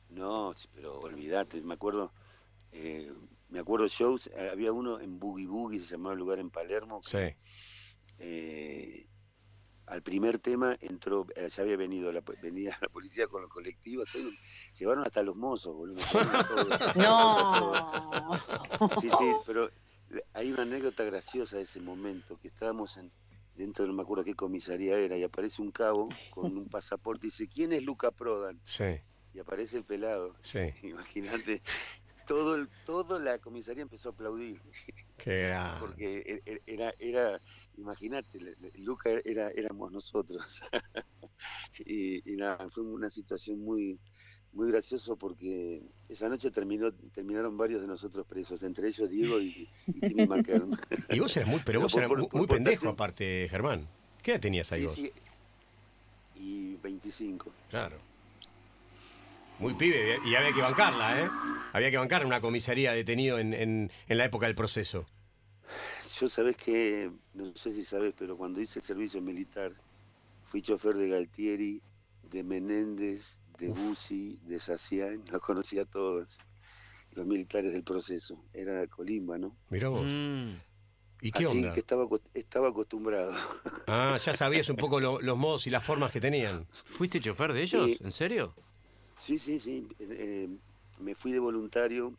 No, 0.10 0.54
pero 0.76 1.00
olvídate, 1.00 1.62
me 1.62 1.74
acuerdo, 1.74 2.12
eh, 2.74 3.12
me 3.50 3.60
acuerdo 3.60 3.88
shows, 3.88 4.30
había 4.52 4.74
uno 4.74 5.00
en 5.00 5.18
Boogie 5.18 5.48
Boogie, 5.48 5.80
se 5.80 5.92
llamaba 5.92 6.14
el 6.14 6.20
lugar 6.20 6.40
en 6.40 6.50
Palermo. 6.50 7.02
sí 7.04 7.18
al 9.92 10.02
primer 10.04 10.40
tema 10.40 10.78
entró, 10.80 11.28
eh, 11.36 11.50
ya 11.50 11.64
había 11.64 11.76
venido 11.76 12.14
la, 12.14 12.22
venía 12.42 12.78
la 12.82 12.88
policía 12.88 13.28
con 13.28 13.42
los 13.42 13.50
colectivos, 13.50 14.10
llevaron 14.80 15.04
hasta 15.06 15.22
los 15.22 15.36
mozos, 15.36 15.76
boludo. 15.76 16.00
no. 16.96 18.32
Sí, 19.02 19.10
sí, 19.10 19.36
pero 19.46 19.70
hay 20.34 20.54
una 20.54 20.62
anécdota 20.62 21.04
graciosa 21.04 21.58
de 21.58 21.64
ese 21.64 21.82
momento, 21.82 22.40
que 22.40 22.48
estábamos 22.48 22.96
en, 22.96 23.12
dentro 23.56 23.84
de 23.84 23.90
no 23.90 23.96
me 23.98 24.04
acuerdo 24.04 24.24
qué 24.24 24.34
comisaría 24.34 24.98
era, 24.98 25.18
y 25.18 25.24
aparece 25.24 25.62
un 25.62 25.72
cabo 25.72 26.08
con 26.30 26.58
un 26.58 26.70
pasaporte 26.70 27.28
y 27.28 27.30
dice, 27.30 27.50
¿quién 27.50 27.74
es 27.74 27.84
Luca 27.84 28.12
Prodan? 28.12 28.62
Sí. 28.64 29.02
Y 29.34 29.40
aparece 29.40 29.76
el 29.76 29.84
pelado. 29.84 30.38
Sí. 30.42 30.74
Imagínate, 30.84 31.62
todo, 32.26 32.56
el, 32.56 32.70
todo 32.86 33.20
la 33.20 33.40
comisaría 33.40 33.82
empezó 33.82 34.08
a 34.08 34.12
aplaudir. 34.14 34.62
Qué 35.18 35.54
Porque 35.82 36.42
e, 36.46 36.50
e, 36.50 36.62
era, 36.66 36.94
era, 36.98 37.42
imagínate, 37.78 38.40
Luca 38.76 39.10
era, 39.26 39.50
éramos 39.52 39.92
nosotros. 39.92 40.62
y, 41.86 42.22
nada, 42.36 42.70
fue 42.70 42.84
una 42.84 43.10
situación 43.10 43.60
muy, 43.60 44.00
muy 44.54 44.72
gracioso 44.72 45.16
porque 45.16 45.82
esa 46.10 46.30
noche 46.30 46.52
terminó, 46.52 46.92
terminaron 47.14 47.58
varios 47.58 47.82
de 47.82 47.88
nosotros 47.88 48.26
presos, 48.28 48.64
entre 48.64 48.88
ellos 48.88 49.10
Diego 49.10 49.40
y, 49.40 49.68
y 49.88 50.00
Timmy 50.00 50.28
y 51.10 51.20
vos 51.20 51.36
eras 51.38 51.50
muy, 51.50 51.62
pero 51.66 51.82
vos 51.82 51.96
eras 51.96 52.10
muy, 52.32 52.48
pendejo 52.48 52.90
aparte, 52.90 53.48
Germán. 53.50 53.88
¿Qué 54.22 54.32
edad 54.32 54.42
tenías 54.42 54.72
ahí 54.72 54.86
vos? 54.86 55.00
y 56.42 56.76
25. 56.82 57.52
Claro. 57.70 57.98
Muy 59.60 59.76
pibe, 59.76 60.18
y 60.26 60.34
había 60.34 60.52
que 60.52 60.62
bancarla, 60.62 61.22
¿eh? 61.22 61.30
Había 61.72 61.92
que 61.92 61.98
bancar 61.98 62.26
una 62.26 62.42
comisaría 62.42 62.94
detenido 62.94 63.38
en, 63.38 63.54
en, 63.54 63.92
en 64.08 64.18
la 64.18 64.26
época 64.26 64.48
del 64.48 64.56
proceso. 64.56 65.06
Yo 66.22 66.30
sabes 66.30 66.56
que, 66.56 67.10
no 67.34 67.52
sé 67.56 67.72
si 67.72 67.84
sabes, 67.84 68.14
pero 68.16 68.38
cuando 68.38 68.62
hice 68.62 68.78
el 68.78 68.86
servicio 68.86 69.20
militar, 69.24 69.74
fui 70.44 70.62
chofer 70.62 70.96
de 70.96 71.10
Galtieri, 71.10 71.82
de 72.30 72.44
Menéndez, 72.44 73.40
de 73.58 73.70
Bussi, 73.70 74.38
de 74.44 74.60
Sacián, 74.60 75.24
los 75.32 75.42
conocía 75.42 75.82
a 75.82 75.86
todos, 75.86 76.38
los 77.14 77.26
militares 77.26 77.74
del 77.74 77.84
proceso. 77.84 78.40
Era 78.54 78.86
Colimba, 78.86 79.40
¿no? 79.40 79.58
Mirá 79.72 79.90
vos. 79.90 80.06
Mm. 80.06 80.58
¿Y 81.24 81.32
qué 81.32 81.46
Así 81.46 81.64
que 81.74 81.80
estaba, 81.80 82.08
estaba 82.36 82.70
acostumbrado. 82.70 83.34
Ah, 83.88 84.16
ya 84.24 84.36
sabías 84.36 84.70
un 84.70 84.76
poco 84.76 85.00
los 85.00 85.38
modos 85.38 85.66
y 85.66 85.72
las 85.72 85.84
formas 85.84 86.12
que 86.12 86.22
tenían. 86.22 86.68
¿Fuiste 86.86 87.20
chofer 87.20 87.52
de 87.52 87.64
ellos? 87.64 88.00
¿En 88.00 88.12
serio? 88.12 88.54
Sí, 89.18 89.40
sí, 89.40 89.60
sí. 89.60 89.88
Eh, 90.00 90.48
me 91.00 91.16
fui 91.16 91.32
de 91.32 91.40
voluntario, 91.40 92.16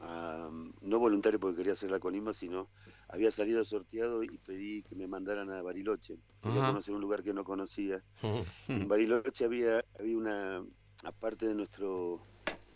no 0.00 0.98
voluntario 1.00 1.40
porque 1.40 1.56
quería 1.56 1.72
hacer 1.72 1.90
la 1.90 1.98
Colimba, 1.98 2.32
sino 2.32 2.68
había 3.08 3.30
salido 3.30 3.64
sorteado 3.64 4.22
y 4.22 4.38
pedí 4.38 4.82
que 4.82 4.94
me 4.94 5.06
mandaran 5.06 5.50
a 5.50 5.62
Bariloche. 5.62 6.18
Quería 6.42 6.68
conocer 6.68 6.94
un 6.94 7.00
lugar 7.00 7.22
que 7.22 7.32
no 7.32 7.44
conocía. 7.44 8.02
en 8.68 8.88
Bariloche 8.88 9.44
había, 9.44 9.84
había 9.98 10.16
una, 10.16 10.64
aparte 11.04 11.46
de 11.46 11.54
nuestro 11.54 12.22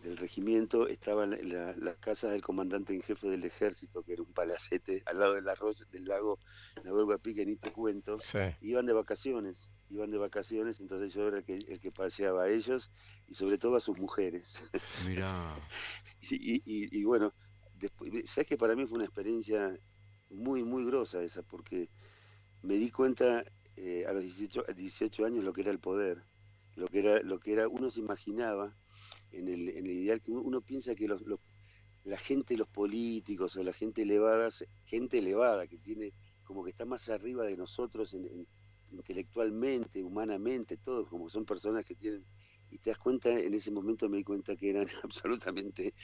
del 0.02 0.16
regimiento, 0.16 0.88
estaban 0.88 1.36
las 1.42 1.96
casas 1.98 2.32
del 2.32 2.42
comandante 2.42 2.94
en 2.94 3.02
jefe 3.02 3.28
del 3.28 3.44
ejército, 3.44 4.02
que 4.02 4.14
era 4.14 4.22
un 4.22 4.32
palacete 4.32 5.02
al 5.06 5.18
lado 5.18 5.34
del 5.34 5.48
arroz 5.48 5.86
del 5.90 6.06
lago 6.06 6.38
Nahuel 6.84 7.04
Guapique, 7.04 7.44
ni 7.44 7.56
te 7.56 7.72
cuento. 7.72 8.18
Iban 8.62 8.86
de 8.86 8.92
vacaciones, 8.92 9.68
iban 9.90 10.10
de 10.10 10.18
vacaciones, 10.18 10.80
entonces 10.80 11.12
yo 11.12 11.28
era 11.28 11.38
el 11.38 11.44
que, 11.44 11.58
el 11.68 11.80
que 11.80 11.92
paseaba 11.92 12.44
a 12.44 12.48
ellos 12.48 12.90
y 13.28 13.34
sobre 13.34 13.58
todo 13.58 13.76
a 13.76 13.80
sus 13.80 13.98
mujeres. 13.98 14.62
Mirá. 15.06 15.54
y, 16.22 16.56
y, 16.56 16.98
y, 16.98 17.04
bueno, 17.04 17.34
después, 17.74 18.10
sabes 18.30 18.46
que 18.46 18.56
para 18.56 18.74
mí 18.74 18.86
fue 18.86 18.96
una 18.96 19.04
experiencia 19.04 19.78
muy, 20.30 20.62
muy 20.64 20.84
grosa 20.84 21.22
esa, 21.22 21.42
porque 21.42 21.88
me 22.62 22.76
di 22.76 22.90
cuenta 22.90 23.44
eh, 23.76 24.04
a 24.06 24.12
los 24.12 24.22
18, 24.22 24.64
18 24.74 25.24
años 25.24 25.44
lo 25.44 25.52
que 25.52 25.62
era 25.62 25.70
el 25.70 25.78
poder, 25.78 26.22
lo 26.76 26.86
que 26.86 27.00
era, 27.00 27.22
lo 27.22 27.38
que 27.40 27.52
era, 27.52 27.68
uno 27.68 27.90
se 27.90 28.00
imaginaba 28.00 28.74
en 29.32 29.48
el, 29.48 29.68
en 29.68 29.86
el 29.86 29.92
ideal 29.92 30.20
que 30.20 30.30
uno, 30.30 30.42
uno 30.42 30.60
piensa 30.60 30.94
que 30.94 31.08
los, 31.08 31.22
los, 31.22 31.40
la 32.04 32.16
gente, 32.16 32.56
los 32.56 32.68
políticos 32.68 33.56
o 33.56 33.62
la 33.62 33.72
gente 33.72 34.02
elevada, 34.02 34.48
gente 34.86 35.18
elevada 35.18 35.66
que 35.66 35.78
tiene 35.78 36.12
como 36.44 36.64
que 36.64 36.70
está 36.70 36.84
más 36.84 37.08
arriba 37.08 37.44
de 37.44 37.56
nosotros 37.56 38.14
en, 38.14 38.24
en, 38.24 38.46
intelectualmente, 38.90 40.02
humanamente, 40.02 40.76
todos 40.76 41.08
como 41.08 41.28
son 41.30 41.44
personas 41.44 41.84
que 41.84 41.94
tienen 41.94 42.24
y 42.70 42.78
te 42.78 42.90
das 42.90 42.98
cuenta, 42.98 43.30
en 43.30 43.52
ese 43.54 43.70
momento 43.70 44.08
me 44.08 44.18
di 44.18 44.24
cuenta 44.24 44.56
que 44.56 44.70
eran 44.70 44.86
absolutamente 45.02 45.94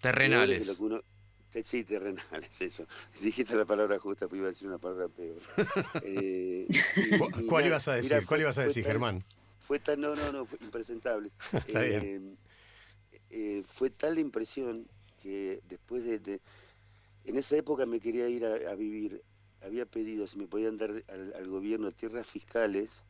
terrenales. 0.00 0.66
De 0.66 0.72
lo 0.72 0.76
que 0.76 0.82
uno, 0.82 1.02
sí, 1.64 1.84
terrenales, 1.84 2.50
eso. 2.60 2.86
Dijiste 3.20 3.56
la 3.56 3.64
palabra 3.64 3.98
justa, 3.98 4.28
pues 4.28 4.38
iba 4.38 4.48
a 4.48 4.50
decir 4.50 4.68
una 4.68 4.78
palabra 4.78 5.08
peor. 5.08 5.38
eh, 6.02 6.66
y, 6.96 7.14
y 7.14 7.46
¿Cuál 7.46 7.66
ibas 7.66 7.88
a 7.88 7.94
decir? 7.94 8.24
¿Cuál 8.26 8.40
ibas 8.40 8.58
a 8.58 8.62
decir, 8.62 8.84
Germán? 8.84 9.24
Fue 9.66 9.78
tan, 9.78 10.00
no, 10.00 10.14
no, 10.14 10.32
no, 10.32 10.46
fue 10.46 10.58
impresentable. 10.62 11.30
Está 11.52 11.84
eh, 11.84 12.00
bien. 12.00 12.38
Eh, 13.30 13.62
fue 13.74 13.90
tal 13.90 14.14
la 14.14 14.20
impresión 14.20 14.86
que 15.22 15.60
después 15.68 16.04
de, 16.04 16.18
de, 16.18 16.40
En 17.24 17.36
esa 17.36 17.56
época 17.56 17.84
me 17.84 18.00
quería 18.00 18.28
ir 18.28 18.46
a, 18.46 18.70
a 18.70 18.74
vivir, 18.74 19.22
había 19.62 19.84
pedido 19.84 20.26
si 20.26 20.38
me 20.38 20.46
podían 20.46 20.78
dar 20.78 20.90
al, 21.08 21.34
al 21.34 21.48
gobierno 21.48 21.90
tierras 21.90 22.26
fiscales 22.26 23.02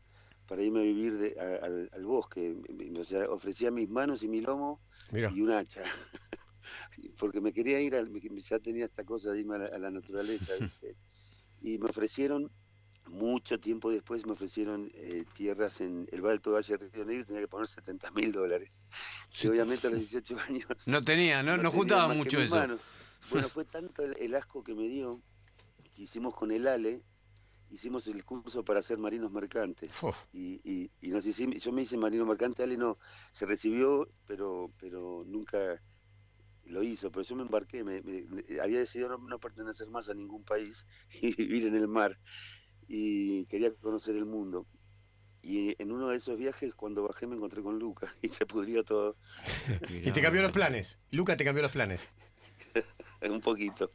para 0.49 0.63
irme 0.63 0.81
a 0.81 0.83
vivir 0.83 1.19
de, 1.19 1.37
a, 1.39 1.65
al, 1.65 1.91
al, 1.93 2.05
bosque. 2.05 2.57
O 2.99 3.05
sea, 3.05 3.31
ofrecía 3.31 3.71
mis 3.71 3.89
manos 3.89 4.23
y 4.23 4.29
mi 4.29 4.41
lomo 4.41 4.81
y 5.13 5.41
un 5.41 5.53
hacha. 5.53 5.85
Porque 7.19 7.41
me 7.41 7.53
quería 7.53 7.81
ir, 7.81 7.95
al, 7.95 8.11
ya 8.41 8.59
tenía 8.59 8.85
esta 8.85 9.05
cosa 9.05 9.33
de 9.33 9.41
irme 9.41 9.57
a 9.57 9.59
la, 9.59 9.67
a 9.67 9.79
la 9.79 9.91
naturaleza. 9.91 10.53
¿viste? 10.61 10.97
y 11.61 11.79
me 11.79 11.89
ofrecieron, 11.89 12.51
mucho 13.09 13.59
tiempo 13.59 13.91
después, 13.91 14.27
me 14.27 14.33
ofrecieron 14.33 14.91
eh, 14.95 15.25
tierras 15.35 15.81
en 15.81 16.09
el 16.13 16.21
Balto 16.21 16.53
Valle 16.53 16.77
de 16.77 16.89
Río 16.89 17.05
Negro 17.05 17.23
y 17.23 17.25
tenía 17.25 17.41
que 17.43 17.49
poner 17.49 17.67
70 17.67 18.11
mil 18.13 18.33
dólares. 18.33 18.83
Sí. 19.31 19.47
Y 19.47 19.51
obviamente 19.51 19.87
a 19.87 19.91
los 19.91 20.01
18 20.01 20.39
años. 20.49 20.67
No 20.87 21.03
tenía, 21.03 21.43
no, 21.43 21.57
no, 21.57 21.65
no 21.65 21.71
juntaba 21.71 22.13
mucho 22.15 22.39
eso. 22.41 22.57
Manos. 22.57 22.81
Bueno, 23.31 23.49
fue 23.49 23.65
tanto 23.65 24.03
el, 24.05 24.17
el 24.19 24.35
asco 24.35 24.63
que 24.63 24.75
me 24.75 24.89
dio 24.89 25.21
que 25.95 26.03
hicimos 26.03 26.35
con 26.35 26.51
el 26.51 26.67
ALE 26.67 27.03
hicimos 27.71 28.07
el 28.07 28.25
curso 28.25 28.65
para 28.65 28.83
ser 28.83 28.97
marinos 28.97 29.31
mercantes 29.31 29.91
y, 30.33 30.61
y, 30.65 30.91
y, 31.03 31.11
nos 31.11 31.27
hicimos, 31.27 31.63
yo 31.63 31.71
me 31.71 31.83
hice 31.83 31.99
marino 31.99 32.25
mercante, 32.25 32.63
Ale 32.63 32.79
no, 32.79 32.97
se 33.33 33.45
recibió, 33.45 34.09
pero 34.27 34.71
pero 34.81 35.25
nunca 35.27 35.79
lo 36.69 36.83
hizo, 36.83 37.11
pero 37.11 37.23
yo 37.23 37.37
me 37.37 37.43
embarqué, 37.43 37.83
me, 37.85 38.03
me, 38.03 38.25
había 38.61 38.79
decidido 38.81 39.11
no, 39.11 39.19
no, 39.19 39.39
pertenecer 39.39 39.89
más 39.89 40.09
a 40.09 40.15
ningún 40.15 40.45
país 40.45 40.87
y 41.23 41.35
vivir 41.35 41.67
en 41.67 41.75
el 41.75 41.89
mar 41.89 42.19
y 42.89 43.45
quería 43.47 43.73
conocer 43.75 44.17
el 44.17 44.25
mundo. 44.25 44.67
Y 45.43 45.81
en 45.81 45.93
uno 45.93 46.09
de 46.09 46.17
esos 46.17 46.37
viajes, 46.37 46.75
cuando 46.75 47.05
bajé, 47.05 47.27
me 47.27 47.37
encontré 47.37 47.63
con 47.63 47.79
Luca 47.79 48.13
y 48.23 48.29
se 48.29 48.47
pudrió 48.47 48.83
todo. 48.83 49.17
y 49.89 50.11
te 50.11 50.21
cambió 50.21 50.43
los 50.43 50.53
planes. 50.53 50.99
Luca 51.11 51.37
te 51.37 51.45
cambió 51.45 51.63
los 51.63 51.73
planes. 51.73 52.09
un 53.23 53.41
poquito. 53.41 53.93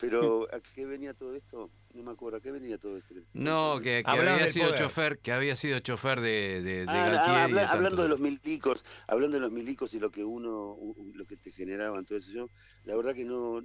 Pero 0.00 0.48
¿a 0.54 0.60
qué 0.60 0.86
venía 0.86 1.14
todo 1.14 1.34
esto? 1.34 1.70
No 1.92 2.02
me 2.02 2.12
acuerdo, 2.12 2.38
¿a 2.38 2.40
qué 2.40 2.50
venía 2.50 2.78
todo 2.78 2.96
esto? 2.96 3.14
No, 3.34 3.80
que, 3.80 4.02
que 4.04 4.10
había 4.10 4.50
sido 4.50 4.66
poder. 4.66 4.80
chofer, 4.80 5.18
que 5.18 5.32
había 5.32 5.56
sido 5.56 5.78
chofer 5.80 6.20
de, 6.20 6.62
de, 6.62 6.86
de 6.86 6.86
ah, 6.88 7.08
Galtieri. 7.08 7.38
Ah, 7.38 7.44
habla, 7.44 7.68
hablando 7.68 8.02
de 8.02 8.08
los 8.08 8.20
milicos, 8.20 8.84
hablando 9.06 9.36
de 9.36 9.40
los 9.40 9.52
milicos 9.52 9.92
y 9.94 10.00
lo 10.00 10.10
que 10.10 10.24
uno, 10.24 10.76
lo 11.14 11.24
que 11.26 11.36
te 11.36 11.50
generaban, 11.50 12.04
todo 12.04 12.18
eso, 12.18 12.32
yo 12.32 12.48
la 12.84 12.96
verdad 12.96 13.14
que 13.14 13.24
no, 13.24 13.62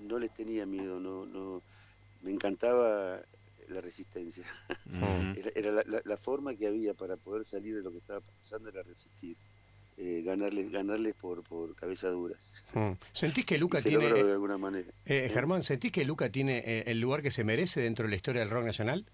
no 0.00 0.18
les 0.18 0.32
tenía 0.34 0.66
miedo, 0.66 1.00
no, 1.00 1.26
no, 1.26 1.62
me 2.22 2.30
encantaba 2.30 3.20
la 3.68 3.80
resistencia. 3.80 4.44
Uh 4.68 4.74
-huh. 4.94 5.38
Era, 5.38 5.50
era 5.54 5.72
la, 5.72 5.82
la, 5.86 6.02
la, 6.04 6.16
forma 6.16 6.54
que 6.54 6.66
había 6.66 6.94
para 6.94 7.16
poder 7.16 7.44
salir 7.44 7.74
de 7.74 7.82
lo 7.82 7.90
que 7.90 7.98
estaba 7.98 8.20
pasando 8.20 8.68
era 8.68 8.82
resistir. 8.82 9.36
Eh, 9.96 10.22
ganarles 10.24 10.72
ganarles 10.72 11.14
por, 11.14 11.44
por 11.44 11.76
cabeza 11.76 12.08
duras. 12.08 12.52
Mm. 12.74 12.92
¿Sentís 13.12 13.46
que 13.46 13.58
Luca 13.58 13.80
se 13.80 13.90
tiene 13.90 14.12
de 14.12 14.32
alguna 14.32 14.58
manera? 14.58 14.92
Eh, 15.04 15.30
Germán, 15.32 15.62
¿sentís 15.62 15.92
que 15.92 16.04
Luca 16.04 16.30
tiene 16.30 16.58
eh, 16.58 16.84
el 16.88 16.98
lugar 16.98 17.22
que 17.22 17.30
se 17.30 17.44
merece 17.44 17.80
dentro 17.80 18.04
de 18.04 18.10
la 18.10 18.16
historia 18.16 18.40
del 18.40 18.50
rock 18.50 18.64
nacional? 18.64 19.06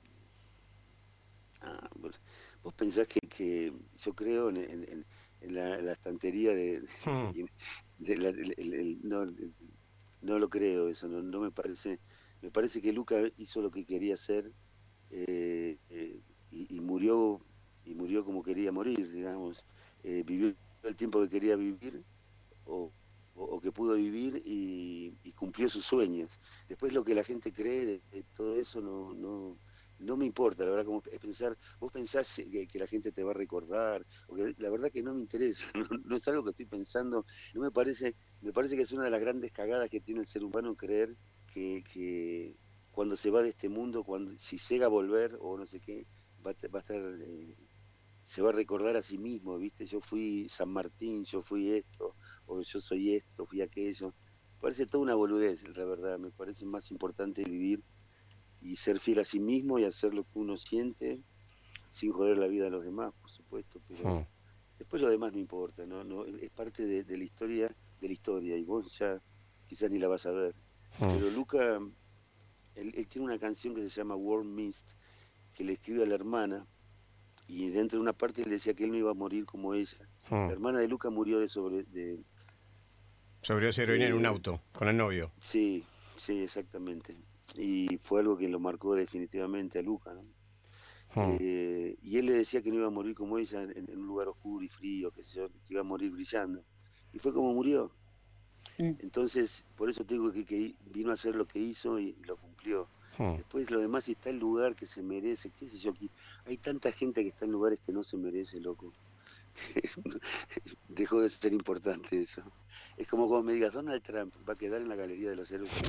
Ah, 1.61 1.87
vos, 1.97 2.19
vos, 2.63 2.73
pensás 2.73 3.07
que, 3.09 3.21
que 3.21 3.75
yo 3.99 4.15
creo 4.15 4.49
en, 4.49 4.57
en, 4.57 5.05
en, 5.43 5.55
la, 5.55 5.79
en 5.79 5.85
la, 5.85 5.93
estantería 5.93 6.55
de, 6.55 6.83
mm. 7.05 7.45
de 7.99 8.17
la, 8.17 8.31
el, 8.31 8.73
el, 8.73 8.99
no, 9.03 9.27
no 10.23 10.39
lo 10.39 10.49
creo 10.49 10.89
eso, 10.89 11.09
no, 11.09 11.21
no, 11.21 11.41
me 11.41 11.51
parece 11.51 11.99
me 12.41 12.51
parece 12.51 12.81
que 12.81 12.95
Luca 12.95 13.21
hizo 13.37 13.61
lo 13.61 13.71
que 13.71 13.85
quería 13.85 14.15
hacer 14.15 14.51
eh, 15.11 15.77
y, 16.51 16.75
y, 16.75 16.81
murió 16.81 17.39
y 17.85 17.95
murió 17.95 18.25
como 18.25 18.43
quería 18.43 18.73
morir, 18.73 19.13
digamos, 19.13 19.63
vivió 20.03 20.55
el 20.83 20.97
tiempo 20.97 21.21
que 21.23 21.29
quería 21.29 21.57
vivir 21.57 22.03
o, 22.65 22.93
que 23.63 23.73
pudo 23.73 23.95
vivir 23.95 24.43
y, 24.45 25.15
y, 25.23 25.33
cumplió 25.33 25.69
sus 25.69 25.85
sueños. 25.85 26.39
Después 26.69 26.93
lo 26.93 27.05
que 27.05 27.15
la 27.15 27.25
gente 27.25 27.53
cree 27.53 28.01
de, 28.11 28.25
todo 28.37 28.57
eso 28.57 28.81
no, 28.81 29.13
no, 29.15 29.59
no, 29.99 30.17
me 30.17 30.25
importa, 30.25 30.65
la 30.65 30.71
verdad, 30.71 30.87
como 30.87 31.03
es 31.11 31.19
pensar, 31.21 31.57
vos 31.79 31.93
pensás 31.93 32.35
que, 32.35 32.79
la 32.79 32.87
gente 32.87 33.13
te 33.13 33.23
va 33.23 33.33
a 33.33 33.35
recordar, 33.35 34.07
la 34.57 34.71
verdad 34.71 34.91
que 34.91 35.03
no 35.03 35.15
me 35.15 35.21
interesa, 35.21 35.67
no, 35.75 35.89
no, 36.05 36.17
es 36.17 36.29
algo 36.29 36.45
que 36.45 36.51
estoy 36.51 36.67
pensando, 36.67 37.27
no 37.55 37.61
me 37.61 37.71
parece, 37.71 38.15
me 38.41 38.53
parece 38.53 38.77
que 38.77 38.83
es 38.83 38.93
una 38.93 39.05
de 39.05 39.11
las 39.11 39.21
grandes 39.21 39.53
cagadas 39.53 39.91
que 39.91 40.01
tiene 40.01 40.21
el 40.21 40.27
ser 40.27 40.45
humano 40.45 40.75
creer 40.75 41.17
que, 41.53 41.85
que 41.93 42.57
cuando 42.93 43.17
se 43.17 43.31
va 43.31 43.43
de 43.43 43.51
este 43.51 43.69
mundo, 43.69 44.05
cuando 44.05 44.37
si 44.39 44.57
llega 44.57 44.87
a 44.87 44.91
volver 44.91 45.37
o 45.41 45.57
no 45.57 45.67
sé 45.67 45.81
qué, 45.81 46.07
va, 46.47 46.55
va 46.75 46.79
a 46.79 46.83
estar... 46.83 47.01
Eh, 47.21 47.55
se 48.31 48.43
va 48.43 48.51
a 48.51 48.53
recordar 48.53 48.97
a 48.97 49.03
sí 49.03 49.19
mismo, 49.19 49.59
¿viste? 49.59 49.87
Yo 49.87 50.01
fui 50.01 50.49
San 50.49 50.69
Martín, 50.69 51.25
yo 51.25 51.43
fui 51.43 51.73
esto, 51.73 52.15
o 52.47 52.63
yo 52.63 52.81
soy 52.81 53.17
esto, 53.17 53.45
fui 53.45 53.61
aquello. 53.61 54.15
Parece 54.61 54.87
toda 54.87 55.03
una 55.03 55.17
boludez, 55.17 55.65
la 55.77 55.85
verdad. 55.85 56.17
Me 56.17 56.31
parece 56.31 56.65
más 56.65 56.93
importante 56.93 57.43
vivir 57.43 57.83
y 58.63 58.77
ser 58.77 59.01
fiel 59.01 59.19
a 59.19 59.25
sí 59.25 59.41
mismo 59.41 59.81
y 59.81 59.85
hacer 59.85 60.15
lo 60.15 60.23
que 60.23 60.39
uno 60.39 60.57
siente 60.57 61.21
sin 61.91 62.13
joder 62.13 62.39
la 62.39 62.47
vida 62.47 62.69
a 62.69 62.71
los 62.71 62.85
demás, 62.85 63.13
por 63.21 63.33
supuesto. 63.33 63.81
Pero 63.89 64.29
después 64.79 65.03
lo 65.03 65.11
demás 65.11 65.33
no 65.33 65.41
importa, 65.41 65.85
¿no? 65.85 66.05
no 66.05 66.25
es 66.25 66.51
parte 66.51 66.87
de, 66.87 67.03
de, 67.03 67.19
la 67.19 67.25
historia, 67.25 67.75
de 68.01 68.07
la 68.07 68.13
historia, 68.13 68.57
y 68.57 68.63
vos 68.63 68.97
ya 68.97 69.21
quizás 69.67 69.91
ni 69.91 69.99
la 69.99 70.07
vas 70.07 70.27
a 70.27 70.31
ver. 70.31 70.55
Pero 71.01 71.31
Luca, 71.31 71.81
él, 72.77 72.93
él 72.95 73.07
tiene 73.09 73.25
una 73.25 73.41
canción 73.41 73.75
que 73.75 73.83
se 73.83 73.89
llama 73.89 74.15
Warm 74.15 74.55
Mist, 74.55 74.89
que 75.53 75.65
le 75.65 75.73
escribe 75.73 76.05
a 76.05 76.07
la 76.07 76.15
hermana, 76.15 76.65
y 77.51 77.69
dentro 77.71 77.99
de 77.99 78.03
una 78.03 78.13
parte 78.13 78.45
le 78.45 78.51
decía 78.51 78.75
que 78.75 78.85
él 78.85 78.93
no 78.93 78.97
iba 78.97 79.11
a 79.11 79.15
morir 79.15 79.45
como 79.45 79.75
ella. 79.75 79.99
Hmm. 80.31 80.47
La 80.47 80.53
hermana 80.53 80.79
de 80.79 80.87
Luca 80.87 81.11
murió 81.11 81.41
de 81.41 81.49
sobre... 81.49 81.83
De, 81.83 82.23
Sobredosis 83.43 83.83
heroína 83.83 84.07
en 84.07 84.13
un 84.15 84.27
auto, 84.27 84.61
con 84.73 84.87
el 84.87 84.97
novio. 84.97 85.33
Sí, 85.41 85.85
sí, 86.17 86.39
exactamente. 86.43 87.17
Y 87.57 87.99
fue 88.05 88.21
algo 88.21 88.37
que 88.37 88.49
lo 88.49 88.61
marcó 88.61 88.95
definitivamente 88.95 89.81
a 89.81 89.83
Luca, 89.83 90.13
¿no? 90.15 90.23
Hmm. 91.15 91.39
Eh, 91.41 91.97
y 92.03 92.19
él 92.19 92.27
le 92.27 92.35
decía 92.35 92.63
que 92.63 92.71
no 92.71 92.77
iba 92.77 92.87
a 92.87 92.91
morir 92.91 93.17
como 93.17 93.37
ella 93.37 93.63
en, 93.63 93.91
en 93.91 93.99
un 93.99 94.07
lugar 94.07 94.29
oscuro 94.29 94.65
y 94.65 94.69
frío, 94.69 95.11
que, 95.11 95.25
se, 95.25 95.41
que 95.41 95.71
iba 95.71 95.81
a 95.81 95.85
morir 95.85 96.13
brillando. 96.13 96.63
Y 97.13 97.19
fue 97.19 97.33
como 97.33 97.53
murió. 97.53 97.91
Mm. 98.79 98.93
Entonces, 99.01 99.67
por 99.77 99.91
eso 99.91 100.05
te 100.05 100.15
digo 100.15 100.31
que, 100.31 100.45
que, 100.45 100.77
vino 100.93 101.11
a 101.11 101.15
hacer 101.15 101.35
lo 101.35 101.49
que 101.49 101.59
hizo 101.59 101.99
y, 101.99 102.15
y 102.21 102.25
lo 102.25 102.37
cumplió. 102.37 102.87
Hmm. 103.19 103.37
Después 103.39 103.73
lo 103.73 103.81
demás, 103.81 104.05
si 104.05 104.13
está 104.13 104.31
el 104.31 104.39
lugar 104.39 104.77
que 104.77 104.87
se 104.87 105.03
merece, 105.03 105.51
qué 105.59 105.67
sé 105.67 105.79
yo, 105.79 105.91
aquí 105.91 106.09
hay 106.47 106.57
tanta 106.57 106.93
gente 106.93 107.23
que 107.23 107.29
está 107.29 107.45
en 107.45 107.53
lugares 107.53 107.81
que 107.81 107.93
no 107.93 108.03
se 108.03 108.17
merece, 108.17 108.61
loco. 108.61 108.93
Dejó 110.89 111.21
de 111.21 111.31
ser 111.31 111.53
importante 111.53 112.21
eso. 112.21 112.43
Es 112.97 113.07
como 113.09 113.29
cuando 113.29 113.45
me 113.45 113.55
digas, 113.55 113.73
Donald 113.73 114.03
Trump 114.03 114.35
va 114.49 114.55
a 114.55 114.59
quedar 114.59 114.81
en 114.81 114.89
la 114.89 114.97
galería 114.97 115.31
de 115.31 115.37
los 115.37 115.51
héroes. 115.51 115.71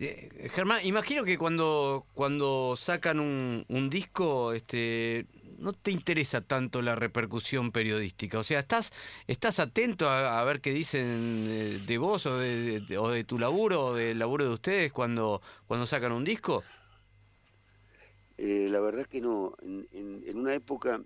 Eh, 0.00 0.48
Germán, 0.54 0.78
imagino 0.84 1.24
que 1.24 1.36
cuando, 1.36 2.06
cuando 2.14 2.76
sacan 2.76 3.18
un, 3.18 3.64
un 3.66 3.90
disco, 3.90 4.52
este, 4.52 5.26
no 5.58 5.72
te 5.72 5.90
interesa 5.90 6.40
tanto 6.40 6.82
la 6.82 6.94
repercusión 6.94 7.72
periodística. 7.72 8.38
O 8.38 8.44
sea, 8.44 8.60
estás, 8.60 8.92
estás 9.26 9.58
atento 9.58 10.08
a, 10.08 10.40
a 10.40 10.44
ver 10.44 10.60
qué 10.60 10.72
dicen 10.72 11.84
de 11.86 11.98
vos 11.98 12.26
o 12.26 12.38
de, 12.38 12.80
de, 12.80 12.98
o 12.98 13.10
de, 13.10 13.24
tu 13.24 13.38
laburo 13.38 13.86
o 13.86 13.94
del 13.94 14.18
laburo 14.18 14.44
de 14.46 14.54
ustedes 14.54 14.92
cuando, 14.92 15.42
cuando 15.66 15.86
sacan 15.86 16.12
un 16.12 16.24
disco. 16.24 16.62
Eh, 18.38 18.68
la 18.70 18.80
verdad 18.80 19.02
es 19.02 19.08
que 19.08 19.20
no. 19.20 19.54
En, 19.62 19.86
en, 19.92 20.22
en 20.24 20.38
una 20.38 20.54
época, 20.54 21.02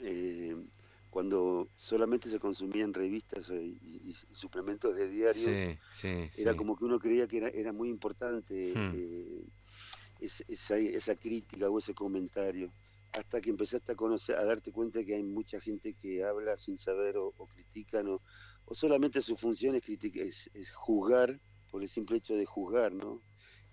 eh, 0.00 0.56
cuando 1.08 1.68
solamente 1.76 2.28
se 2.28 2.40
consumían 2.40 2.92
revistas 2.92 3.50
y, 3.50 3.78
y, 3.82 4.10
y 4.10 4.34
suplementos 4.34 4.96
de 4.96 5.08
diarios, 5.08 5.44
sí, 5.44 5.78
sí, 5.92 6.30
era 6.36 6.52
sí. 6.52 6.58
como 6.58 6.76
que 6.76 6.84
uno 6.84 6.98
creía 6.98 7.28
que 7.28 7.38
era, 7.38 7.48
era 7.48 7.72
muy 7.72 7.88
importante 7.88 8.72
hmm. 8.74 8.92
eh, 8.94 9.44
esa, 10.48 10.76
esa 10.76 11.14
crítica 11.14 11.70
o 11.70 11.78
ese 11.78 11.94
comentario 11.94 12.72
hasta 13.12 13.40
que 13.40 13.50
empezaste 13.50 13.92
a 13.92 13.96
conocer, 13.96 14.36
a 14.36 14.44
darte 14.44 14.72
cuenta 14.72 15.04
que 15.04 15.14
hay 15.14 15.22
mucha 15.24 15.60
gente 15.60 15.94
que 15.94 16.24
habla 16.24 16.56
sin 16.58 16.78
saber 16.78 17.16
o, 17.18 17.32
o 17.36 17.46
critican 17.48 18.08
o, 18.08 18.22
o 18.64 18.74
solamente 18.74 19.22
su 19.22 19.36
función 19.36 19.74
es, 19.76 19.82
critica- 19.82 20.22
es, 20.22 20.48
es 20.54 20.74
juzgar 20.74 21.40
por 21.70 21.82
el 21.82 21.88
simple 21.88 22.18
hecho 22.18 22.34
de 22.34 22.46
juzgar, 22.46 22.92
¿no? 22.92 23.24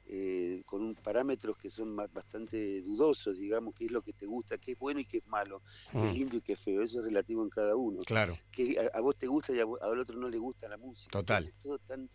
Eh, 0.09 0.63
con 0.65 0.83
un 0.83 0.95
parámetros 0.95 1.57
que 1.57 1.69
son 1.69 1.95
bastante 1.95 2.81
dudosos, 2.81 3.38
digamos, 3.38 3.73
qué 3.75 3.85
es 3.85 3.91
lo 3.91 4.01
que 4.01 4.13
te 4.13 4.25
gusta, 4.25 4.57
qué 4.57 4.71
es 4.71 4.77
bueno 4.77 5.01
y 5.01 5.05
qué 5.05 5.17
es 5.17 5.25
malo, 5.25 5.63
qué 5.97 6.07
es 6.07 6.13
Mm, 6.13 6.13
lindo 6.13 6.38
y 6.38 6.41
qué 6.41 6.53
es 6.53 6.61
feo, 6.61 6.81
eso 6.81 6.99
es 6.99 7.05
relativo 7.05 7.43
en 7.43 7.49
cada 7.49 7.75
uno. 7.75 8.05
claro, 8.05 8.39
Que 8.49 8.79
a, 8.79 8.97
a 8.97 9.01
vos 9.01 9.17
te 9.17 9.27
gusta 9.27 9.53
y 9.53 9.59
a 9.59 9.63
al 9.81 9.99
otro 9.99 10.17
no 10.17 10.29
le 10.29 10.38
gusta 10.38 10.69
la 10.69 10.77
música. 10.77 11.15
Total. 11.15 11.43
Entonces, 11.43 11.53
todo 11.61 11.77
tan, 11.79 12.09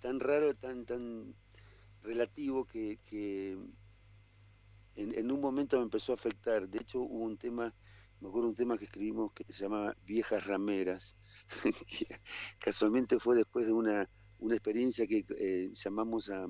tan 0.00 0.20
raro, 0.20 0.54
tan, 0.54 0.84
tan 0.86 1.36
relativo 2.02 2.66
que, 2.66 3.00
que 3.04 3.58
en, 4.96 5.16
en 5.18 5.30
un 5.32 5.40
momento 5.40 5.76
me 5.78 5.84
empezó 5.84 6.12
a 6.12 6.16
afectar. 6.16 6.68
De 6.68 6.78
hecho, 6.80 7.00
hubo 7.00 7.24
un 7.24 7.36
tema, 7.36 7.74
me 8.20 8.28
acuerdo 8.28 8.48
un 8.48 8.54
tema 8.54 8.76
que 8.78 8.84
escribimos 8.84 9.32
que 9.32 9.44
se 9.52 9.62
llama 9.64 9.96
Viejas 10.04 10.46
Rameras, 10.46 11.16
que 11.86 12.06
casualmente 12.58 13.18
fue 13.18 13.36
después 13.36 13.66
de 13.66 13.72
una, 13.72 14.08
una 14.38 14.54
experiencia 14.54 15.06
que 15.06 15.24
eh, 15.38 15.70
llamamos 15.74 16.30
a, 16.30 16.46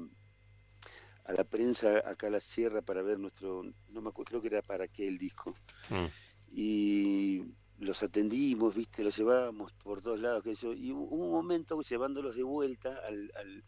a 1.24 1.32
la 1.32 1.44
prensa 1.44 1.98
acá 2.08 2.26
a 2.26 2.30
la 2.30 2.40
sierra 2.40 2.82
para 2.82 3.02
ver 3.02 3.18
nuestro, 3.18 3.62
no 3.88 4.02
me 4.02 4.08
acuerdo, 4.08 4.30
creo 4.30 4.40
que 4.42 4.48
era 4.48 4.62
para 4.62 4.88
qué 4.88 5.06
el 5.08 5.18
disco. 5.18 5.54
Mm, 5.90 6.06
y 6.54 7.44
los 7.78 8.02
atendimos, 8.02 8.74
viste, 8.74 9.02
los 9.02 9.16
llevábamos 9.16 9.72
por 9.72 10.02
todos 10.02 10.20
lados, 10.20 10.42
que 10.42 10.54
yo, 10.54 10.72
y 10.72 10.92
hubo 10.92 11.16
un 11.16 11.30
momento 11.32 11.80
llevándolos 11.80 12.36
de 12.36 12.42
vuelta 12.42 12.96
al, 13.06 13.32
al- 13.36 13.64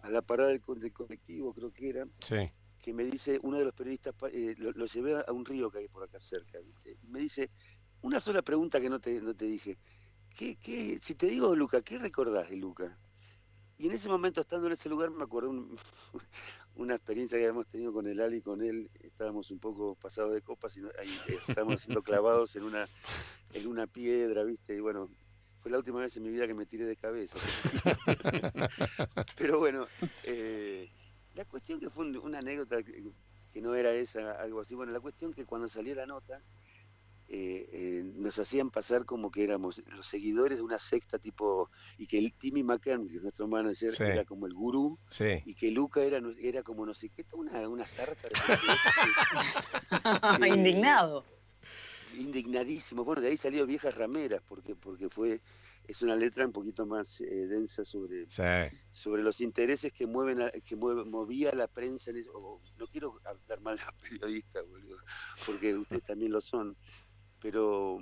a 0.00 0.10
la 0.10 0.20
parada 0.20 0.50
del, 0.50 0.60
co- 0.60 0.74
del 0.74 0.92
colectivo, 0.92 1.54
creo 1.54 1.72
que 1.72 1.88
era, 1.88 2.06
sí, 2.18 2.50
que 2.84 2.92
me 2.92 3.04
dice, 3.04 3.40
uno 3.42 3.56
de 3.56 3.64
los 3.64 3.72
periodistas, 3.72 4.14
eh, 4.30 4.54
lo, 4.58 4.84
llevé 4.84 5.24
a 5.26 5.32
un 5.32 5.46
río 5.46 5.70
que 5.70 5.78
hay 5.78 5.88
por 5.88 6.02
acá 6.02 6.20
cerca, 6.20 6.58
¿viste? 6.60 6.98
y 7.02 7.08
me 7.08 7.18
dice, 7.18 7.50
una 8.02 8.20
sola 8.20 8.42
pregunta 8.42 8.78
que 8.78 8.90
no 8.90 9.00
te, 9.00 9.22
no 9.22 9.34
te 9.34 9.46
dije, 9.46 9.78
¿Qué, 10.36 10.56
qué, 10.56 10.98
si 11.00 11.14
te 11.14 11.26
digo 11.26 11.54
Luca, 11.54 11.80
¿qué 11.80 11.96
recordás 11.96 12.50
de 12.50 12.56
Luca? 12.56 12.98
Y 13.78 13.86
en 13.86 13.92
ese 13.92 14.08
momento, 14.08 14.42
estando 14.42 14.66
en 14.66 14.74
ese 14.74 14.90
lugar, 14.90 15.10
me 15.10 15.24
acordé 15.24 15.48
un- 15.48 15.78
una 16.74 16.96
experiencia 16.96 17.38
que 17.38 17.44
habíamos 17.44 17.68
tenido 17.68 17.92
con 17.92 18.06
el 18.06 18.20
Ali, 18.20 18.42
con 18.42 18.60
él, 18.60 18.90
estábamos 19.00 19.50
un 19.50 19.60
poco 19.60 19.94
pasados 19.94 20.34
de 20.34 20.42
copas 20.42 20.76
y 20.76 20.80
eh, 20.80 21.38
estábamos 21.48 21.80
siendo 21.80 22.02
clavados 22.02 22.54
en 22.56 22.64
una, 22.64 22.86
en 23.54 23.66
una 23.66 23.86
piedra, 23.86 24.44
¿viste? 24.44 24.76
Y 24.76 24.80
bueno, 24.80 25.08
fue 25.62 25.70
la 25.70 25.78
última 25.78 26.00
vez 26.00 26.14
en 26.16 26.24
mi 26.24 26.30
vida 26.30 26.46
que 26.46 26.54
me 26.54 26.66
tiré 26.66 26.84
de 26.84 26.96
cabeza. 26.96 27.38
Pero 29.38 29.58
bueno, 29.58 29.86
eh, 30.24 30.90
la 31.34 31.44
cuestión 31.44 31.80
que 31.80 31.90
fue 31.90 32.06
un- 32.06 32.16
una 32.18 32.38
anécdota 32.38 32.82
que, 32.82 33.04
que 33.52 33.60
no 33.60 33.74
era 33.74 33.92
esa, 33.92 34.32
algo 34.32 34.60
así, 34.60 34.74
bueno, 34.74 34.92
la 34.92 35.00
cuestión 35.00 35.32
que 35.32 35.44
cuando 35.44 35.68
salió 35.68 35.94
la 35.94 36.06
nota, 36.06 36.40
eh, 37.28 37.68
eh, 37.72 38.02
nos 38.16 38.38
hacían 38.38 38.70
pasar 38.70 39.06
como 39.06 39.30
que 39.30 39.42
éramos 39.42 39.82
los 39.96 40.06
seguidores 40.06 40.58
de 40.58 40.62
una 40.62 40.78
secta 40.78 41.18
tipo, 41.18 41.70
y 41.96 42.06
que 42.06 42.18
el 42.18 42.34
Timmy 42.34 42.62
McCann, 42.62 43.08
que 43.08 43.16
es 43.16 43.22
nuestro 43.22 43.48
manager, 43.48 43.92
Sí. 43.92 44.02
era 44.02 44.24
como 44.24 44.46
el 44.46 44.52
gurú, 44.54 44.98
sí. 45.08 45.42
y 45.46 45.54
que 45.54 45.70
Luca 45.70 46.02
era, 46.02 46.20
no- 46.20 46.34
era 46.38 46.62
como 46.62 46.84
no 46.84 46.94
sé 46.94 47.08
qué, 47.08 47.24
una, 47.32 47.66
una 47.68 47.86
sarta 47.86 48.28
de 48.28 48.30
Indignado. 50.48 51.24
indignadísimo. 52.16 53.04
Bueno, 53.04 53.22
de 53.22 53.28
ahí 53.28 53.36
salió 53.36 53.66
Viejas 53.66 53.94
Rameras, 53.94 54.42
porque, 54.46 54.74
porque 54.76 55.08
fue, 55.08 55.40
es 55.86 56.02
una 56.02 56.16
letra 56.16 56.46
un 56.46 56.52
poquito 56.52 56.86
más 56.86 57.20
eh, 57.20 57.46
densa 57.46 57.84
sobre, 57.84 58.26
Sí, 58.30 58.42
sobre 58.90 59.22
los 59.22 59.40
intereses 59.40 59.92
que 59.92 60.06
mueven 60.06 60.40
a- 60.42 60.50
que 60.50 60.76
mueve- 60.76 61.04
movía 61.04 61.52
la 61.54 61.68
prensa 61.68 62.10
en 62.10 62.16
eso. 62.18 62.60
no 62.78 62.86
quiero 62.88 63.20
hablar 63.24 63.60
mal 63.60 63.76
de 63.76 63.84
los 63.84 63.94
periodistas, 64.42 64.66
boludo, 64.68 64.96
porque 65.46 65.76
ustedes 65.76 66.02
también 66.06 66.32
lo 66.32 66.40
son, 66.40 66.76
pero 67.40 68.00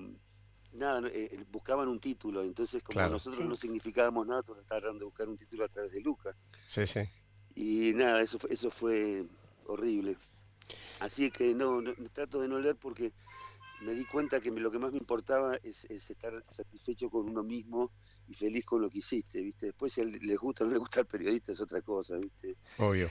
nada, 0.72 1.01
no, 1.01 1.09
eh, 1.09 1.45
buscaban 1.51 1.89
un 1.89 1.99
título, 2.01 2.43
entonces 2.43 2.83
como 2.83 2.95
Claro. 2.95 3.12
nosotros 3.12 3.43
Sí. 3.43 3.49
no 3.49 3.57
significábamos 3.57 4.26
nada, 4.26 4.43
todos 4.43 4.59
trataron 4.66 4.99
de 4.99 5.05
buscar 5.05 5.28
un 5.28 5.37
título 5.37 5.64
a 5.64 5.68
través 5.68 5.93
de 5.93 6.01
Luca. 6.01 6.35
sí, 6.66 6.87
sí. 6.87 7.01
Y 7.55 7.93
nada, 7.95 8.22
eso, 8.22 8.39
fue- 8.39 8.53
eso 8.53 8.70
fue 8.70 9.26
horrible. 9.66 10.16
Así 11.01 11.30
que 11.30 11.55
no, 11.55 11.83
no- 11.83 11.93
trato 12.12 12.41
de 12.41 12.49
no 12.49 12.59
leer 12.59 12.76
porque 12.76 13.12
me 13.85 13.93
di 13.95 14.05
cuenta 14.05 14.41
que 14.41 14.51
lo 14.51 14.70
que 14.70 14.78
más 14.78 14.93
me 14.93 14.99
importaba 14.99 15.57
es, 15.62 15.85
es 15.91 16.11
estar 16.11 16.45
satisfecho 16.51 17.11
con 17.11 17.28
uno 17.28 17.43
mismo 17.43 17.91
y 18.28 18.35
feliz 18.35 18.64
con 18.64 18.80
lo 18.80 18.89
que 18.89 18.99
hiciste, 18.99 19.43
¿viste? 19.43 19.66
Después 19.66 19.93
si 19.93 20.01
a 20.01 20.05
él 20.05 20.18
le 20.22 20.37
gusta 20.37 20.64
o 20.64 20.66
no 20.68 20.72
le 20.74 20.78
gusta 20.78 21.01
al 21.01 21.07
periodista 21.07 21.53
es 21.53 21.61
otra 21.61 21.83
cosa, 21.83 22.16
¿viste? 22.16 22.57
Obvio. 22.78 23.11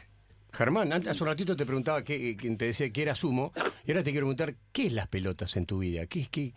Germán, 0.54 0.92
antes, 0.92 1.12
hace 1.12 1.24
un 1.24 1.28
ratito 1.30 1.56
te 1.56 1.66
preguntaba, 1.66 2.04
qué, 2.04 2.36
que 2.36 2.56
te 2.56 2.66
decía 2.66 2.90
que 2.92 3.02
era 3.02 3.16
sumo, 3.16 3.54
y 3.86 3.92
ahora 3.92 4.04
te 4.04 4.12
quiero 4.12 4.26
preguntar, 4.26 4.56
¿qué 4.74 4.88
es 4.88 4.94
las 4.94 5.08
pelotas 5.08 5.56
en 5.56 5.66
tu 5.66 5.80
vida? 5.80 6.06
¿Qué, 6.08 6.28
qué, 6.30 6.54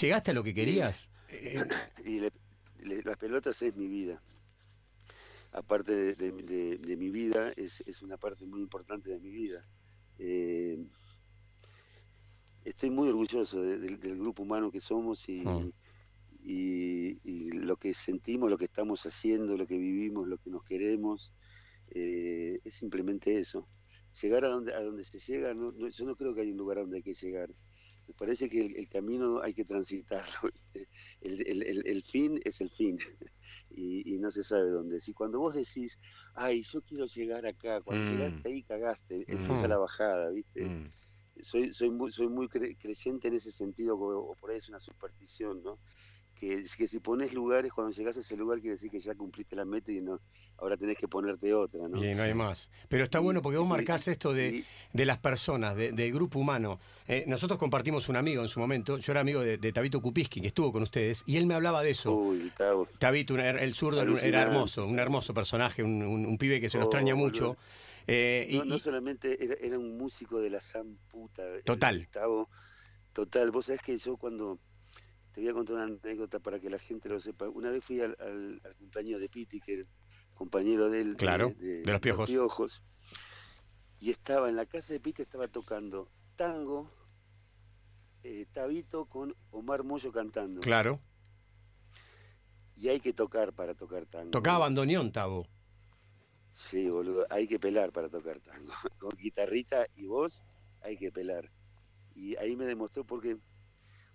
¿Llegaste 0.00 0.30
a 0.30 0.34
lo 0.34 0.42
que 0.42 0.54
querías? 0.54 1.10
Eh, 1.28 1.62
Y 2.04 2.20
le- 2.20 2.32
le- 2.82 3.02
las 3.02 3.16
pelotas 3.18 3.60
es 3.62 3.76
mi 3.76 3.88
vida. 3.88 4.22
Aparte 5.52 5.92
de, 5.92 6.14
de- 6.14 6.32
de- 6.42 6.78
de 6.78 6.96
mi 6.96 7.10
vida, 7.10 7.52
es, 7.56 7.82
es 7.86 8.02
una 8.02 8.16
parte 8.16 8.46
muy 8.46 8.60
importante 8.60 9.10
de 9.10 9.18
mi 9.20 9.30
vida. 9.30 9.66
Eh, 10.18 10.78
estoy 12.64 12.90
muy 12.90 13.08
orgulloso 13.08 13.62
de- 13.62 13.78
del- 13.78 13.98
del 14.00 14.18
grupo 14.18 14.42
humano 14.42 14.70
que 14.70 14.80
somos 14.80 15.28
y, 15.28 15.40
Mm. 15.44 15.70
y- 16.44 17.18
y 17.24 17.50
lo 17.52 17.76
que 17.76 17.94
sentimos, 17.94 18.50
lo 18.50 18.58
que 18.58 18.64
estamos 18.66 19.04
haciendo, 19.06 19.56
lo 19.56 19.66
que 19.66 19.78
vivimos, 19.78 20.26
lo 20.28 20.38
que 20.38 20.50
nos 20.50 20.62
queremos. 20.64 21.32
eh, 21.92 22.60
es 22.62 22.74
simplemente 22.74 23.36
eso. 23.40 23.66
Llegar 24.22 24.44
a 24.44 24.48
donde, 24.48 24.72
a 24.72 24.80
donde 24.80 25.02
se 25.02 25.18
llega, 25.18 25.52
no- 25.54 25.72
no- 25.72 25.88
yo 25.88 26.04
no 26.04 26.14
creo 26.14 26.32
que 26.32 26.42
hay 26.42 26.52
un 26.52 26.56
lugar 26.56 26.78
a 26.78 26.82
donde 26.82 26.98
hay 26.98 27.02
que 27.02 27.14
llegar. 27.14 27.50
Me 28.06 28.14
parece 28.14 28.48
que 28.48 28.64
el, 28.64 28.76
el 28.76 28.88
camino 28.88 29.40
hay 29.42 29.54
que 29.54 29.64
transitarlo. 29.64 30.50
el, 31.20 31.62
el- 31.84 32.02
fin 32.04 32.40
es 32.44 32.60
el 32.60 32.70
fin 32.70 32.96
y, 33.72 34.14
y 34.14 34.18
no 34.20 34.30
se 34.30 34.44
sabe 34.44 34.70
dónde. 34.70 35.00
Si 35.00 35.12
cuando 35.12 35.40
vos 35.40 35.54
decís, 35.56 35.98
ay, 36.34 36.62
yo 36.62 36.80
quiero 36.82 37.06
llegar 37.06 37.44
acá, 37.44 37.80
cuando 37.80 38.04
Mm. 38.04 38.14
llegaste 38.16 38.48
ahí 38.48 38.62
cagaste, 38.62 39.18
Mm. 39.26 39.32
empieza 39.32 39.66
la 39.66 39.78
bajada, 39.78 40.30
¿viste? 40.30 40.64
Soy, 41.42 41.72
soy 41.74 41.90
muy, 41.90 42.10
soy 42.12 42.28
muy 42.28 42.46
cre- 42.48 42.76
creyente 42.80 43.28
en 43.28 43.34
ese 43.34 43.52
sentido, 43.52 43.96
o, 43.98 44.34
por 44.40 44.50
ahí 44.50 44.56
es 44.58 44.68
una 44.68 44.80
superstición, 44.80 45.62
¿no? 45.62 45.78
Que, 46.34 46.64
que 46.78 46.88
si 46.88 47.00
pones 47.00 47.34
lugares, 47.34 47.70
cuando 47.70 47.92
llegas 47.92 48.16
a 48.16 48.20
ese 48.20 48.34
lugar 48.34 48.60
quiere 48.60 48.76
decir 48.76 48.90
que 48.90 48.98
ya 48.98 49.14
cumpliste 49.14 49.54
la 49.54 49.66
meta 49.66 49.92
y 49.92 50.00
no 50.00 50.18
ahora 50.56 50.76
tenés 50.76 50.96
que 50.98 51.06
ponerte 51.08 51.52
otra, 51.54 51.86
¿no? 51.88 52.02
y 52.04 52.12
no 52.14 52.22
hay 52.22 52.34
más. 52.34 52.68
Pero 52.88 53.04
está 53.04 53.18
bueno 53.18 53.40
porque 53.42 53.56
vos 53.58 53.66
marcás 53.68 54.08
esto 54.08 54.32
de, 54.34 54.64
de 54.92 55.04
las 55.06 55.16
personas, 55.18 55.74
de- 55.76 55.92
del 55.92 56.12
grupo 56.12 56.38
humano. 56.38 56.78
Eh, 57.08 57.24
nosotros 57.26 57.58
compartimos 57.58 58.08
un 58.10 58.16
amigo 58.16 58.42
en 58.42 58.48
su 58.48 58.58
momento, 58.60 58.96
yo 58.98 59.12
era 59.12 59.20
amigo 59.22 59.40
de, 59.40 59.56
de 59.58 59.72
Tabito 59.72 60.00
Kupiski, 60.02 60.40
que 60.40 60.48
estuvo 60.48 60.70
con 60.72 60.82
ustedes, 60.82 61.22
y 61.26 61.36
él 61.36 61.46
me 61.46 61.54
hablaba 61.54 61.82
de 61.82 61.90
eso. 61.90 62.14
Uy. 62.14 62.50
Tabito, 62.98 63.34
un- 63.34 63.40
el 63.40 63.74
zurdo, 63.74 64.02
era 64.18 64.42
hermoso, 64.42 64.86
un 64.86 64.98
hermoso 64.98 65.32
personaje, 65.34 65.82
un, 65.82 66.02
un- 66.02 66.26
un 66.26 66.38
pibe 66.38 66.60
que 66.60 66.68
se 66.70 66.76
lo 66.78 66.84
Oh, 66.84 66.86
extraña 66.86 67.14
boludo. 67.14 67.56
Eh, 68.12 68.46
y- 68.50 68.58
no, 68.68 68.78
solamente 68.78 69.42
era, 69.44 69.54
era 69.60 69.78
un 69.78 69.96
músico 69.96 70.40
de 70.40 70.50
la 70.50 70.60
san 70.60 70.96
puta. 71.08 71.42
el- 71.46 71.62
Total. 71.64 71.96
el 71.96 72.08
Tavo, 72.08 72.48
total. 73.12 73.50
Vos 73.50 73.66
sabés 73.66 73.82
que 73.82 73.96
yo 73.98 74.16
cuando. 74.16 74.58
Te 75.32 75.40
voy 75.40 75.50
a 75.50 75.52
contar 75.52 75.76
una 75.76 75.84
anécdota 75.84 76.40
para 76.40 76.58
que 76.58 76.68
la 76.68 76.78
gente 76.80 77.08
lo 77.08 77.20
sepa. 77.20 77.48
Una 77.48 77.70
vez 77.70 77.84
fui 77.84 78.00
al, 78.00 78.16
al, 78.18 78.60
al 78.64 78.76
cumpleaños 78.76 79.20
de 79.20 79.28
Piti, 79.28 79.60
que 79.60 79.74
era 79.74 79.82
compañero 80.34 80.90
de 80.90 81.00
él. 81.02 81.16
Claro, 81.16 81.54
de 81.56 81.82
los 81.84 82.00
Piojos. 82.00 82.82
Y 84.00 84.10
estaba 84.10 84.48
en 84.48 84.56
la 84.56 84.66
casa 84.66 84.92
de 84.92 84.98
Piti, 84.98 85.22
estaba 85.22 85.46
tocando 85.46 86.10
tango, 86.34 86.90
eh, 88.24 88.46
Tabito 88.50 89.04
con 89.06 89.36
Omar 89.50 89.84
Moyo 89.84 90.10
cantando. 90.10 90.60
claro, 90.62 91.00
Y 92.76 92.88
hay 92.88 92.98
que 92.98 93.12
tocar 93.12 93.52
para 93.52 93.74
tocar 93.74 94.06
tango. 94.06 94.30
tocaba 94.30 94.58
bandoneón, 94.60 95.12
Tabo. 95.12 95.46
Sí, 96.52 96.88
boludo, 96.90 97.26
hay 97.30 97.46
que 97.46 97.58
pelar 97.58 97.92
para 97.92 98.08
tocar 98.08 98.40
tango. 98.40 98.72
Con 98.98 99.10
guitarrita 99.16 99.86
y 99.94 100.06
voz 100.06 100.42
hay 100.82 100.96
que 100.96 101.10
pelar. 101.12 101.50
Y 102.14 102.36
ahí 102.36 102.56
me 102.56 102.66
demostró 102.66 103.04
porque 103.04 103.38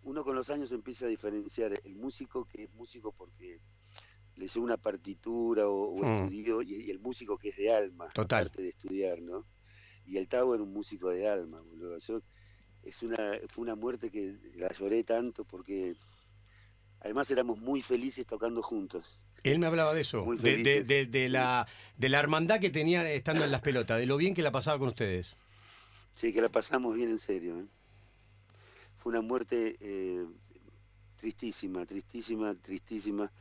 uno 0.03 0.23
con 0.23 0.35
los 0.35 0.49
años 0.51 0.71
empieza 0.71 1.05
a 1.05 1.09
diferenciar 1.09 1.79
el 1.83 1.95
músico 1.95 2.45
que 2.45 2.63
es 2.65 2.73
músico 2.73 3.11
porque 3.11 3.59
leyó 4.35 4.61
una 4.61 4.77
partitura 4.77 5.67
o, 5.67 5.93
o 5.93 6.03
Mm. 6.03 6.23
estudió 6.25 6.61
y, 6.61 6.73
y 6.83 6.91
el 6.91 6.99
músico 6.99 7.37
que 7.37 7.49
es 7.49 7.57
de 7.57 7.73
alma, 7.73 8.07
Total. 8.09 8.41
aparte 8.45 8.61
de 8.61 8.69
estudiar, 8.69 9.21
¿no? 9.21 9.45
Y 10.05 10.17
el 10.17 10.27
Tavo 10.27 10.53
era 10.53 10.63
un 10.63 10.73
músico 10.73 11.09
de 11.09 11.27
alma, 11.27 11.61
boludo. 11.61 11.97
Yo, 11.97 12.21
es 12.83 13.01
una, 13.01 13.39
fue 13.49 13.63
una 13.63 13.75
muerte 13.75 14.11
que 14.11 14.37
la 14.55 14.69
lloré 14.73 15.03
tanto 15.03 15.43
porque 15.45 15.95
además 16.99 17.31
éramos 17.31 17.57
muy 17.59 17.81
felices 17.81 18.25
tocando 18.27 18.61
juntos. 18.61 19.19
Él 19.51 19.59
me 19.59 19.67
hablaba 19.67 19.93
de 19.93 20.01
eso, 20.01 20.25
de, 20.39 20.57
de- 20.63 20.83
de- 20.83 21.05
de 21.05 21.29
la, 21.29 21.67
de 21.97 22.09
la 22.09 22.19
hermandad 22.19 22.59
que 22.59 22.69
tenía 22.69 23.09
estando 23.11 23.43
en 23.45 23.51
las 23.51 23.61
pelotas, 23.61 23.99
de 23.99 24.05
lo 24.05 24.17
bien 24.17 24.33
que 24.33 24.41
la 24.41 24.51
pasaba 24.51 24.79
con 24.79 24.87
ustedes. 24.89 25.35
Sí, 26.13 26.31
que 26.33 26.41
la 26.41 26.49
pasamos 26.49 26.95
bien 26.95 27.09
en 27.09 27.19
serio. 27.19 27.59
¿eh? 27.59 27.65
Fue 28.97 29.11
una 29.11 29.21
muerte 29.21 29.75
eh, 29.79 30.25
tristísima, 31.17 31.85
tristísima, 31.85 32.55
tristísima. 32.55 33.31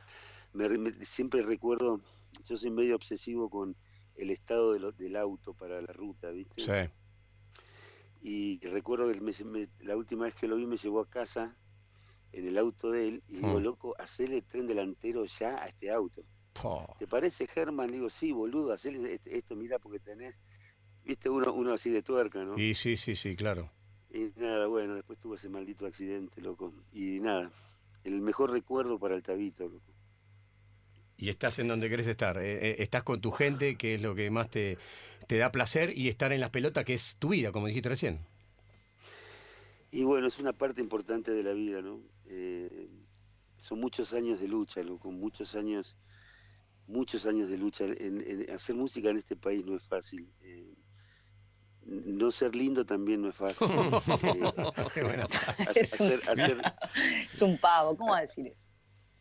Me 0.53 0.67
re- 0.67 0.77
me- 0.77 1.05
siempre 1.05 1.41
recuerdo, 1.41 2.01
yo 2.45 2.57
soy 2.57 2.71
medio 2.71 2.95
obsesivo 2.95 3.49
con 3.49 3.75
el 4.15 4.29
estado 4.29 4.73
de 4.73 4.79
lo- 4.79 4.91
del 4.91 5.15
auto 5.15 5.53
para 5.53 5.81
la 5.81 5.91
ruta, 5.93 6.29
¿viste? 6.31 6.61
Sí. 6.63 6.91
Y 8.21 8.59
recuerdo 8.67 9.11
que 9.11 9.67
la 9.81 9.95
última 9.95 10.25
vez 10.25 10.35
que 10.35 10.47
lo 10.47 10.55
vi 10.55 10.65
me 10.65 10.77
llevó 10.77 11.01
a 11.01 11.09
casa 11.09 11.55
en 12.35 12.47
el 12.47 12.57
auto 12.57 12.91
de 12.91 13.07
él 13.07 13.23
y 13.29 13.37
digo, 13.37 13.59
mm. 13.59 13.63
loco, 13.63 13.95
hacerle 13.97 14.41
tren 14.41 14.67
delantero 14.67 15.25
ya 15.25 15.63
a 15.63 15.67
este 15.67 15.89
auto. 15.89 16.23
¿Te 16.99 17.07
parece, 17.07 17.47
Germán? 17.47 17.91
digo, 17.91 18.09
sí, 18.09 18.31
boludo, 18.31 18.71
hacerle 18.71 19.13
este, 19.13 19.37
esto, 19.37 19.55
mira, 19.55 19.79
porque 19.79 19.99
tenés, 19.99 20.39
viste, 21.03 21.29
uno, 21.29 21.53
uno 21.53 21.73
así 21.73 21.89
de 21.89 22.01
tuerca, 22.01 22.43
¿no? 22.43 22.57
Y 22.57 22.73
sí, 22.73 22.97
sí, 22.97 23.15
sí, 23.15 23.35
claro. 23.35 23.69
Y 24.09 24.31
nada, 24.37 24.67
bueno, 24.67 24.95
después 24.95 25.19
tuvo 25.19 25.35
ese 25.35 25.49
maldito 25.49 25.85
accidente, 25.85 26.41
loco. 26.41 26.73
Y 26.93 27.19
nada, 27.19 27.51
el 28.03 28.21
mejor 28.21 28.51
recuerdo 28.51 28.99
para 28.99 29.15
el 29.15 29.23
Tabito, 29.23 29.67
loco. 29.67 29.93
Y 31.17 31.29
estás 31.29 31.59
en 31.59 31.69
donde 31.69 31.89
querés 31.89 32.07
estar. 32.07 32.37
Eh, 32.37 32.69
eh, 32.69 32.75
estás 32.79 33.03
con 33.03 33.21
tu 33.21 33.31
gente, 33.31 33.75
que 33.77 33.95
es 33.95 34.01
lo 34.01 34.15
que 34.15 34.29
más 34.29 34.49
te, 34.49 34.77
te 35.27 35.37
da 35.37 35.51
placer, 35.51 35.97
y 35.97 36.09
estar 36.09 36.33
en 36.33 36.41
las 36.41 36.49
pelotas, 36.49 36.83
que 36.83 36.93
es 36.93 37.15
tu 37.17 37.29
vida, 37.29 37.51
como 37.51 37.67
dijiste 37.67 37.89
recién. 37.89 38.19
Y 39.91 40.03
bueno, 40.03 40.27
es 40.27 40.39
una 40.39 40.51
parte 40.51 40.81
importante 40.81 41.31
de 41.31 41.43
la 41.43 41.53
vida, 41.53 41.81
¿no? 41.81 42.14
Eh, 42.27 42.89
son 43.57 43.79
muchos 43.79 44.13
años 44.13 44.39
de 44.39 44.47
lucha, 44.47 44.81
loco, 44.81 45.11
muchos 45.11 45.55
años, 45.55 45.97
muchos 46.87 47.25
años 47.25 47.49
de 47.49 47.57
lucha. 47.57 47.85
En, 47.85 48.49
hacer 48.51 48.75
música 48.75 49.09
en 49.09 49.17
este 49.17 49.35
país 49.35 49.65
no 49.65 49.75
es 49.75 49.87
fácil. 49.87 50.31
no 51.81 52.31
ser 52.31 52.55
lindo 52.55 52.85
también 52.85 53.21
no 53.21 53.29
es 53.29 53.35
fácil. 53.35 53.67
es 57.31 57.41
un 57.41 57.57
pavo, 57.57 57.97
¿cómo 57.97 58.11
va 58.11 58.19
a 58.19 58.21
decir 58.21 58.47
eso? 58.47 58.69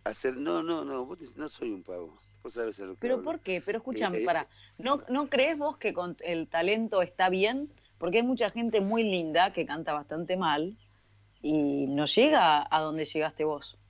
hacer, 0.04 0.36
no, 0.36 0.62
no, 0.62 0.84
no, 0.84 1.08
no 1.36 1.48
soy 1.48 1.72
un 1.72 1.82
pavo. 1.82 2.20
Vos 2.42 2.54
sabés 2.54 2.78
lo 2.78 2.94
que 2.94 3.00
Pero 3.00 3.22
¿por 3.22 3.40
qué? 3.40 3.62
Pero 3.62 3.78
escúchame, 3.78 4.18
eh, 4.18 4.24
para, 4.24 4.48
¿no, 4.76 4.98
¿no 5.08 5.30
crees 5.30 5.56
vos 5.56 5.78
que 5.78 5.94
con 5.94 6.16
el 6.20 6.46
talento 6.46 7.00
está 7.00 7.30
bien? 7.30 7.72
Porque 7.96 8.18
hay 8.18 8.22
mucha 8.22 8.50
gente 8.50 8.82
muy 8.82 9.02
linda 9.02 9.52
que 9.52 9.64
canta 9.64 9.94
bastante 9.94 10.36
mal 10.36 10.76
y 11.44 11.86
no 11.86 12.06
llega 12.06 12.66
a 12.68 12.80
donde 12.80 13.04
llegaste 13.04 13.44
vos. 13.44 13.78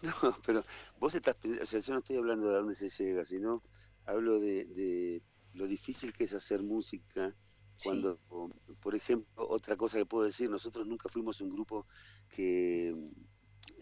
No, 0.00 0.12
pero 0.46 0.64
vos 1.00 1.12
estás, 1.16 1.34
o 1.60 1.66
sea, 1.66 1.80
yo 1.80 1.92
no 1.92 1.98
estoy 1.98 2.18
hablando 2.18 2.48
de 2.48 2.54
dónde 2.54 2.76
se 2.76 2.88
llega, 2.88 3.24
sino 3.24 3.64
hablo 4.06 4.38
de, 4.38 4.64
de 4.66 5.22
lo 5.54 5.66
difícil 5.66 6.12
que 6.12 6.22
es 6.22 6.32
hacer 6.32 6.62
música 6.62 7.34
cuando, 7.82 8.20
por 8.80 8.94
ejemplo, 8.94 9.48
otra 9.48 9.76
cosa 9.76 9.98
que 9.98 10.06
puedo 10.06 10.24
decir, 10.24 10.48
nosotros 10.48 10.86
nunca 10.86 11.08
fuimos 11.08 11.40
un 11.40 11.50
grupo 11.50 11.86
que 12.28 12.94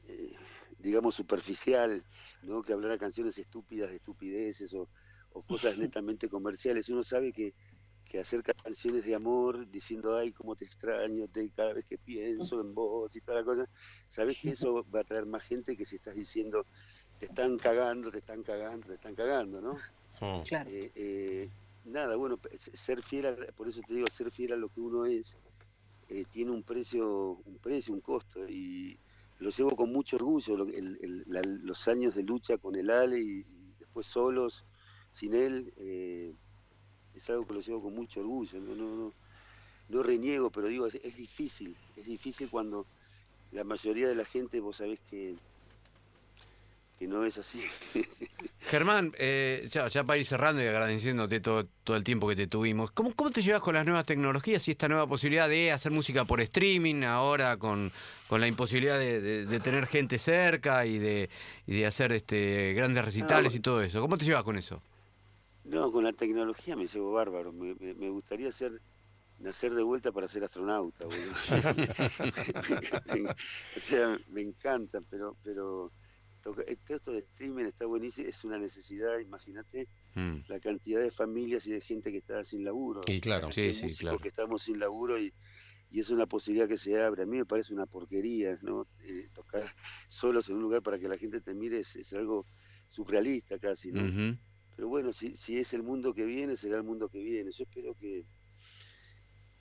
eh, 0.09 0.33
digamos, 0.79 1.15
superficial, 1.15 2.05
¿no? 2.43 2.63
que 2.63 2.73
hablara 2.73 2.97
canciones 2.97 3.37
estúpidas 3.39 3.91
de 3.91 3.97
estupideces 3.97 4.73
o, 4.75 4.89
cosas 5.47 5.77
netamente 5.79 6.29
comerciales. 6.31 6.89
Uno 6.89 7.03
sabe 7.03 7.33
que, 7.33 7.55
que, 8.09 8.19
hacer 8.21 8.43
canciones 8.43 9.05
de 9.05 9.15
amor 9.15 9.71
diciendo, 9.71 10.17
ay, 10.17 10.33
cómo 10.33 10.57
te 10.57 10.65
extraño 10.65 11.29
te, 11.29 11.49
cada 11.51 11.75
vez 11.75 11.85
que 11.85 11.99
pienso 11.99 12.61
en 12.61 12.75
vos 12.75 13.15
y 13.15 13.21
toda 13.21 13.39
la 13.39 13.45
cosa, 13.45 13.69
sabes 14.09 14.41
que 14.41 14.51
eso 14.51 14.85
va 14.95 15.01
a 15.01 15.05
traer 15.05 15.27
más 15.27 15.45
gente 15.45 15.77
que 15.77 15.85
si 15.85 15.97
estás 15.97 16.15
diciendo, 16.15 16.65
te 17.19 17.27
están 17.27 17.59
cagando, 17.59 18.11
te 18.11 18.19
están 18.19 18.43
cagando, 18.43 18.87
te 18.87 18.95
están 18.95 19.15
cagando, 19.15 19.61
¿no? 19.61 19.77
Oh. 20.21 20.43
Claro. 20.47 20.71
Eh, 20.71 20.93
eh, 20.95 21.51
nada, 21.85 22.17
bueno, 22.17 22.39
ser 22.57 23.03
fiel, 23.03 23.27
a, 23.27 23.37
por 23.53 23.69
eso 23.69 23.81
te 23.87 23.95
digo, 23.95 24.07
ser 24.09 24.31
fiel 24.31 24.53
a 24.53 24.57
lo 24.57 24.69
que 24.69 24.81
uno 24.81 25.05
es, 25.05 25.37
eh, 26.09 26.25
tiene 26.31 26.53
un 26.53 26.63
precio, 26.63 27.41
un 27.45 27.59
precio, 27.59 27.93
un 27.93 28.01
costo, 28.01 28.49
y, 28.49 28.99
lo 29.39 29.51
llevo 29.51 29.77
con 29.77 29.93
mucho 29.93 30.17
orgullo, 30.17 30.57
los 30.57 31.89
años 31.89 32.15
de 32.15 32.23
lucha 32.23 32.57
con 32.59 32.75
el 32.77 32.91
Ale 32.91 33.21
y, 33.21 33.45
después 33.79 34.07
solos, 34.07 34.65
sin 35.13 35.35
él, 35.35 35.73
eh, 35.77 36.33
es 37.17 37.31
algo 37.31 37.47
que 37.47 37.55
lo 37.55 37.61
llevo 37.61 37.83
con 37.83 37.95
mucho 37.95 38.21
orgullo, 38.21 38.61
no, 38.61 38.75
no, 38.75 39.13
no, 39.89 40.03
reniego, 40.03 40.51
pero 40.51 40.69
digo, 40.69 40.87
es, 40.87 41.17
difícil, 41.17 41.75
es 41.97 42.07
difícil 42.07 42.49
cuando 42.51 42.87
la 43.53 43.65
mayoría 43.65 44.09
de 44.09 44.15
la 44.15 44.25
gente, 44.25 44.61
vos 44.61 44.77
sabés 44.77 45.01
que 45.11 45.37
que 46.99 47.07
no 47.07 47.27
es 47.27 47.37
así. 47.37 47.63
Germán, 48.61 49.13
eh, 49.19 49.69
ya, 49.71 50.05
para 50.05 50.19
ir 50.19 50.25
cerrando 50.25 50.63
y 50.63 50.67
agradeciéndote 50.67 51.41
todo, 51.41 51.67
todo 51.85 51.95
el 51.95 52.05
tiempo 52.05 52.27
que 52.27 52.35
te 52.35 52.47
tuvimos, 52.47 52.91
¿cómo, 52.91 53.13
¿cómo 53.15 53.31
te 53.31 53.43
llevas 53.43 53.61
con 53.61 53.75
las 53.75 53.85
nuevas 53.85 54.07
tecnologías 54.07 54.67
y 54.67 54.71
esta 54.71 54.89
nueva 54.89 55.07
posibilidad 55.07 55.47
de 55.47 55.73
hacer 55.73 55.93
música 55.93 56.25
por 56.25 56.41
streaming 56.41 57.03
ahora 57.03 57.59
con, 57.59 57.93
con 58.29 58.41
la 58.41 58.47
imposibilidad 58.47 58.99
de, 58.99 59.61
tener 59.61 59.87
gente 59.87 60.19
cerca 60.19 60.87
y 60.87 60.99
de, 60.99 61.29
y 61.67 61.79
de 61.79 61.87
hacer 61.87 62.13
este 62.13 62.73
grandes 62.73 63.05
recitales 63.05 63.55
y 63.55 63.61
todo 63.61 63.83
eso? 63.83 64.01
¿Cómo 64.01 64.17
te 64.17 64.25
llevas 64.25 64.45
con 64.45 64.57
eso? 64.57 64.81
No, 65.67 65.91
con 65.91 66.05
la 66.05 66.13
tecnología 66.13 66.77
me 66.77 66.87
llevo 66.87 67.13
bárbaro. 67.13 67.53
Me, 67.53 67.75
me, 67.75 68.11
gustaría 68.11 68.53
ser 68.53 68.81
nacer 69.39 69.75
de 69.75 69.83
vuelta 69.83 70.13
para 70.13 70.29
ser 70.29 70.45
astronauta. 70.45 71.07
o 71.07 71.11
sea, 73.81 74.19
me 74.29 74.41
encanta, 74.41 75.01
pero... 75.11 75.37
pero 75.43 75.93
esto 76.89 77.11
de 77.11 77.19
streaming 77.19 77.65
está 77.65 77.87
buenísimo, 77.87 78.29
es 78.29 78.45
una 78.45 78.57
necesidad, 78.57 79.19
imagínate 79.19 79.89
mm. 80.15 80.43
la 80.47 80.61
cantidad 80.61 81.01
de 81.01 81.11
familias 81.11 81.67
y 81.67 81.73
de 81.73 81.81
gente 81.81 82.13
que 82.13 82.19
está 82.19 82.45
sin 82.45 82.65
laburo. 82.65 83.01
Y 83.09 83.21
claro, 83.21 83.51
sí, 83.51 83.73
sí, 83.73 83.93
claro. 83.97 84.19
Que 84.19 84.29
estamos 84.29 84.63
sin 84.63 84.79
laburo 84.79 85.19
y, 85.19 85.35
y, 85.91 85.99
es 85.99 86.11
una 86.11 86.27
posibilidad 86.27 86.69
que 86.69 86.79
se 86.79 87.03
abre. 87.03 87.25
A 87.25 87.27
mí 87.27 87.39
me 87.39 87.47
parece 87.47 87.75
una 87.75 87.87
porquería, 87.87 88.61
¿no? 88.63 88.87
Eh, 89.01 89.29
tocar 89.35 89.65
solos 90.09 90.49
en 90.49 90.57
un 90.57 90.63
lugar 90.63 90.83
para 90.83 90.99
que 90.99 91.09
la 91.09 91.19
gente 91.19 91.41
te 91.41 91.53
mire 91.53 91.81
es, 91.81 92.13
algo 92.13 92.47
surrealista 92.89 93.59
casi, 93.59 93.91
¿no? 93.91 94.37
Pero 94.77 94.89
bueno, 94.89 95.13
si, 95.13 95.35
si 95.35 95.59
es 95.59 95.73
el 95.73 95.83
mundo 95.83 96.13
que 96.13 96.27
viene, 96.27 96.57
será 96.57 96.77
el 96.77 96.85
mundo 96.85 97.09
que 97.09 97.19
viene. 97.19 97.51
Yo 97.51 97.65
espero 97.65 97.95
que, 97.95 98.25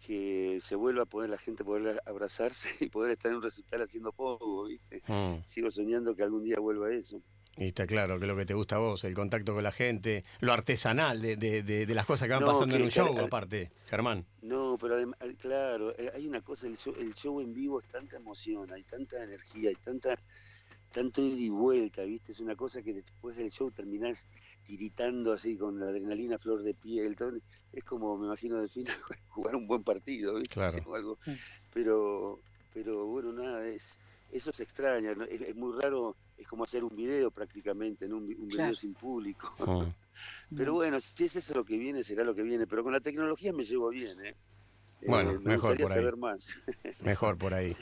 que 0.06 0.60
se 0.62 0.76
vuelva 0.76 1.04
a 1.04 1.06
poder 1.06 1.30
la 1.30 1.38
gente 1.38 1.64
poder 1.64 2.02
abrazarse 2.06 2.70
y 2.84 2.90
poder 2.90 3.12
estar 3.12 3.32
en 3.32 3.38
un 3.38 3.44
recital 3.44 3.82
haciendo 3.82 4.12
poco, 4.12 4.66
¿viste? 4.66 5.02
Mm. 5.08 5.44
Sigo 5.46 5.72
soñando 5.72 6.16
que 6.16 6.24
algún 6.24 6.44
día 6.44 6.60
vuelva 6.60 6.92
eso. 6.92 7.22
Y 7.58 7.68
está 7.68 7.88
claro 7.88 8.20
que 8.20 8.28
lo 8.28 8.36
que 8.36 8.46
te 8.46 8.54
gusta 8.54 8.76
a 8.76 8.80
vos, 8.80 9.06
el 9.06 9.16
contacto 9.16 9.54
con 9.54 9.64
la 9.64 9.72
gente, 9.72 10.26
lo 10.42 10.52
artesanal 10.52 11.22
de, 11.22 11.38
de, 11.38 11.64
de, 11.64 11.96
las 11.96 12.06
cosas 12.06 12.28
que 12.28 12.34
van 12.34 12.44
pasando 12.44 12.76
en 12.76 12.82
un 12.82 12.92
show, 12.92 13.18
aparte, 13.18 13.72
Germán. 13.86 14.26
No, 14.42 14.78
pero 14.78 14.96
además, 14.96 15.18
claro, 15.40 15.98
eh, 15.98 16.12
hay 16.14 16.28
una 16.28 16.42
cosa, 16.42 16.68
el 16.68 16.76
show, 16.76 16.94
el 17.00 17.16
show 17.16 17.40
en 17.40 17.54
vivo 17.54 17.80
es 17.80 17.88
tanta 17.88 18.18
emoción, 18.18 18.74
hay 18.74 18.84
tanta 18.84 19.24
energía, 19.24 19.70
hay 19.70 19.76
tanta 19.76 20.20
tanto 20.92 21.22
ida 21.22 21.42
y 21.42 21.50
vuelta, 21.50 22.04
¿viste? 22.04 22.32
Es 22.32 22.40
una 22.40 22.56
cosa 22.56 22.82
que 22.82 22.94
después 22.94 23.36
del 23.36 23.52
show 23.52 23.70
terminás 23.70 24.28
tiritando 24.66 25.34
así 25.34 25.58
con 25.58 25.80
la 25.80 25.88
adrenalina 25.88 26.38
flor 26.38 26.64
de 26.64 26.74
piel, 26.74 27.16
todo, 27.16 27.34
es 27.72 27.84
como, 27.84 28.18
me 28.18 28.26
imagino, 28.26 28.58
del 28.58 28.70
final 28.70 28.98
jugar 29.30 29.56
un 29.56 29.68
buen 29.68 29.84
partido, 29.84 30.36
¿viste? 30.36 30.54
Claro. 30.54 30.96
algo. 30.96 31.18
Pero, 31.74 32.40
pero 32.74 33.06
bueno, 33.06 33.32
nada, 33.32 33.68
es 33.68 33.98
eso 34.32 34.52
se 34.52 34.64
extraña, 34.64 35.16
es, 35.30 35.56
muy 35.56 35.80
raro, 35.80 36.16
es 36.38 36.48
como 36.48 36.64
hacer 36.64 36.84
un 36.84 36.96
video 36.96 37.32
prácticamente, 37.32 38.08
¿no? 38.08 38.18
un, 38.18 38.28
video 38.28 38.76
sin 38.76 38.94
público. 38.94 39.54
Ah. 39.60 39.86
pero 40.56 40.74
bueno, 40.74 41.00
si 41.00 41.26
es 41.26 41.36
eso 41.36 41.54
lo 41.54 41.66
que 41.66 41.78
viene, 41.78 42.04
será 42.04 42.24
lo 42.24 42.36
que 42.36 42.44
viene, 42.44 42.68
pero 42.68 42.84
con 42.84 42.94
la 42.94 43.00
tecnología 43.00 43.54
me 43.54 43.64
llevo 43.64 43.90
bien, 43.90 44.18
¿eh? 44.26 44.36
Bueno, 45.08 45.32
eh, 45.32 45.40
mejor 45.44 45.78
por 45.78 45.92
ahí. 45.92 46.06
Mejor 47.02 47.38
por 47.38 47.54
ahí. 47.54 47.76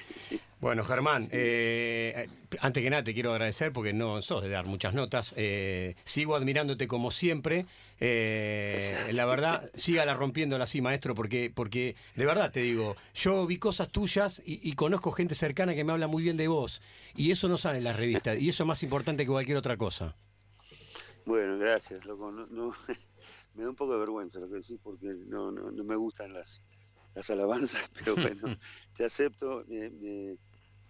Bueno, 0.60 0.86
Germán, 0.86 1.28
eh, 1.32 2.28
antes 2.62 2.82
que 2.82 2.90
nada 2.90 3.04
te 3.04 3.14
quiero 3.14 3.32
agradecer 3.32 3.74
porque 3.74 3.92
no 3.92 4.22
sos 4.22 4.44
de 4.44 4.50
dar 4.50 4.66
muchas 4.66 4.94
notas. 4.94 5.34
Eh, 5.36 5.96
sigo 6.06 6.36
admirándote 6.36 6.88
como 6.88 7.12
siempre. 7.12 7.66
la 8.00 9.26
verdad, 9.26 9.70
sígala 9.76 10.14
rompiéndola 10.14 10.64
así, 10.64 10.82
maestro, 10.82 11.16
porque, 11.16 11.52
porque 11.54 11.96
de 12.16 12.26
verdad 12.26 12.52
te 12.52 12.62
digo, 12.62 12.96
yo 13.14 13.46
vi 13.46 13.58
cosas 13.58 13.90
tuyas 13.90 14.42
y, 14.46 14.74
conozco 14.74 15.12
gente 15.12 15.36
cercana 15.36 15.76
que 15.76 15.84
me 15.84 15.92
habla 15.92 16.08
muy 16.08 16.24
bien 16.24 16.38
de 16.38 16.48
vos. 16.48 16.82
Y 17.16 17.32
eso 17.32 17.48
no 17.48 17.58
sale 17.58 17.80
en 17.80 17.84
las 17.84 17.98
revistas. 17.98 18.40
Y 18.40 18.50
eso 18.50 18.64
es 18.64 18.68
más 18.68 18.84
importante 18.84 19.24
que 19.24 19.32
cualquier 19.32 19.58
otra 19.58 19.78
cosa. 19.78 20.16
Bueno, 21.26 21.58
gracias, 21.58 22.06
loco. 22.06 22.32
me 23.56 23.64
da 23.64 23.70
un 23.70 23.76
poco 23.76 23.94
de 23.94 24.00
vergüenza 24.00 24.40
lo 24.40 24.50
que 24.50 24.56
decís 24.56 24.80
porque 24.82 25.14
no, 25.28 25.52
no, 25.52 25.72
no 25.72 25.84
me 25.84 25.96
gustan 25.96 26.34
las, 26.34 26.62
las 27.16 27.30
alabanzas, 27.30 27.82
pero 27.94 28.16
bueno, 28.16 28.58
te 28.96 29.06
acepto. 29.06 29.66
Me, 29.68 30.38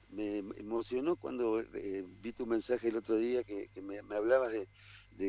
me, 0.09 0.37
emocionó 0.57 1.15
cuando 1.15 1.59
eh, 1.59 2.05
vi 2.21 2.33
tu 2.33 2.45
mensaje 2.45 2.89
el 2.89 2.97
otro 2.97 3.15
día 3.15 3.43
que, 3.43 3.69
me, 3.81 3.97
hablabas 4.15 4.51
de, 4.51 4.67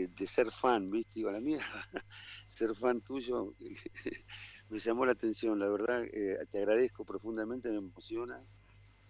de, 0.09 0.27
ser 0.27 0.51
fan, 0.51 0.91
¿viste? 0.91 1.13
Digo, 1.15 1.31
la 1.31 1.41
mía, 1.41 1.61
ser 2.49 2.75
fan 2.75 3.01
tuyo, 3.01 3.55
me 4.71 4.79
llamó 4.79 5.07
la 5.07 5.13
atención, 5.13 5.59
la 5.59 5.69
verdad, 5.69 6.05
eh, 6.05 6.39
te 6.51 6.59
agradezco 6.59 7.05
profundamente, 7.05 7.71
me 7.71 7.79
emociona. 7.79 8.41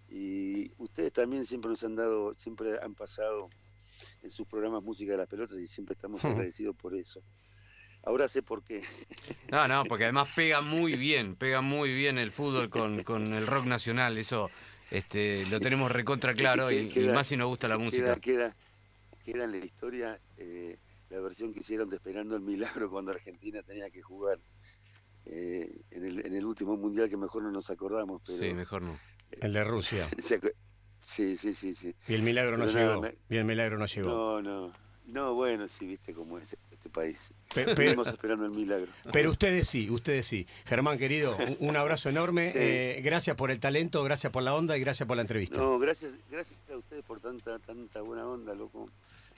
Y 0.08 0.70
ustedes 0.78 1.12
también 1.12 1.44
siempre 1.44 1.70
nos 1.70 1.82
han 1.82 1.96
dado, 1.96 2.34
siempre 2.36 2.78
han 2.80 2.94
pasado 2.94 3.48
en 4.22 4.30
sus 4.30 4.46
programas 4.46 4.82
Música 4.82 5.12
de 5.12 5.18
las 5.18 5.28
Pelotas 5.28 5.58
y 5.58 5.66
siempre 5.66 5.94
estamos 5.94 6.24
agradecidos 6.24 6.76
por 6.76 6.94
eso. 6.94 7.22
Ahora 8.06 8.28
sé 8.28 8.42
por 8.42 8.62
qué. 8.62 8.82
No, 9.50 9.66
no, 9.66 9.84
porque 9.84 10.04
además 10.04 10.28
pega 10.36 10.60
muy 10.60 10.94
bien, 10.94 11.36
pega 11.36 11.60
muy 11.62 11.92
bien 11.94 12.18
el 12.18 12.30
fútbol 12.32 12.68
con, 12.68 13.32
el 13.34 13.46
rock 13.46 13.64
nacional, 13.66 14.18
eso 14.18 14.50
este, 14.90 15.46
lo 15.46 15.58
tenemos 15.60 15.90
recontra 15.90 16.34
claro 16.34 16.70
y, 16.70 16.90
más 17.12 17.28
si 17.28 17.36
nos 17.36 17.48
gusta 17.48 17.66
la 17.68 17.78
música. 17.78 18.16
Queda, 18.16 18.54
queda 19.24 19.44
en 19.44 19.52
la 19.52 19.56
historia 19.64 20.20
eh, 20.36 20.76
la 21.08 21.20
versión 21.20 21.54
que 21.54 21.60
hicieron 21.60 21.88
de 21.88 21.96
Esperando 21.96 22.36
el 22.36 22.42
Milagro 22.42 22.90
cuando 22.90 23.12
Argentina 23.12 23.62
tenía 23.62 23.88
que 23.90 24.02
jugar. 24.02 24.38
eh, 25.26 25.80
en, 25.90 26.04
el, 26.04 26.26
en 26.26 26.34
el 26.34 26.44
último 26.44 26.76
mundial 26.76 27.08
que 27.08 27.16
mejor 27.16 27.42
no 27.42 27.50
nos 27.50 27.70
acordamos. 27.70 28.20
Pero, 28.26 28.38
Sí, 28.38 28.52
mejor 28.52 28.82
no. 28.82 28.98
El 29.40 29.52
de 29.54 29.64
Rusia. 29.64 30.06
sí, 31.00 31.36
sí, 31.36 31.54
sí, 31.54 31.74
sí. 31.74 31.94
Y 32.06 32.14
el 32.14 32.22
milagro 32.22 32.58
no 32.58 32.66
nada, 32.66 32.88
llegó. 32.88 33.00
me- 33.00 33.14
Y 33.30 33.36
el 33.38 33.44
milagro 33.46 33.78
no 33.78 33.86
llegó. 33.86 34.08
No, 34.08 34.42
no. 34.42 34.72
No, 35.06 35.34
bueno, 35.34 35.68
sí, 35.68 35.86
viste 35.86 36.12
cómo 36.14 36.38
es 36.38 36.56
país. 36.94 37.18
Pe- 37.54 37.74
pe- 37.74 37.88
Estamos 37.88 38.08
esperando 38.08 38.46
el 38.46 38.52
milagro. 38.52 38.90
Pero 39.12 39.30
ustedes 39.30 39.68
sí, 39.68 39.90
ustedes 39.90 40.26
sí. 40.26 40.46
Germán, 40.64 40.96
querido, 40.98 41.36
un, 41.36 41.68
un 41.68 41.76
abrazo 41.76 42.08
enorme. 42.08 42.52
Sí. 42.52 42.58
Eh, 42.58 43.00
gracias 43.04 43.36
por 43.36 43.50
el 43.50 43.60
talento, 43.60 44.02
gracias 44.02 44.32
por 44.32 44.42
la 44.42 44.54
onda 44.54 44.76
y 44.78 44.80
gracias 44.80 45.06
por 45.06 45.16
la 45.16 45.20
entrevista. 45.22 45.58
No, 45.58 45.78
gracias, 45.78 46.14
gracias 46.30 46.58
a 46.72 46.76
ustedes 46.78 47.04
por 47.04 47.20
tanta, 47.20 47.58
tanta 47.58 48.00
buena 48.00 48.26
onda, 48.26 48.54
loco. 48.54 48.88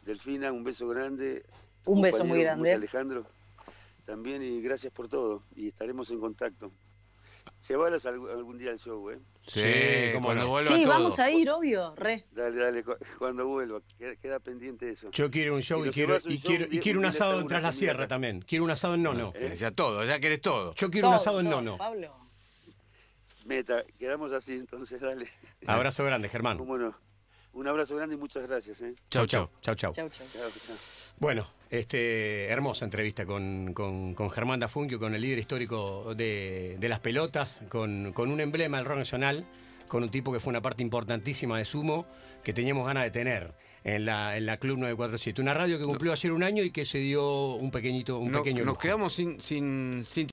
Delfina, 0.05 0.53
un 0.53 0.63
beso 0.63 0.87
grande. 0.87 1.43
Un 1.85 2.01
beso 2.01 2.25
muy 2.25 2.41
grande. 2.43 2.73
Alejandro, 2.75 3.27
también 4.05 4.43
y 4.43 4.61
gracias 4.61 4.93
por 4.93 5.09
todo. 5.09 5.43
Y 5.57 5.69
estaremos 5.69 6.11
en 6.13 6.21
contacto. 6.21 6.71
Llevalas 7.68 8.07
algún, 8.07 8.30
algún 8.30 8.59
día 8.59 8.70
al 8.70 8.78
show, 8.78 9.11
¿eh? 9.11 9.18
Sí, 9.47 9.61
Sí, 9.61 10.18
cuando 10.22 10.49
vuelva 10.49 10.68
Sí, 10.70 10.82
todo. 10.84 10.92
vamos 10.92 11.18
a 11.18 11.30
ir, 11.30 11.51
obvio, 11.51 11.94
re. 11.97 12.24
Dale, 12.32 12.57
dale, 12.57 12.84
cu- 12.84 12.97
cuando 13.18 13.47
vuelva. 13.47 13.80
Queda, 13.99 14.16
queda 14.16 14.38
pendiente 14.40 14.88
eso. 14.90 15.11
Yo 15.11 15.30
quiero 15.30 15.55
un 15.55 15.62
show 15.62 15.84
y 15.84 15.90
quiero, 15.90 16.16
y 16.26 16.38
show, 16.38 16.42
quiero, 16.44 16.66
y 16.70 16.78
quiero 16.78 16.99
un 17.01 17.07
asado 17.07 17.40
en 17.40 17.47
Tras 17.47 17.62
la 17.62 17.72
Sierra 17.72 18.01
acá. 18.05 18.09
también. 18.09 18.40
Quiero 18.42 18.64
un 18.64 18.70
asado 18.70 18.94
en 18.94 19.03
Nono. 19.03 19.32
¿Eh? 19.34 19.57
Ya 19.59 19.70
todo, 19.72 20.05
ya 20.05 20.18
querés 20.20 20.40
todo. 20.40 20.74
Yo 20.74 20.90
quiero 20.90 21.09
un 21.09 21.14
Todo, 21.14 21.20
asado 21.20 21.40
en 21.40 21.47
todo, 21.47 21.57
Nono. 21.62 21.76
Pablo. 21.76 22.16
Meta, 23.44 23.84
quedamos 23.99 24.32
así, 24.32 24.55
entonces 24.55 25.01
dale. 25.01 25.30
Abrazo 25.66 26.05
grande, 26.05 26.28
Germán. 26.28 26.59
¿Cómo 26.59 26.76
no? 26.78 26.97
Un 27.53 27.68
abrazo 27.68 27.97
grande 27.97 28.16
y 28.16 28.18
muchas 28.18 28.47
gracias, 28.47 28.80
¿eh? 28.82 28.94
Chau, 29.11 29.26
chau. 29.26 29.49
Chau, 29.61 29.74
chau. 29.74 29.92
Chau, 29.92 30.09
chau. 30.09 30.26
Chao, 30.32 30.51
chao. 30.66 30.76
Bueno, 31.18 31.47
este, 31.71 32.47
hermosa 32.49 32.85
entrevista 32.85 33.27
con, 33.27 33.73
con, 33.75 34.14
con 34.14 34.31
Germán 34.31 34.61
Dafunquio, 34.61 34.99
con 34.99 35.14
el 35.14 35.23
líder 35.23 35.39
histórico 35.39 36.14
de, 36.14 36.77
de 36.79 36.89
las 36.89 37.01
pelotas, 37.01 37.62
con, 37.69 38.12
con 38.12 38.31
un 38.31 38.41
emblema 38.41 38.77
del 38.79 38.87
rock 38.87 38.99
nacional, 38.99 39.45
con 39.89 40.03
un 40.03 40.09
tipo 40.09 40.33
que 40.33 40.41
fue 40.41 40.51
una 40.51 40.62
parte 40.62 40.83
importantísima 40.83 41.59
de 41.59 41.64
Sumo, 41.64 42.07
que 42.43 42.53
teníamos 42.53 42.87
ganas 42.87 43.05
de 43.05 43.11
tener 43.11 43.53
en 43.85 44.05
la, 44.05 44.37
en 44.37 44.47
la 44.47 44.57
Club 44.57 44.79
947. 44.79 45.41
Una 45.43 45.55
radio 45.55 45.79
que 45.79 45.85
cumplió 45.85 46.12
ayer 46.12 46.33
un 46.33 46.43
año 46.43 46.62
y 46.64 46.71
que 46.71 46.85
se 46.85 46.99
dio 46.99 47.53
un 47.55 47.71
pequeñito, 47.71 48.19
un 48.19 48.33
No- 48.33 48.39
pequeño 48.43 48.59
nos 48.64 48.75
lujo. 48.75 48.81
quedamos 48.81 49.14
sin, 49.14 49.41
sin, 49.41 50.03
sin 50.05 50.25